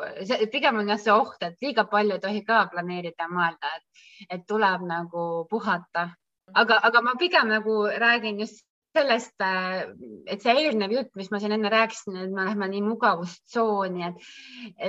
pigem 0.53 0.81
on 0.81 0.89
jah 0.95 1.03
see 1.03 1.13
oht, 1.13 1.43
et 1.45 1.61
liiga 1.65 1.85
palju 1.91 2.17
ei 2.17 2.25
tohi 2.25 2.47
ka 2.49 2.65
planeerida 2.73 3.29
ja 3.29 3.33
mõelda, 3.33 3.75
et, 3.77 4.09
et 4.39 4.49
tuleb 4.49 4.89
nagu 4.89 5.29
puhata. 5.53 6.09
Aga, 6.57 6.81
aga 6.81 7.05
ma 7.05 7.13
pigem 7.21 7.53
nagu 7.53 7.83
räägin 8.01 8.41
just 8.41 8.65
sellest, 8.97 9.35
äh, 9.45 9.91
et 10.27 10.43
see 10.43 10.55
eelnev 10.63 10.93
jutt, 10.95 11.11
mis 11.19 11.31
ma 11.31 11.41
siin 11.43 11.55
enne 11.57 11.71
rääkisin, 11.73 12.17
et 12.23 12.33
me 12.33 12.47
lähme 12.49 12.69
nii 12.73 12.83
mugavustsooni, 12.87 14.09
et, 14.09 14.31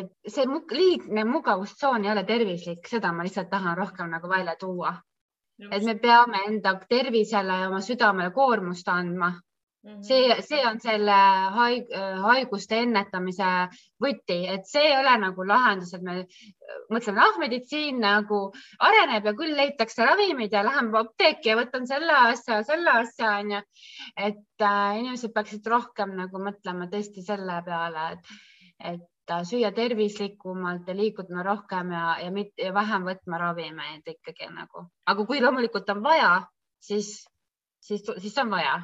et 0.02 0.32
see 0.32 0.48
liigne 0.76 1.26
mugavustsoon 1.28 2.06
ei 2.06 2.14
ole 2.14 2.24
tervislik, 2.28 2.88
seda 2.88 3.12
ma 3.14 3.28
lihtsalt 3.28 3.52
tahan 3.52 3.78
rohkem 3.78 4.12
nagu 4.16 4.32
välja 4.32 4.56
tuua. 4.60 4.96
et 5.60 5.84
me 5.84 5.96
peame 6.00 6.40
enda 6.48 6.78
tervisele 6.90 7.56
ja 7.62 7.68
oma 7.68 7.82
südamele 7.84 8.32
koormust 8.32 8.88
andma. 8.88 9.34
See, 10.02 10.42
see 10.44 10.60
on 10.68 10.80
selle 10.84 11.18
haig, 11.56 11.92
haiguste 12.24 12.82
ennetamise 12.84 13.50
võti, 14.04 14.40
et 14.52 14.68
see 14.68 14.90
ei 14.90 14.96
ole 14.98 15.14
nagu 15.22 15.46
lahendus, 15.48 15.94
et 15.96 16.04
me 16.04 16.18
mõtleme, 16.92 17.22
ah, 17.24 17.38
meditsiin 17.42 18.02
nagu 18.04 18.42
areneb 18.86 19.30
ja 19.30 19.34
küll 19.38 19.56
leitakse 19.56 20.06
ravimid 20.06 20.54
ja 20.54 20.66
lähen 20.68 20.92
apteeki 21.00 21.54
ja 21.54 21.58
võtan 21.62 21.88
selle 21.90 22.18
asja, 22.34 22.60
selle 22.68 22.98
asja 23.04 23.38
onju. 23.40 23.62
et 24.18 24.68
äh, 24.68 25.00
inimesed 25.00 25.34
peaksid 25.34 25.72
rohkem 25.72 26.16
nagu 26.18 26.44
mõtlema 26.44 26.90
tõesti 26.92 27.24
selle 27.26 27.62
peale, 27.66 28.12
et, 28.18 28.36
et 28.94 29.34
äh, 29.34 29.44
süüa 29.48 29.72
tervislikumalt 29.76 30.88
ja 30.92 30.98
liikuda 30.98 31.44
rohkem 31.48 31.96
ja, 31.96 32.06
ja, 32.26 32.36
mitte, 32.36 32.68
ja 32.68 32.76
vähem 32.76 33.08
võtma 33.08 33.42
ravimeid 33.48 34.16
ikkagi 34.16 34.52
nagu, 34.54 34.90
aga 35.08 35.26
kui 35.26 35.42
loomulikult 35.42 35.90
on 35.96 36.04
vaja, 36.04 36.32
siis, 36.84 37.16
siis, 37.80 38.04
siis 38.04 38.38
on 38.44 38.52
vaja 38.52 38.80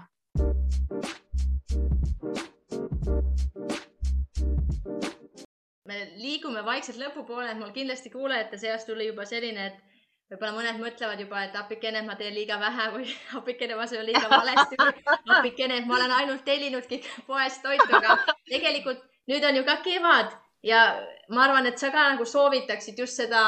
me 5.86 5.98
liigume 6.20 6.64
vaikselt 6.66 7.00
lõpupoole, 7.00 7.50
et 7.52 7.60
mul 7.60 7.74
kindlasti 7.76 8.12
kuulajate 8.14 8.58
seas 8.58 8.86
tuli 8.88 9.08
juba 9.10 9.26
selline, 9.30 9.68
et 9.70 10.32
võib-olla 10.32 10.56
mõned 10.56 10.80
mõtlevad 10.82 11.22
juba, 11.22 11.44
et 11.46 11.56
appikene, 11.60 12.02
ma 12.06 12.18
teen 12.20 12.34
liiga 12.36 12.58
vähe 12.62 12.88
või 12.96 13.12
appikene, 13.40 13.78
ma 13.78 13.86
söön 13.90 14.08
liiga 14.08 14.26
valesti 14.32 14.80
või 14.82 15.06
appikene, 15.38 15.84
ma 15.86 16.00
olen 16.00 16.16
ainult 16.22 16.44
tellinudki 16.48 17.02
poest 17.28 17.62
toitu, 17.64 17.88
aga 18.00 18.18
tegelikult 18.50 19.06
nüüd 19.30 19.46
on 19.46 19.62
ju 19.62 19.64
ka 19.68 19.80
kevad 19.86 20.34
ja 20.66 20.82
ma 21.30 21.46
arvan, 21.46 21.70
et 21.70 21.80
sa 21.82 21.92
ka 21.94 22.10
nagu 22.14 22.26
soovitaksid 22.26 23.00
just 23.00 23.22
seda 23.22 23.46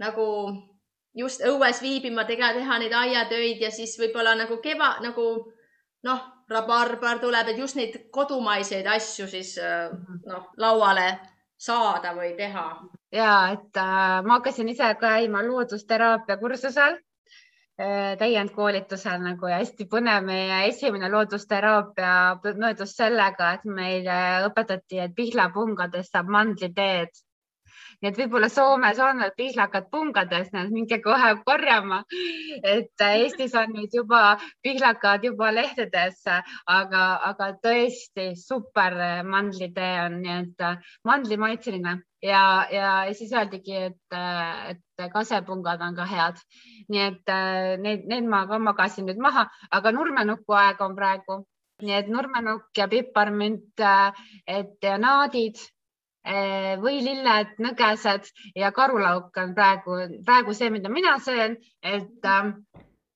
nagu 0.00 0.26
just 1.16 1.42
õues 1.44 1.80
viibima, 1.82 2.24
teha 2.24 2.78
neid 2.78 2.92
aiatöid 2.94 3.60
ja 3.60 3.70
siis 3.74 3.96
võib-olla 4.00 4.36
nagu 4.38 4.60
keva, 4.64 4.94
nagu 5.04 5.26
noh, 6.06 6.22
rabarbar 6.50 7.20
tuleb, 7.22 7.52
et 7.52 7.58
just 7.58 7.76
neid 7.78 7.96
kodumaiseid 8.12 8.86
asju 8.86 9.28
siis 9.30 9.56
mhm. 9.60 10.22
noh, 10.26 10.48
lauale 10.56 11.10
saada 11.60 12.14
või 12.16 12.32
teha? 12.38 12.66
ja 13.12 13.36
et 13.52 13.76
äh, 13.76 14.18
ma 14.24 14.38
hakkasin 14.38 14.68
ise 14.72 14.94
käima 15.00 15.42
loodusteraapia 15.44 16.36
kursusel 16.40 16.96
äh, 16.96 18.16
täiendkoolitusel 18.18 19.18
nagu 19.24 19.50
ja 19.50 19.58
hästi 19.60 19.86
põnev. 19.90 20.24
meie 20.24 20.60
esimene 20.68 21.10
loodusteraapia 21.10 22.14
möödus 22.56 22.94
sellega, 22.96 23.52
et 23.58 23.64
meile 23.64 24.20
õpetati, 24.48 25.02
et 25.04 25.16
pihlapungadest 25.16 26.16
saab 26.16 26.30
mandliteed 26.32 27.12
nii 28.00 28.10
et 28.10 28.18
võib-olla 28.20 28.48
Soomes 28.52 28.98
on 29.04 29.22
pihlakad 29.36 29.88
pungades, 29.92 30.50
minge 30.72 31.00
kohe 31.04 31.34
korjama. 31.44 32.02
et 32.62 33.04
Eestis 33.06 33.54
on 33.54 33.74
nüüd 33.76 33.94
juba 33.94 34.38
pihlakad 34.62 35.24
juba 35.24 35.50
lehtedes, 35.52 36.22
aga, 36.66 37.04
aga 37.30 37.50
tõesti 37.64 38.30
super 38.36 38.96
mandlitee 39.24 39.96
on, 40.06 40.20
nii 40.24 40.38
et 40.38 40.64
mandlimaitseline 41.04 41.98
ja, 42.24 42.44
ja 42.72 42.90
siis 43.12 43.32
öeldigi, 43.32 43.76
et, 43.90 44.18
et 44.72 45.12
kasepungad 45.12 45.80
on 45.84 45.96
ka 45.96 46.08
head. 46.08 46.40
nii 46.88 47.06
et 47.06 47.34
need, 47.84 48.08
need 48.08 48.28
ma 48.28 48.46
ka 48.48 48.58
magasin 48.58 49.08
nüüd 49.08 49.20
maha, 49.20 49.48
aga 49.70 49.92
nurmenuku 49.92 50.56
aeg 50.56 50.80
on 50.84 50.96
praegu 50.96 51.42
nii 51.80 51.96
et 51.96 52.08
nurmenukk 52.12 52.76
ja 52.76 52.86
piparmünt, 52.92 53.80
et 54.46 54.84
ja 54.84 54.96
naadid 55.00 55.60
Eh, 56.20 56.76
võililled, 56.76 57.54
nõgesed 57.64 58.26
ja 58.58 58.68
karulauk 58.76 59.36
on 59.40 59.54
praegu, 59.56 59.96
praegu 60.26 60.52
see, 60.52 60.68
mida 60.68 60.92
mina 60.92 61.14
söön, 61.24 61.54
et 61.80 62.28
äh, 62.28 62.50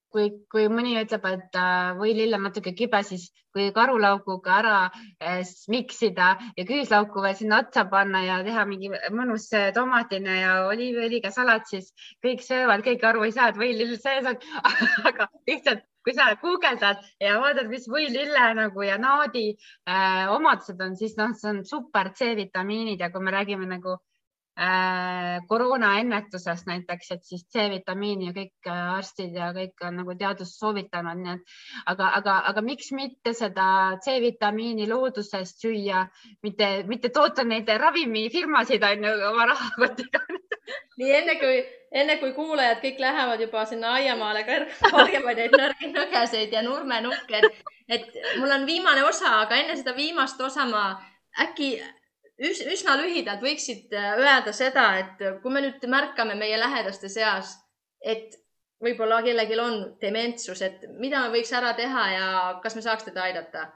kui, 0.08 0.30
kui 0.48 0.70
mõni 0.72 0.94
ütleb, 1.02 1.26
et 1.28 1.58
äh, 1.60 1.92
võilill 2.00 2.32
on 2.38 2.46
natuke 2.48 2.72
kibe, 2.72 3.02
siis 3.04 3.28
kui 3.52 3.68
karulaukuga 3.76 4.56
ära 4.56 4.78
äh, 5.20 5.44
miksida 5.68 6.30
ja 6.56 6.64
küüslauku 6.64 7.20
veel 7.26 7.36
sinna 7.36 7.60
otsa 7.66 7.84
panna 7.92 8.24
ja 8.24 8.40
teha 8.46 8.64
mingi 8.72 8.88
mõnus 9.12 9.50
tomatine 9.76 10.40
ja 10.40 10.54
oliiviõliga 10.70 11.28
salat, 11.34 11.68
siis 11.68 11.92
kõik 12.24 12.40
söövad, 12.46 12.86
keegi 12.88 13.04
aru 13.04 13.28
ei 13.28 13.36
saa, 13.36 13.52
et 13.52 13.60
võilill 13.60 13.98
sees 14.00 14.32
on. 14.32 14.40
Aga 15.12 15.28
lihtsalt 15.44 15.84
kui 16.04 16.14
sa 16.16 16.30
guugeldad 16.40 17.02
ja 17.22 17.38
vaatad, 17.40 17.68
mis 17.72 17.86
võilille 17.90 18.48
nagu 18.58 18.84
ja 18.84 18.98
naadi 19.00 19.50
äh, 19.88 20.32
omadused 20.32 20.80
on, 20.84 20.98
siis 21.00 21.16
noh, 21.20 21.32
see 21.38 21.52
on 21.54 21.62
super 21.68 22.12
C-vitamiinid 22.16 23.00
ja 23.00 23.10
kui 23.12 23.24
me 23.24 23.32
räägime 23.34 23.68
nagu 23.70 23.96
äh, 24.60 25.40
koroonaennetusest 25.48 26.68
näiteks, 26.68 27.10
et 27.16 27.24
siis 27.24 27.46
C-vitamiini 27.48 28.28
ja 28.28 28.36
kõik 28.36 28.68
äh, 28.68 28.82
arstid 28.98 29.38
ja 29.40 29.48
kõik 29.56 29.86
on 29.88 29.98
nagu 30.02 30.16
teadus 30.20 30.54
soovitanud, 30.60 31.24
nii 31.24 31.38
et 31.38 31.56
aga, 31.94 32.10
aga, 32.20 32.38
aga 32.52 32.66
miks 32.68 32.92
mitte 32.92 33.32
seda 33.36 33.66
C-vitamiini 34.04 34.90
loodusest 34.92 35.64
süüa, 35.64 36.04
mitte, 36.44 36.70
mitte 36.90 37.12
toota 37.16 37.48
neid 37.48 37.72
ravimifirmasid 37.80 38.84
on 38.92 39.08
ju 39.08 39.16
oma 39.32 39.48
rahakotiga 39.54 40.24
nii 41.00 41.10
enne 41.18 41.34
kui, 41.40 41.56
enne 41.94 42.16
kui 42.18 42.32
kuulajad 42.34 42.80
kõik 42.82 43.00
lähevad 43.02 43.40
juba 43.40 43.64
sinna 43.70 43.94
aiamaale 43.98 44.44
korjama 44.46 45.34
neid 45.38 45.54
nõrgi 45.54 45.90
nõgeseid 45.92 46.54
ja 46.54 46.62
nurmenukke, 46.66 47.40
et, 47.40 47.74
et 47.88 48.38
mul 48.40 48.50
on 48.50 48.66
viimane 48.66 49.04
osa, 49.06 49.40
aga 49.44 49.60
enne 49.62 49.76
seda 49.78 49.94
viimast 49.96 50.40
osa 50.40 50.66
ma 50.66 50.86
äkki 51.46 51.74
üs, 52.42 52.62
üsna 52.76 52.96
lühidalt 53.00 53.44
võiksid 53.44 53.94
äh, 53.94 54.14
öelda 54.18 54.54
seda, 54.56 54.88
et 55.02 55.22
kui 55.42 55.54
me 55.54 55.62
nüüd 55.64 55.86
märkame 55.90 56.34
meie 56.38 56.58
lähedaste 56.60 57.10
seas, 57.12 57.54
et 58.02 58.34
võib-olla 58.84 59.22
kellelgi 59.24 59.58
on 59.60 59.78
dementsus, 60.02 60.60
et 60.66 60.84
mida 60.98 61.22
me 61.24 61.32
võiks 61.38 61.52
ära 61.56 61.72
teha 61.78 62.04
ja 62.12 62.28
kas 62.62 62.76
me 62.76 62.84
saaks 62.84 63.10
teda 63.10 63.28
aidata? 63.28 63.70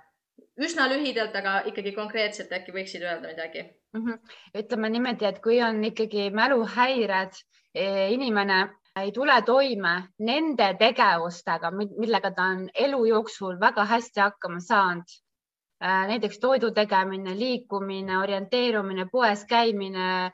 üsna 0.58 0.88
lühidalt, 0.90 1.36
aga 1.38 1.60
ikkagi 1.70 1.92
konkreetselt 1.94 2.50
äkki 2.54 2.72
võiksid 2.74 3.04
öelda 3.06 3.30
midagi 3.30 3.62
mm? 3.62 4.00
-hmm. 4.00 4.32
ütleme 4.58 4.90
niimoodi, 4.90 5.26
et 5.28 5.38
kui 5.42 5.60
on 5.62 5.78
ikkagi 5.84 6.30
mäluhäired, 6.34 7.38
inimene 7.74 8.58
ei 9.02 9.12
tule 9.12 9.36
toime 9.46 9.94
nende 10.26 10.68
tegevustega, 10.78 11.70
millega 11.72 12.30
ta 12.34 12.50
on 12.54 12.66
elu 12.74 13.04
jooksul 13.12 13.58
väga 13.60 13.84
hästi 13.84 14.20
hakkama 14.20 14.60
saanud. 14.60 15.16
Äh, 15.84 16.06
näiteks 16.10 16.40
toidu 16.42 16.72
tegemine, 16.74 17.36
liikumine, 17.38 18.18
orienteerumine, 18.18 19.06
poes 19.12 19.44
käimine. 19.46 20.32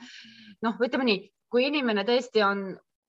noh, 0.63 0.79
ütleme 0.81 1.05
nii, 1.05 1.19
kui 1.53 1.67
inimene 1.67 2.07
tõesti 2.09 2.41
on 2.47 2.63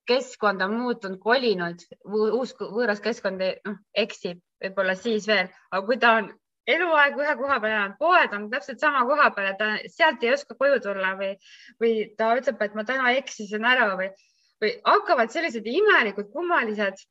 keskkonda 0.06 0.68
muutunud, 0.68 1.20
kolinud, 1.24 1.86
uus 2.04 2.52
võõras 2.60 3.00
keskkond, 3.02 3.42
noh, 3.66 3.78
eksib 3.96 4.42
võib-olla 4.64 4.98
siis 5.00 5.28
veel, 5.28 5.48
aga 5.72 5.86
kui 5.88 5.98
ta 5.98 6.12
on 6.20 6.28
eluaeg 6.68 7.18
ühe 7.22 7.34
koha 7.40 7.58
peal 7.62 7.74
elanud, 7.74 7.98
poed 8.00 8.36
on 8.38 8.48
täpselt 8.52 8.82
sama 8.82 9.04
koha 9.08 9.30
peal 9.36 9.52
ja 9.52 9.56
ta 9.60 9.72
sealt 9.92 10.24
ei 10.26 10.34
oska 10.34 10.58
koju 10.58 10.80
tulla 10.84 11.14
või, 11.20 11.34
või 11.82 11.94
ta 12.18 12.32
ütleb, 12.40 12.62
et 12.62 12.78
ma 12.78 12.86
täna 12.88 13.12
eksisin 13.20 13.66
ära 13.66 13.92
või, 14.00 14.10
või 14.64 14.72
hakkavad 14.88 15.34
sellised 15.34 15.68
imelikud, 15.70 16.32
kummalised 16.34 17.04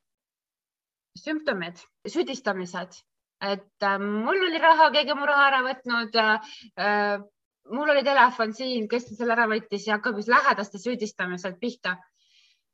sümptomid, 1.15 1.79
süüdistamised, 2.11 2.97
et 3.45 3.87
äh, 3.87 3.99
mul 4.01 4.41
oli 4.49 4.59
raha, 4.59 4.89
keegi 4.95 5.15
on 5.15 5.21
mu 5.21 5.29
raha 5.29 5.47
ära 5.51 5.61
võtnud 5.69 6.19
äh,. 6.19 7.23
mul 7.71 7.89
oli 7.89 8.03
telefon 8.05 8.51
siin, 8.53 8.89
kes 8.91 9.07
selle 9.15 9.33
ära 9.33 9.47
võttis 9.49 9.87
ja 9.87 9.95
hakkab 9.95 10.19
just 10.19 10.29
lähedaste 10.29 10.77
süüdistamiselt 10.77 11.57
pihta 11.59 11.95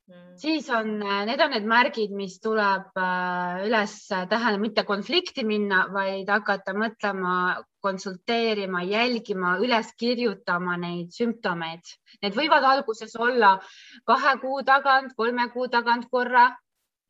mm.. 0.07 0.37
siis 0.41 0.69
on, 0.73 0.93
need 1.27 1.41
on 1.43 1.53
need 1.53 1.67
märgid, 1.69 2.13
mis 2.15 2.37
tuleb 2.43 2.97
äh, 2.97 3.65
üles 3.67 3.95
tähendada, 4.09 4.61
mitte 4.61 4.85
konflikti 4.87 5.45
minna, 5.47 5.85
vaid 5.93 6.29
hakata 6.31 6.73
mõtlema, 6.77 7.35
konsulteerima, 7.81 8.83
jälgima, 8.85 9.55
üles 9.65 9.93
kirjutama 9.97 10.77
neid 10.81 11.13
sümptomeid. 11.15 11.95
Need 12.21 12.37
võivad 12.37 12.65
alguses 12.71 13.15
olla 13.17 13.55
kahe 14.07 14.35
kuu 14.41 14.61
tagant, 14.67 15.15
kolme 15.17 15.49
kuu 15.53 15.67
tagant 15.73 16.09
korra 16.11 16.49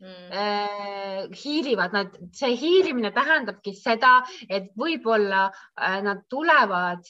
mm. 0.01 0.29
Äh, 0.31 1.25
hiilivad 1.43 1.93
nad, 1.93 2.15
see 2.35 2.55
hiilimine 2.57 3.11
tähendabki 3.15 3.75
seda, 3.77 4.21
et 4.49 4.71
võib-olla 4.79 5.49
äh, 5.51 5.99
nad 6.05 6.23
tulevad 6.31 7.05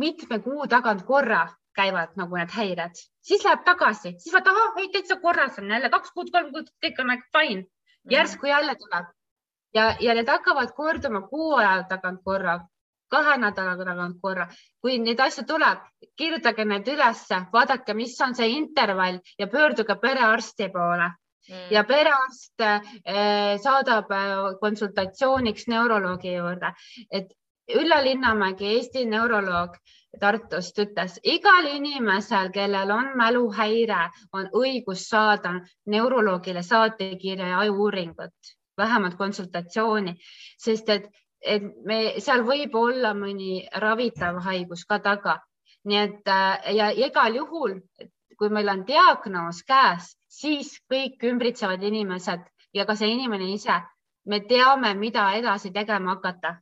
mitme 0.00 0.40
kuu 0.40 0.66
tagant 0.72 1.04
korra 1.04 1.44
käivad 1.76 2.16
nagu 2.20 2.36
need 2.36 2.52
häired, 2.52 2.98
siis 3.24 3.44
läheb 3.44 3.64
tagasi, 3.64 4.14
siis 4.18 4.34
vaata, 4.34 4.52
ahah, 4.52 4.76
ei 4.82 4.90
täitsa 4.92 5.16
korras 5.20 5.58
on 5.58 5.70
jälle. 5.70 5.90
Kaks 5.90 6.12
kuud, 6.16 6.30
kolm 6.34 6.52
kuud, 6.52 6.68
kõik 6.84 7.00
on 7.00 7.12
nagu 7.12 7.22
fine. 7.36 7.64
järsku 8.10 8.46
jälle 8.46 8.74
tuleb. 8.74 9.06
Ja, 9.74 9.96
ja 10.00 10.14
need 10.14 10.28
hakkavad 10.28 10.74
korduma 10.76 11.22
kuu 11.28 11.54
aja 11.56 11.82
tagant 11.88 12.20
korra, 12.24 12.58
kahe 13.10 13.36
nädala 13.40 13.76
tagant 13.84 14.18
korra. 14.20 14.48
kui 14.80 14.98
neid 14.98 15.20
asju 15.20 15.44
tuleb, 15.48 15.78
kirjutage 16.16 16.64
need 16.64 16.88
ülesse, 16.88 17.46
vaadake, 17.52 17.94
mis 17.94 18.20
on 18.20 18.34
see 18.34 18.48
intervall 18.56 19.20
ja 19.38 19.46
pöörduge 19.46 19.96
perearsti 19.96 20.68
poole. 20.68 21.12
Mm. 21.50 21.72
ja 21.74 21.82
perearst 21.84 22.60
eh, 22.62 23.56
saadab 23.58 24.12
eh, 24.14 24.34
konsultatsiooniks 24.60 25.66
neuroloogi 25.66 26.36
juurde, 26.36 26.70
et 27.10 27.32
Ülla 27.70 27.98
Linnamägi, 28.04 28.66
Eesti 28.76 29.04
neuroloog 29.06 29.74
Tartust 30.20 30.76
ütles, 30.78 31.14
igal 31.24 31.66
inimesel, 31.70 32.50
kellel 32.52 32.90
on 32.92 33.12
mäluhäire, 33.16 34.10
on 34.36 34.48
õigus 34.60 35.06
saada 35.08 35.54
neuroloogile 35.88 36.62
saatekirja 36.62 37.46
ja 37.48 37.58
ajuuuringut, 37.64 38.52
vähemalt 38.76 39.16
konsultatsiooni, 39.16 40.12
sest 40.60 40.90
et, 40.92 41.08
et 41.40 41.64
me 41.88 41.98
seal 42.20 42.44
võib 42.44 42.76
olla 42.76 43.14
mõni 43.16 43.62
ravitav 43.84 44.42
haigus 44.44 44.84
ka 44.84 44.98
taga. 44.98 45.38
nii 45.84 45.98
et 45.98 46.28
ja 46.76 46.90
igal 46.94 47.34
juhul, 47.34 47.80
kui 48.38 48.48
meil 48.48 48.68
on 48.68 48.84
diagnoos 48.86 49.62
käes, 49.66 50.12
siis 50.28 50.76
kõik 50.92 51.24
ümbritsevad 51.24 51.82
inimesed 51.82 52.44
ja 52.74 52.84
ka 52.86 52.94
see 52.94 53.08
inimene 53.16 53.48
ise, 53.54 53.80
me 54.26 54.40
teame, 54.40 54.94
mida 54.94 55.32
edasi 55.34 55.72
tegema 55.72 56.14
hakata 56.14 56.60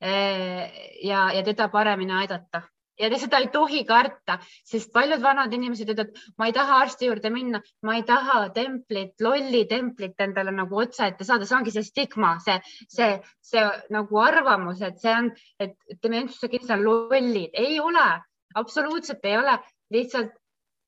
Eh, 0.00 0.70
ja, 1.02 1.32
ja 1.32 1.42
teda 1.42 1.68
paremini 1.68 2.12
aidata 2.12 2.62
ja 2.98 3.10
seda 3.20 3.40
ei 3.42 3.48
tohi 3.52 3.82
karta, 3.88 4.38
sest 4.66 4.92
paljud 4.94 5.22
vanad 5.24 5.52
inimesed 5.54 5.92
ütlevad, 5.92 6.20
ma 6.38 6.48
ei 6.48 6.54
taha 6.56 6.80
arsti 6.84 7.10
juurde 7.10 7.32
minna, 7.34 7.60
ma 7.86 7.96
ei 7.98 8.04
taha 8.08 8.38
templit, 8.56 9.14
lolli 9.24 9.64
templit 9.70 10.20
endale 10.26 10.54
nagu 10.54 10.80
otsa 10.82 11.10
ette 11.10 11.26
saada, 11.28 11.48
see 11.48 11.58
ongi 11.58 11.74
see 11.74 11.84
stigma, 11.86 12.36
see, 12.44 12.56
see, 12.92 13.12
see 13.44 13.66
nagu 13.94 14.22
arvamus, 14.22 14.82
et 14.86 14.98
see 15.02 15.14
on, 15.14 15.30
et 15.60 15.76
dementsuse 16.02 16.50
kindlasti 16.52 16.76
on 16.78 16.86
lollid, 16.86 17.52
ei 17.66 17.78
ole, 17.82 18.08
absoluutselt 18.56 19.24
ei 19.28 19.38
ole, 19.42 19.58
lihtsalt 19.92 20.34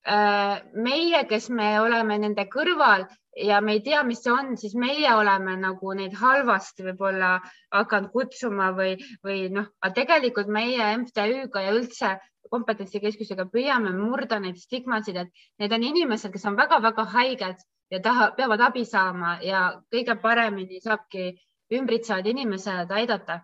meie, 0.09 1.25
kes 1.29 1.49
me 1.51 1.73
oleme 1.81 2.19
nende 2.19 2.47
kõrval, 2.49 3.07
ja 3.39 3.61
me 3.61 3.77
ei 3.77 3.81
tea, 3.85 4.03
mis 4.07 4.23
see 4.25 4.33
on, 4.33 4.57
siis 4.59 4.75
meie 4.79 5.11
oleme 5.15 5.55
nagu 5.61 5.93
neid 5.97 6.15
halvasti 6.19 6.87
võib-olla 6.87 7.37
hakanud 7.75 8.11
kutsuma 8.15 8.73
või, 8.77 8.97
või 9.25 9.49
noh, 9.55 9.69
aga 9.83 9.95
tegelikult 10.01 10.51
meie 10.53 10.91
MTÜ-ga 11.03 11.63
ja 11.67 11.75
üldse 11.77 12.15
kompetentsikeskusega 12.51 13.47
püüame 13.53 13.93
murda 13.93 14.39
neid 14.41 14.57
stigmasid, 14.61 15.17
et 15.17 15.43
need 15.61 15.75
on 15.75 15.85
inimesed, 15.91 16.33
kes 16.33 16.47
on 16.49 16.57
väga-väga 16.59 17.05
haiged 17.13 17.61
ja 17.93 18.01
taha, 18.05 18.31
peavad 18.37 18.65
abi 18.69 18.85
saama 18.89 19.39
ja 19.45 19.69
kõige 19.93 20.17
paremini 20.23 20.81
saabki 20.85 21.35
ümbritsevad 21.75 22.27
inimesed 22.27 22.91
aidata. 22.91 23.43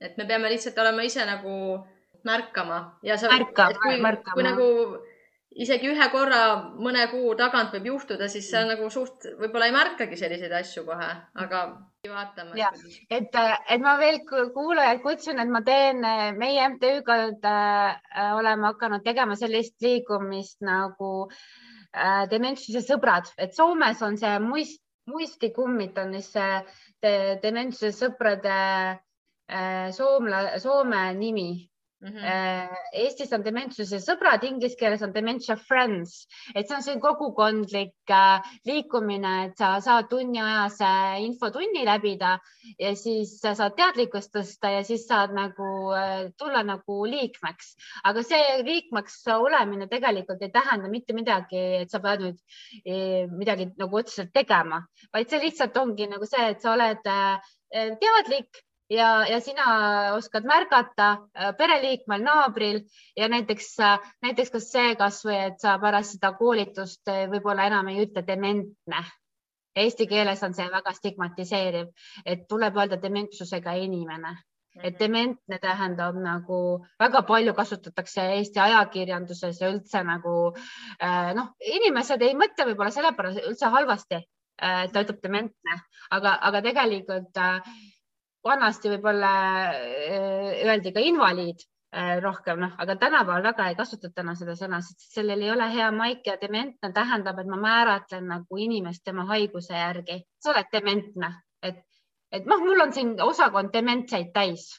et 0.00 0.16
me 0.18 0.26
peame 0.26 0.48
lihtsalt 0.52 0.78
olema 0.78 1.02
ise 1.02 1.24
nagu 1.24 1.84
märkama 2.24 2.98
ja 3.02 3.16
sa, 3.16 3.28
märkama, 3.32 3.78
kui, 3.80 4.00
märkama. 4.00 4.34
kui 4.34 4.44
nagu 4.44 4.66
isegi 5.62 5.88
ühe 5.88 6.06
korra 6.12 6.40
mõne 6.76 7.06
kuu 7.10 7.34
tagant 7.38 7.72
võib 7.74 7.88
juhtuda, 7.90 8.28
siis 8.28 8.48
sa 8.52 8.64
nagu 8.68 8.88
suht 8.92 9.24
võib-olla 9.40 9.68
ei 9.70 9.74
märkagi 9.76 10.18
selliseid 10.20 10.52
asju 10.58 10.84
kohe, 10.88 11.08
aga 11.44 11.62
vaatame. 12.06 12.68
et, 13.10 13.38
et 13.72 13.82
ma 13.82 13.96
veel 14.00 14.20
kuulajaid 14.28 15.02
kutsun, 15.04 15.40
et 15.42 15.52
ma 15.52 15.62
teen, 15.66 16.04
meie 16.38 16.66
MTÜ-ga 16.74 17.18
äh, 17.50 18.34
oleme 18.36 18.68
hakanud 18.70 19.04
tegema 19.06 19.36
sellist 19.38 19.80
liikumist 19.82 20.60
nagu 20.66 21.12
äh, 21.26 22.26
dementsuse 22.30 22.84
sõbrad, 22.84 23.32
et 23.38 23.56
Soomes 23.56 24.02
on 24.04 24.20
see 24.20 24.36
muist, 24.44 24.82
muistikummid 25.10 25.98
on 26.02 26.14
siis 26.18 26.32
see 26.34 26.60
de, 27.02 27.14
dementsuse 27.42 27.94
sõprade 27.96 28.52
äh, 28.52 29.88
soomla, 29.94 30.58
Soome 30.62 31.08
nimi 31.18 31.50
Mm 32.00 32.12
-hmm. 32.12 32.76
Eestis 32.92 33.30
on 33.32 33.44
dementsuse 33.44 33.98
sõbrad, 34.04 34.42
inglise 34.44 34.76
keeles 34.76 35.02
on 35.02 35.14
dementia 35.14 35.54
friends, 35.56 36.26
et 36.54 36.68
see 36.68 36.76
on 36.76 36.82
selline 36.84 37.00
kogukondlik 37.00 38.12
äh, 38.12 38.50
liikumine, 38.68 39.32
et 39.46 39.56
sa 39.56 39.70
saad 39.80 40.10
tunniajase 40.10 40.90
infotunni 41.24 41.86
läbida 41.88 42.34
ja 42.78 42.92
siis 42.94 43.38
sa 43.40 43.54
saad 43.54 43.78
teadlikkust 43.80 44.34
tõsta 44.36 44.74
ja 44.74 44.84
siis 44.84 45.06
saad 45.08 45.32
nagu 45.32 45.70
äh, 45.96 46.28
tulla 46.36 46.62
nagu 46.62 46.98
liikmeks. 47.08 47.72
aga 48.04 48.22
see 48.22 48.44
liikmeks 48.68 49.16
olemine 49.38 49.88
tegelikult 49.88 50.42
ei 50.42 50.52
tähenda 50.52 50.92
mitte 50.92 51.16
midagi, 51.16 51.64
et 51.80 51.90
sa 51.90 52.00
pead 52.00 52.20
nüüd 52.20 52.38
midagi 53.38 53.70
nagu 53.78 53.96
otseselt 53.96 54.34
tegema, 54.36 54.84
vaid 55.12 55.30
see 55.30 55.40
lihtsalt 55.40 55.76
ongi 55.76 56.06
nagu 56.12 56.26
see, 56.28 56.50
et 56.50 56.60
sa 56.60 56.76
oled 56.76 57.00
teadlik 58.04 58.66
ja, 58.90 59.26
ja 59.26 59.40
sina 59.40 59.66
oskad 60.14 60.44
märgata 60.44 61.10
äh, 61.34 61.52
pereliikmel, 61.56 62.22
naabril 62.22 62.80
ja 63.16 63.28
näiteks, 63.28 63.78
äh, 63.80 63.98
näiteks 64.22 64.50
kas 64.54 64.70
see 64.72 64.96
kasvõi, 64.98 65.38
et 65.50 65.60
sa 65.62 65.76
pärast 65.82 66.16
seda 66.16 66.32
koolitust 66.38 67.08
äh, 67.10 67.26
võib-olla 67.30 67.66
enam 67.70 67.88
ei 67.92 68.04
ütle 68.06 68.24
dementne. 68.26 69.04
Eesti 69.76 70.06
keeles 70.08 70.40
on 70.42 70.54
see 70.56 70.68
väga 70.72 70.92
stigmatiseeriv, 70.96 71.88
et 72.24 72.46
tuleb 72.48 72.76
öelda 72.76 73.00
dementsusega 73.02 73.74
inimene 73.76 74.36
et 74.76 74.92
mhm. 74.92 74.98
dementne 75.00 75.58
tähendab 75.60 76.16
nagu 76.20 76.56
väga 77.00 77.22
palju 77.28 77.54
kasutatakse 77.56 78.24
Eesti 78.36 78.60
ajakirjanduses 78.60 79.60
ja 79.60 79.70
üldse 79.72 80.02
nagu 80.04 80.34
noh, 81.38 81.46
inimesed 81.64 82.20
ei 82.22 82.34
mõtle 82.36 82.66
võib-olla 82.68 82.92
sellepärast 82.92 83.40
üldse 83.48 83.70
halvasti, 83.72 84.18
et 84.60 84.92
ta 84.92 85.04
ütleb 85.06 85.22
dementne, 85.24 85.78
aga, 86.12 86.34
aga 86.50 86.60
tegelikult 86.68 87.40
vanasti 88.46 88.92
võib-olla 88.92 89.32
äh, 89.70 90.62
öeldi 90.66 90.92
ka 90.94 91.02
invaliid 91.04 91.62
äh, 91.62 92.16
rohkem, 92.22 92.60
noh, 92.62 92.74
aga 92.82 92.96
tänapäeval 93.00 93.44
väga 93.46 93.68
ei 93.70 93.78
kasutata 93.78 94.22
enam 94.24 94.38
seda 94.38 94.56
sõna, 94.58 94.80
sest 94.84 95.08
sellel 95.16 95.42
ei 95.44 95.52
ole 95.52 95.68
hea 95.72 95.90
maik 95.94 96.26
ja 96.26 96.36
dementne 96.40 96.92
tähendab, 96.94 97.40
et 97.42 97.50
ma 97.50 97.60
määratlen 97.62 98.28
nagu 98.30 98.60
inimest 98.62 99.04
tema 99.04 99.26
haiguse 99.30 99.74
järgi. 99.74 100.22
sa 100.42 100.52
oled 100.54 100.72
dementne, 100.72 101.32
et, 101.62 101.82
et 102.32 102.46
noh, 102.46 102.62
mul 102.64 102.86
on 102.86 102.92
siin 102.92 103.14
osakond 103.22 103.72
dementseid 103.72 104.32
täis. 104.34 104.70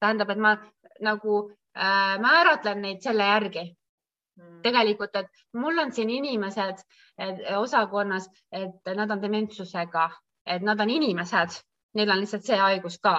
tähendab, 0.00 0.30
et 0.30 0.38
ma 0.38 0.56
nagu 1.00 1.42
äh, 1.76 2.16
määratlen 2.20 2.82
neid 2.82 3.02
selle 3.04 3.24
järgi 3.24 3.64
hmm. 3.66 4.60
tegelikult, 4.62 5.16
et 5.16 5.46
mul 5.52 5.78
on 5.78 5.92
siin 5.92 6.10
inimesed 6.10 6.84
et, 7.20 7.42
osakonnas, 7.56 8.28
et 8.52 8.94
nad 8.96 9.10
on 9.10 9.22
dementsusega, 9.22 10.10
et 10.46 10.62
nad 10.64 10.80
on 10.80 10.90
inimesed 10.90 11.60
neil 11.94 12.10
on 12.10 12.22
lihtsalt 12.22 12.46
see 12.46 12.58
haigus 12.60 12.98
ka, 13.02 13.16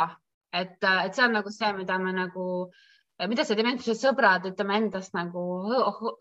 et, 0.53 0.77
et 0.81 1.13
see 1.15 1.25
on 1.25 1.37
nagu 1.39 1.51
see, 1.53 1.71
mida 1.77 1.97
me 1.99 2.13
nagu, 2.15 2.45
mida 3.31 3.45
see 3.47 3.57
dementsuse 3.59 3.97
sõbrad, 3.99 4.47
ütleme 4.51 4.77
endast 4.81 5.15
nagu 5.17 5.45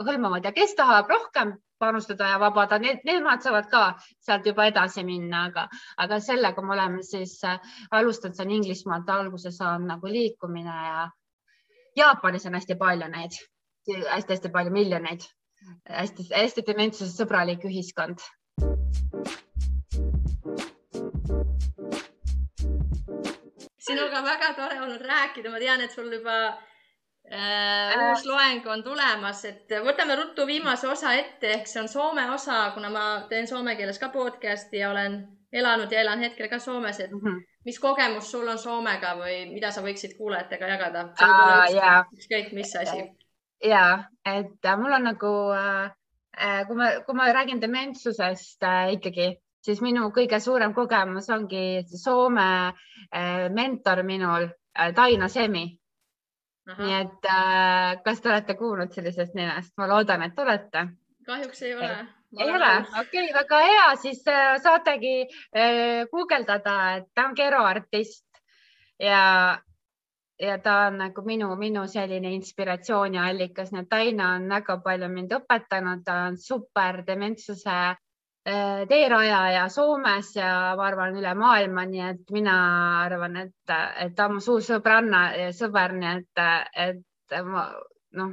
hõlmavad 0.06 0.48
ja 0.48 0.54
kes 0.56 0.74
tahab 0.78 1.10
rohkem 1.12 1.54
panustada 1.80 2.28
ja 2.34 2.40
vabada, 2.40 2.78
need, 2.82 3.00
nemad 3.08 3.40
saavad 3.44 3.70
ka 3.72 3.84
sealt 4.20 4.46
juba 4.46 4.66
edasi 4.68 5.04
minna, 5.06 5.46
aga, 5.48 5.68
aga 6.04 6.20
sellega 6.20 6.64
me 6.64 6.74
oleme 6.76 7.06
siis 7.06 7.38
äh, 7.48 7.56
alustanud, 7.96 8.36
see 8.36 8.44
on 8.44 8.52
Inglismaalt 8.58 9.08
alguse 9.14 9.54
saanud 9.54 9.88
nagu 9.94 10.12
liikumine 10.12 10.76
ja 10.90 11.08
Jaapanis 11.96 12.44
on 12.46 12.54
hästi 12.54 12.76
palju 12.78 13.08
neid 13.10 13.32
hästi,, 13.34 14.10
hästi-hästi 14.10 14.48
palju 14.48 14.70
miljoneid. 14.70 15.20
Hästi, 15.88 16.30
hästi 16.32 16.64
dementsuse 16.66 17.12
sõbralik 17.12 17.64
ühiskond 17.68 18.22
sinuga 23.80 24.22
väga 24.24 24.54
tore 24.56 24.80
olnud 24.80 25.02
rääkida, 25.02 25.50
ma 25.50 25.58
tean, 25.62 25.84
et 25.84 25.94
sul 25.94 26.10
juba 26.12 26.36
äh, 27.30 27.94
uus 28.10 28.24
loeng 28.28 28.66
on 28.66 28.84
tulemas, 28.84 29.44
et 29.48 29.76
võtame 29.86 30.16
ruttu 30.20 30.46
viimase 30.46 30.88
osa 30.88 31.14
ette, 31.18 31.54
ehk 31.58 31.70
see 31.70 31.82
on 31.82 31.88
Soome 31.88 32.26
osa, 32.34 32.62
kuna 32.74 32.90
ma 32.90 33.04
teen 33.28 33.48
soome 33.48 33.76
keeles 33.76 33.98
ka 33.98 34.10
podcast'i 34.14 34.82
ja 34.82 34.90
olen 34.90 35.22
elanud 35.52 35.92
ja 35.92 36.04
elan 36.04 36.26
hetkel 36.26 36.48
ka 36.48 36.58
Soomes, 36.58 37.00
et 37.00 37.10
mm 37.10 37.20
-hmm. 37.24 37.40
mis 37.64 37.80
kogemus 37.80 38.30
sul 38.30 38.48
on 38.48 38.58
Soomega 38.58 39.16
või 39.22 39.52
mida 39.54 39.70
sa 39.70 39.82
võiksid 39.82 40.16
kuulajatega 40.18 40.66
jagada? 40.74 41.08
ükskõik 42.18 42.52
mis 42.52 42.76
asi 42.76 43.08
ja 43.64 44.04
et 44.24 44.64
äh, 44.64 44.76
mul 44.78 44.92
on 44.92 45.04
nagu 45.04 45.32
äh, 45.52 45.90
äh,, 46.36 46.66
kui 46.66 46.76
ma, 46.76 46.90
kui 47.06 47.14
ma 47.14 47.32
räägin 47.32 47.60
dementsusest 47.60 48.62
äh, 48.62 48.92
ikkagi, 48.96 49.34
siis 49.64 49.82
minu 49.84 50.08
kõige 50.14 50.40
suurem 50.40 50.74
kogemus 50.76 51.28
ongi 51.34 51.82
Soome 51.90 52.46
äh, 52.70 53.48
mentor 53.52 54.02
minul 54.06 54.48
äh,, 54.48 54.94
Taina 54.96 55.28
Semi. 55.28 55.66
nii 56.70 56.92
et 56.94 57.26
äh, 57.26 57.98
kas 58.04 58.20
te 58.20 58.30
olete 58.30 58.54
kuulnud 58.54 58.92
sellisest 58.94 59.34
nimest? 59.34 59.74
ma 59.76 59.88
loodan, 59.90 60.22
et 60.22 60.38
olete. 60.38 60.86
kahjuks 61.26 61.62
ei 61.62 61.74
ole. 61.74 61.92
Ei 62.38 62.46
ole, 62.46 62.74
okei 63.00 63.24
okay,, 63.24 63.32
väga 63.34 63.58
hea, 63.66 63.86
siis 63.98 64.20
saategi 64.62 65.14
guugeldada, 66.12 66.76
et 67.00 67.08
ta 67.14 67.24
on 67.26 67.34
keroartist 67.34 68.22
ja, 69.02 69.58
ja 70.38 70.58
ta 70.62 70.76
on 70.86 71.00
nagu 71.02 71.24
minu, 71.26 71.48
minu 71.58 71.86
selline 71.90 72.30
inspiratsiooniallikas, 72.36 73.72
nii 73.72 73.82
et 73.82 73.90
Taina 73.90 74.34
on 74.36 74.46
väga 74.52 74.78
palju 74.84 75.08
mind 75.10 75.34
õpetanud, 75.40 76.04
ta 76.06 76.20
on 76.28 76.38
super 76.38 77.02
dementsuse 77.06 77.80
teerajaja 78.44 79.66
Soomes 79.68 80.30
ja 80.36 80.50
ma 80.78 80.86
arvan 80.86 81.16
üle 81.20 81.34
maailma, 81.36 81.84
nii 81.86 82.04
et 82.08 82.30
mina 82.32 82.54
arvan, 83.04 83.36
et, 83.36 83.74
et 84.00 84.14
ta 84.16 84.26
on 84.30 84.38
mu 84.38 84.44
suur 84.44 84.64
sõbranna 84.64 85.26
sõber, 85.56 85.92
nii 85.98 86.14
et, 86.14 86.44
et 86.88 87.36
ma 87.44 87.66
noh, 88.16 88.32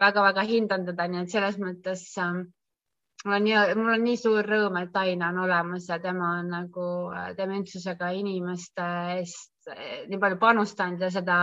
väga-väga 0.00 0.44
hindan 0.48 0.86
teda, 0.88 1.06
nii 1.08 1.24
et 1.24 1.34
selles 1.34 1.58
mõttes 1.60 2.02
äh, 2.20 2.40
mul 3.24 3.36
on 3.36 3.44
nii, 3.44 3.58
mul 3.78 3.94
on 3.94 4.06
nii 4.06 4.20
suur 4.20 4.46
rõõm, 4.46 4.78
et 4.80 4.96
Aina 4.96 5.30
on 5.34 5.42
olemas 5.44 5.88
ja 5.90 6.00
tema 6.02 6.36
on 6.40 6.50
nagu 6.54 6.86
äh, 7.12 7.30
dementsusega 7.36 8.12
inimeste 8.16 8.86
eest 9.18 9.70
äh, 9.70 10.06
nii 10.08 10.20
palju 10.22 10.40
panustanud 10.40 11.04
ja 11.04 11.12
seda 11.12 11.36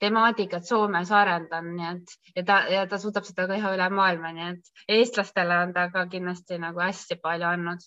temaatikat 0.00 0.66
Soomes 0.66 1.12
arendanud, 1.12 1.76
nii 1.76 1.88
et 1.92 2.36
ja 2.36 2.44
ta 2.48 2.58
ja 2.72 2.84
ta 2.88 2.98
suudab 2.98 3.26
seda 3.28 3.46
teha 3.50 3.74
üle 3.76 3.88
maailma, 3.92 4.32
nii 4.36 4.50
et 4.54 4.98
eestlastele 4.98 5.58
on 5.66 5.74
ta 5.76 5.88
ka 5.92 6.06
kindlasti 6.12 6.58
nagu 6.62 6.80
hästi 6.80 7.18
palju 7.22 7.48
andnud 7.50 7.86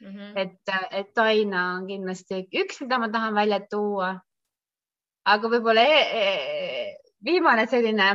mm. 0.00 0.08
-hmm. 0.08 0.32
et, 0.36 0.74
et 0.90 1.18
Aina 1.18 1.66
on 1.76 1.86
kindlasti 1.86 2.44
üks, 2.62 2.80
mida 2.84 2.98
ma 2.98 3.08
tahan 3.08 3.34
välja 3.34 3.60
tuua. 3.70 4.18
aga 5.24 5.48
võib-olla 5.48 5.82
e 5.84 5.98
e 6.20 6.28
viimane 7.24 7.66
selline 7.66 8.06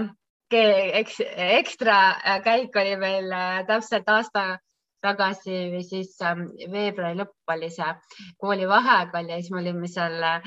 eks, 0.51 1.19
ekstra 1.35 2.39
käik 2.43 2.75
oli 2.75 2.95
meil 2.97 3.31
äh, 3.31 3.65
täpselt 3.67 4.09
aasta 4.09 4.57
tagasi 5.05 5.57
või 5.73 5.83
siis 5.85 6.15
ähm, 6.25 6.47
veebruari 6.71 7.17
lõpp 7.19 7.53
oli 7.53 7.69
see 7.69 7.91
koolivaheaeg 8.41 9.13
oli 9.19 9.33
ja 9.33 9.39
siis 9.41 9.51
me 9.51 9.61
olime 9.61 9.87
seal 9.91 10.23
äh, 10.23 10.41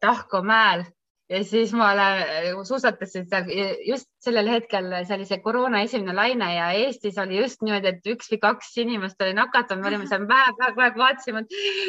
Tahko 0.00 0.42
mäel 0.42 0.84
ja 1.28 1.44
siis 1.44 1.72
ma 1.76 1.90
olen, 1.92 2.64
suusatasin 2.64 3.26
seal 3.28 3.44
just 3.86 4.08
sellel 4.24 4.48
hetkel, 4.48 4.88
see 5.06 5.16
oli 5.18 5.26
see 5.28 5.40
koroona 5.44 5.82
esimene 5.84 6.14
laine 6.16 6.48
ja 6.54 6.70
Eestis 6.80 7.18
oli 7.20 7.36
just 7.40 7.62
niimoodi, 7.62 7.88
et 7.92 8.10
üks 8.14 8.26
või 8.32 8.40
kaks 8.44 8.68
inimest 8.84 9.18
oli 9.24 9.34
nakatunud, 9.36 9.82
me 9.84 9.88
olime 9.92 10.06
seal 10.08 10.24
aeg 10.86 10.98
vaatasime, 10.98 11.40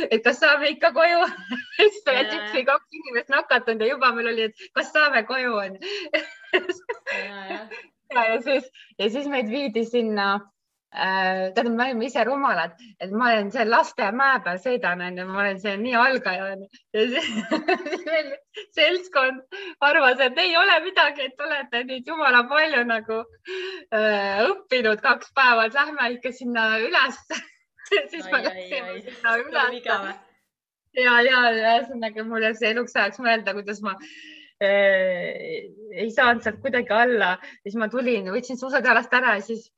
et 0.10 0.22
kas 0.26 0.38
saame 0.44 0.66
ikka 0.76 0.90
koju. 0.96 1.22
Siis 1.80 2.04
oli 2.12 2.26
üks 2.28 2.52
või 2.58 2.66
kaks 2.68 2.88
inimest 3.02 3.30
nakatunud 3.34 3.82
ja 3.86 3.94
juba 3.94 4.08
meil 4.18 4.28
oli, 4.34 4.44
et 4.50 4.56
kas 4.76 4.88
saame 4.96 5.20
koju 5.30 5.52
onju 5.64 5.80
ja, 8.14 8.22
ja 8.34 8.38
siis, 8.44 8.66
ja 9.00 9.06
siis 9.10 9.28
meid 9.32 9.48
viidi 9.52 9.84
sinna 9.88 10.28
äh,. 10.94 11.52
tähendab, 11.54 11.76
me 11.78 11.86
olime 11.86 12.06
ise 12.06 12.24
rumalad, 12.26 12.72
et 13.00 13.12
ma 13.12 13.32
olen 13.32 13.52
seal 13.54 13.70
Lastemäe 13.70 14.40
peal 14.46 14.62
sõidan, 14.64 15.04
onju, 15.06 15.26
ma 15.30 15.42
olen 15.44 15.60
seal 15.62 15.78
nii 15.82 15.96
algaja. 16.00 16.48
Ja 16.96 17.06
siis 17.14 17.28
meil 18.08 18.32
seltskond 18.78 19.60
arvas, 19.86 20.24
et 20.26 20.42
ei 20.42 20.56
ole 20.58 20.80
midagi, 20.88 21.30
et 21.30 21.46
olete 21.46 21.84
nüüd 21.90 22.10
jumala 22.10 22.44
palju 22.50 22.82
nagu 22.90 23.22
äh, 23.22 24.42
õppinud 24.48 25.04
kaks 25.06 25.34
päeva, 25.38 25.68
et 25.70 25.78
lähme 25.78 26.10
ikka 26.18 26.34
sinna 26.36 26.72
üles. 26.82 27.22
Siis 27.90 28.26
ai, 28.28 28.32
me 28.32 28.42
läksime 28.46 29.00
sinna 29.02 29.32
üles. 29.42 29.86
ja, 31.00 31.14
ja 31.26 31.40
ühesõnaga 31.56 32.26
mul 32.28 32.44
jääb 32.46 32.58
see 32.60 32.70
eluks 32.70 32.94
ajaks 32.98 33.22
mõelda, 33.24 33.56
kuidas 33.58 33.82
ma 33.82 33.96
äh, 33.96 34.30
ei 34.62 36.10
saanud 36.14 36.44
sealt 36.44 36.60
kuidagi 36.62 36.94
alla, 36.94 37.36
siis 37.64 37.78
ma 37.80 37.88
tulin, 37.90 38.30
võtsin 38.34 38.60
suusad 38.60 38.86
jalast 38.86 39.14
ära 39.16 39.38
ja 39.38 39.46
siis 39.46 39.70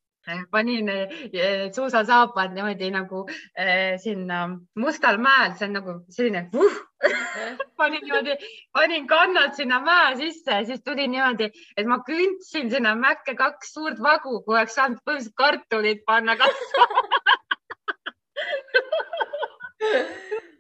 panin 0.52 0.90
eh, 0.90 1.72
suusasaapad 1.76 2.54
niimoodi 2.54 2.92
nagu 2.92 3.26
äh, 3.58 3.98
sinna 3.98 4.50
Mustal 4.76 5.18
mäel, 5.18 5.56
see 5.58 5.68
on 5.68 5.74
nagu 5.74 5.96
selline 6.10 6.50
uh! 6.54 6.76
panin 7.80 8.02
niimoodi, 8.06 8.36
panin 8.74 9.08
kannad 9.08 9.56
sinna 9.58 9.80
mäe 9.82 10.16
sisse 10.20 10.64
siis 10.66 10.82
tuli 10.86 11.08
niimoodi, 11.08 11.50
et 11.78 11.88
ma 11.90 12.00
kündsin 12.06 12.70
sinna 12.70 12.96
mäkke 12.96 13.36
kaks 13.36 13.74
suurt 13.74 14.02
vagu, 14.02 14.44
kui 14.46 14.58
oleks 14.58 14.76
saanud 14.78 15.02
põhimõtteliselt 15.06 15.38
kartulid 15.42 16.06
panna 16.06 16.38
kasvama 16.38 17.02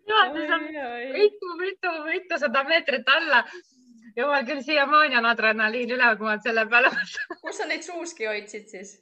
niimoodi 0.07 0.47
seal 0.47 1.13
mitu, 1.13 1.53
mitu, 1.61 1.93
mitusada 2.09 2.63
meetrit 2.63 3.07
alla 3.17 3.45
jumal 4.17 4.43
küll, 4.45 4.65
siiamaani 4.65 5.21
on 5.21 5.29
adrenaliin 5.29 5.95
üleval, 5.95 6.17
kui 6.17 6.27
ma 6.27 6.35
selle 6.41 6.65
peale 6.73 6.89
mõtlen. 6.97 7.39
kus 7.45 7.61
sa 7.61 7.69
neid 7.69 7.85
suuski 7.85 8.27
hoidsid 8.27 8.67
siis? 8.73 8.97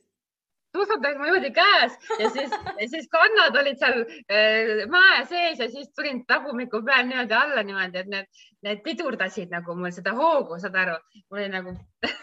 Olid 0.77 1.17
mul 1.17 1.25
niimoodi 1.25 1.51
käes? 1.51 1.97
Ja 2.19 2.29
siis, 2.29 2.51
siis 2.91 3.07
kannad 3.11 3.55
olid 3.57 3.79
seal 3.81 4.03
äh, 4.03 4.85
mäe 4.91 5.25
sees 5.29 5.59
ja 5.59 5.69
siis 5.69 5.89
tulin 5.95 6.25
tagumiku 6.25 6.83
peal 6.85 7.07
niimoodi 7.07 7.33
alla 7.33 7.63
niimoodi, 7.63 8.03
et 8.03 8.11
need, 8.11 8.43
need 8.65 8.83
pidurdasid 8.85 9.49
nagu 9.53 9.75
mul 9.75 9.91
seda 9.95 10.13
hoogu, 10.17 10.59
saad 10.59 10.75
aru, 10.75 10.97
mul 11.29 11.41
oli 11.41 11.49
nagu 11.53 11.75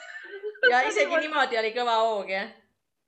ja 0.70 0.82
isegi 0.88 1.22
niimoodi 1.26 1.59
oli 1.59 1.72
kõva 1.74 1.99
hoog, 2.05 2.30
jah? 2.30 2.53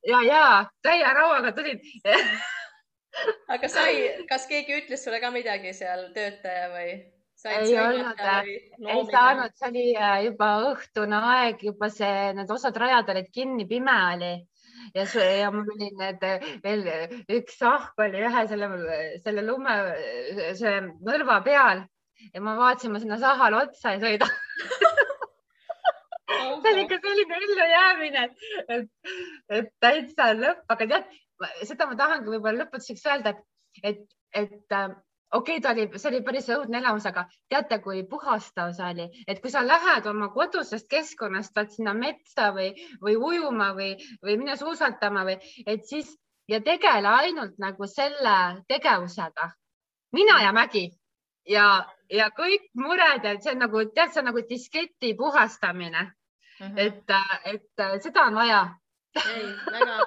ja, 0.07 0.23
ja 0.27 0.45
täie 0.83 1.15
rauaga 1.15 1.53
tulid. 1.53 1.85
Aga 3.51 3.69
sai, 3.73 3.95
kas 4.29 4.45
keegi 4.47 4.77
ütles 4.83 5.03
sulle 5.03 5.19
ka 5.21 5.31
midagi 5.35 5.73
seal, 5.75 6.11
töötaja 6.15 6.69
või? 6.75 6.91
ei 7.49 7.75
olnud, 7.79 8.19
ei 8.83 9.03
saanud, 9.07 9.53
see 9.55 9.69
oli 9.69 9.83
äh, 9.95 10.15
juba 10.27 10.49
õhtune 10.73 11.19
aeg, 11.33 11.61
juba 11.63 11.87
see, 11.95 12.33
need 12.35 12.51
osad 12.51 12.77
rajad 12.83 13.13
olid 13.15 13.29
kinni, 13.35 13.67
pime 13.71 13.95
oli 14.17 14.33
ja, 14.95 15.05
ja 15.25 15.51
mul 15.55 15.69
oli 15.75 15.91
need 15.99 16.25
veel 16.65 16.85
üks 17.39 17.61
ahk 17.67 17.99
oli 18.05 18.25
ühe 18.29 18.45
selle, 18.51 18.69
selle 19.25 19.45
lume, 19.47 19.77
see 20.59 20.75
nõlva 21.07 21.41
peal 21.47 21.85
ja 22.35 22.43
ma 22.43 22.57
vaatasin, 22.59 22.93
ma 22.93 23.03
sinna 23.03 23.19
sahale 23.23 23.63
otsa 23.65 23.95
ei 23.95 24.03
sõida. 24.05 24.29
See 26.29 26.73
oli 26.75 26.83
ikka 26.85 26.99
selline 27.01 27.37
ellujäämine, 27.39 28.23
et, 28.75 28.89
et, 29.57 29.69
täitsa 29.81 30.27
lõpp, 30.37 30.65
aga 30.75 30.87
tead, 30.91 31.15
seda 31.65 31.87
ma 31.89 31.97
tahangi 31.97 32.29
võib-olla 32.35 32.65
lõpetuseks 32.67 33.07
öelda, 33.09 33.33
et, 33.33 33.41
et, 33.91 34.03
et 34.43 34.75
okei 35.33 35.57
okay,, 35.57 35.61
ta 35.61 35.71
oli, 35.71 35.99
see 35.99 36.11
oli 36.11 36.23
päris 36.25 36.49
õudne 36.53 36.79
elamus, 36.81 37.07
aga 37.07 37.25
teate, 37.49 37.79
kui 37.85 38.03
puhastav 38.09 38.73
see 38.77 38.93
oli, 38.93 39.09
et 39.27 39.43
kui 39.43 39.51
sa 39.53 39.65
lähed 39.67 40.07
oma 40.07 40.31
kodusest 40.35 40.89
keskkonnast, 40.91 41.55
vaat 41.57 41.75
sinna 41.75 41.95
metsa 41.95 42.51
või, 42.57 42.73
või 43.03 43.17
ujuma 43.17 43.73
või, 43.77 43.95
või 44.25 44.39
mine 44.41 44.57
suusatama 44.57 45.27
või, 45.29 45.39
et 45.67 45.85
siis 45.89 46.15
ja 46.49 46.61
tegele 46.65 47.09
ainult 47.09 47.59
nagu 47.59 47.87
selle 47.87 48.65
tegevusega. 48.69 49.51
mina 50.13 50.41
ja 50.43 50.53
Mägi 50.53 50.89
ja, 51.49 51.67
ja 52.11 52.31
kõik 52.31 52.71
mured, 52.75 53.25
et 53.25 53.43
see 53.43 53.53
on 53.53 53.65
nagu, 53.65 53.85
tead, 53.95 54.13
see 54.13 54.23
on 54.23 54.31
nagu 54.31 54.45
disketi 54.49 55.15
puhastamine 55.15 56.03
mm. 56.61 56.67
-hmm. 56.67 56.79
et, 56.79 57.05
et 57.45 58.03
seda 58.03 58.23
on 58.23 58.35
vaja. 58.35 58.69
ei, 59.29 59.55
väga 59.73 59.99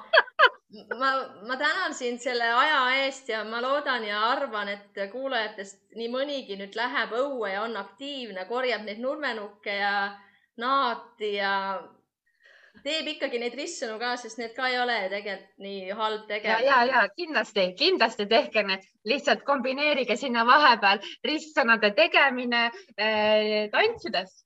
ma, 1.00 1.10
ma 1.48 1.58
tänan 1.58 1.94
sind 1.94 2.22
selle 2.24 2.48
aja 2.54 2.82
eest 3.04 3.30
ja 3.30 3.44
ma 3.44 3.62
loodan 3.62 4.04
ja 4.08 4.22
arvan, 4.32 4.70
et 4.72 5.00
kuulajatest 5.12 5.96
nii 6.00 6.10
mõnigi 6.14 6.58
nüüd 6.60 6.76
läheb 6.80 7.16
õue 7.18 7.54
ja 7.54 7.64
on 7.66 7.78
aktiivne, 7.78 8.46
korjab 8.50 8.86
neid 8.88 9.02
nurmenukke 9.04 9.76
ja 9.82 9.96
naati 10.62 11.34
ja 11.36 11.54
teeb 12.86 13.08
ikkagi 13.14 13.42
neid 13.42 13.56
ristsõnu 13.58 13.98
ka, 14.02 14.16
sest 14.18 14.40
need 14.42 14.56
ka 14.56 14.70
ei 14.72 14.80
ole 14.82 14.98
tegelikult 15.12 15.66
nii 15.66 15.98
halb 15.98 16.24
tegevus. 16.30 16.66
ja, 16.66 16.80
ja, 16.86 17.02
ja 17.04 17.04
kindlasti, 17.16 17.68
kindlasti 17.78 18.28
tehke 18.32 18.64
need, 18.68 18.88
lihtsalt 19.06 19.44
kombineerige 19.48 20.18
sinna 20.18 20.46
vahepeal 20.48 21.04
ristsõnade 21.28 21.94
tegemine 21.98 22.68
äh, 22.70 23.70
tantsides. 23.74 24.44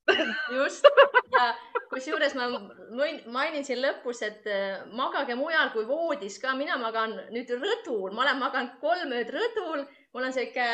just. 0.58 0.88
Ja 1.36 1.54
kusjuures 1.96 2.36
ma 2.36 2.48
mainin 3.32 3.66
siin 3.66 3.82
lõpus, 3.84 4.22
et 4.26 4.48
äh, 4.52 4.84
magage 4.98 5.36
mujal 5.40 5.72
kui 5.74 5.86
voodis 5.88 6.38
ka, 6.42 6.56
mina 6.58 6.78
magan 6.82 7.16
nüüd 7.34 7.52
rõdul, 7.56 8.12
ma 8.12 8.26
olen 8.26 8.42
maganud 8.42 8.78
kolm 8.82 9.14
ööd 9.16 9.32
rõdul, 9.36 9.86
mul 10.16 10.28
on 10.28 10.36
sihuke 10.36 10.68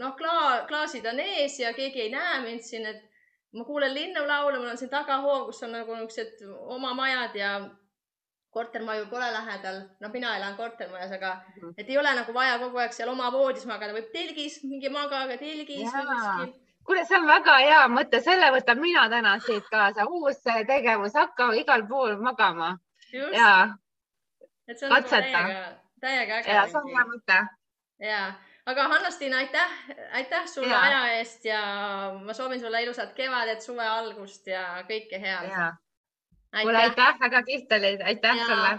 noh, 0.00 0.14
klaa, 0.18 0.64
klaasid 0.70 1.06
on 1.10 1.20
ees 1.22 1.58
ja 1.62 1.74
keegi 1.76 2.06
ei 2.06 2.14
näe 2.14 2.40
mind 2.46 2.66
siin, 2.66 2.88
et 2.90 3.02
ma 3.54 3.64
kuulen 3.64 3.94
linnulaulu, 3.94 4.58
mul 4.58 4.72
on 4.72 4.78
siin 4.78 4.90
tagahoov, 4.90 5.46
kus 5.46 5.62
on 5.62 5.72
nagu 5.76 5.94
niisugused 5.94 6.44
oma 6.76 6.94
majad 6.94 7.36
ja 7.38 7.54
kortermaju 8.54 9.06
pole 9.10 9.32
lähedal, 9.32 9.80
no 10.00 10.08
mina 10.12 10.36
elan 10.36 10.56
kortermajas, 10.56 11.12
aga 11.12 11.34
mm 11.34 11.62
-hmm. 11.62 11.74
et 11.78 11.88
ei 11.90 11.98
ole 11.98 12.14
nagu 12.14 12.34
vaja 12.34 12.58
kogu 12.58 12.78
aeg 12.78 12.92
seal 12.92 13.08
oma 13.08 13.32
voodis 13.32 13.66
magada, 13.66 13.96
võib 13.96 14.10
telgis, 14.12 14.60
minge 14.64 14.90
magage 14.96 15.38
telgis 15.38 15.94
või 15.94 16.06
kuskil. 16.10 16.52
kuule, 16.86 17.04
see 17.08 17.18
on 17.18 17.26
väga 17.26 17.56
hea 17.62 17.80
mõte, 17.96 18.20
selle 18.28 18.50
võtan 18.56 18.80
mina 18.80 19.08
täna 19.14 19.38
siit 19.46 19.68
kaasa, 19.74 20.06
uus 20.18 20.42
tegevus, 20.72 21.14
hakka 21.22 21.50
igal 21.62 21.86
pool 21.88 22.16
magama. 22.28 22.78
ja 23.12 23.50
nagu 24.90 25.08
täiega, 25.08 25.68
täiega 26.00 26.38
äge. 26.38 26.50
ja 26.50 26.66
see 26.66 26.80
on 26.82 26.88
hea 26.96 27.06
mõte. 27.12 27.40
ja, 28.10 28.22
aga 28.66 28.88
Hanna-Stiina, 28.88 29.36
aitäh, 29.36 29.70
aitäh 30.12 30.46
sulle 30.46 30.72
ja. 30.72 30.80
aja 30.80 31.06
eest 31.18 31.44
ja 31.44 31.60
ma 32.24 32.32
soovin 32.32 32.60
sulle 32.60 32.82
ilusat 32.82 33.12
kevadet, 33.12 33.62
suve 33.62 33.86
algust 33.86 34.46
ja 34.46 34.84
kõike 34.88 35.20
head. 35.20 35.52
kuule, 36.62 36.82
aitäh, 36.86 37.20
väga 37.20 37.42
kihvt 37.42 37.78
oli, 37.78 37.96
aitäh 38.02 38.36
ja. 38.36 38.46
sulle 38.46 38.78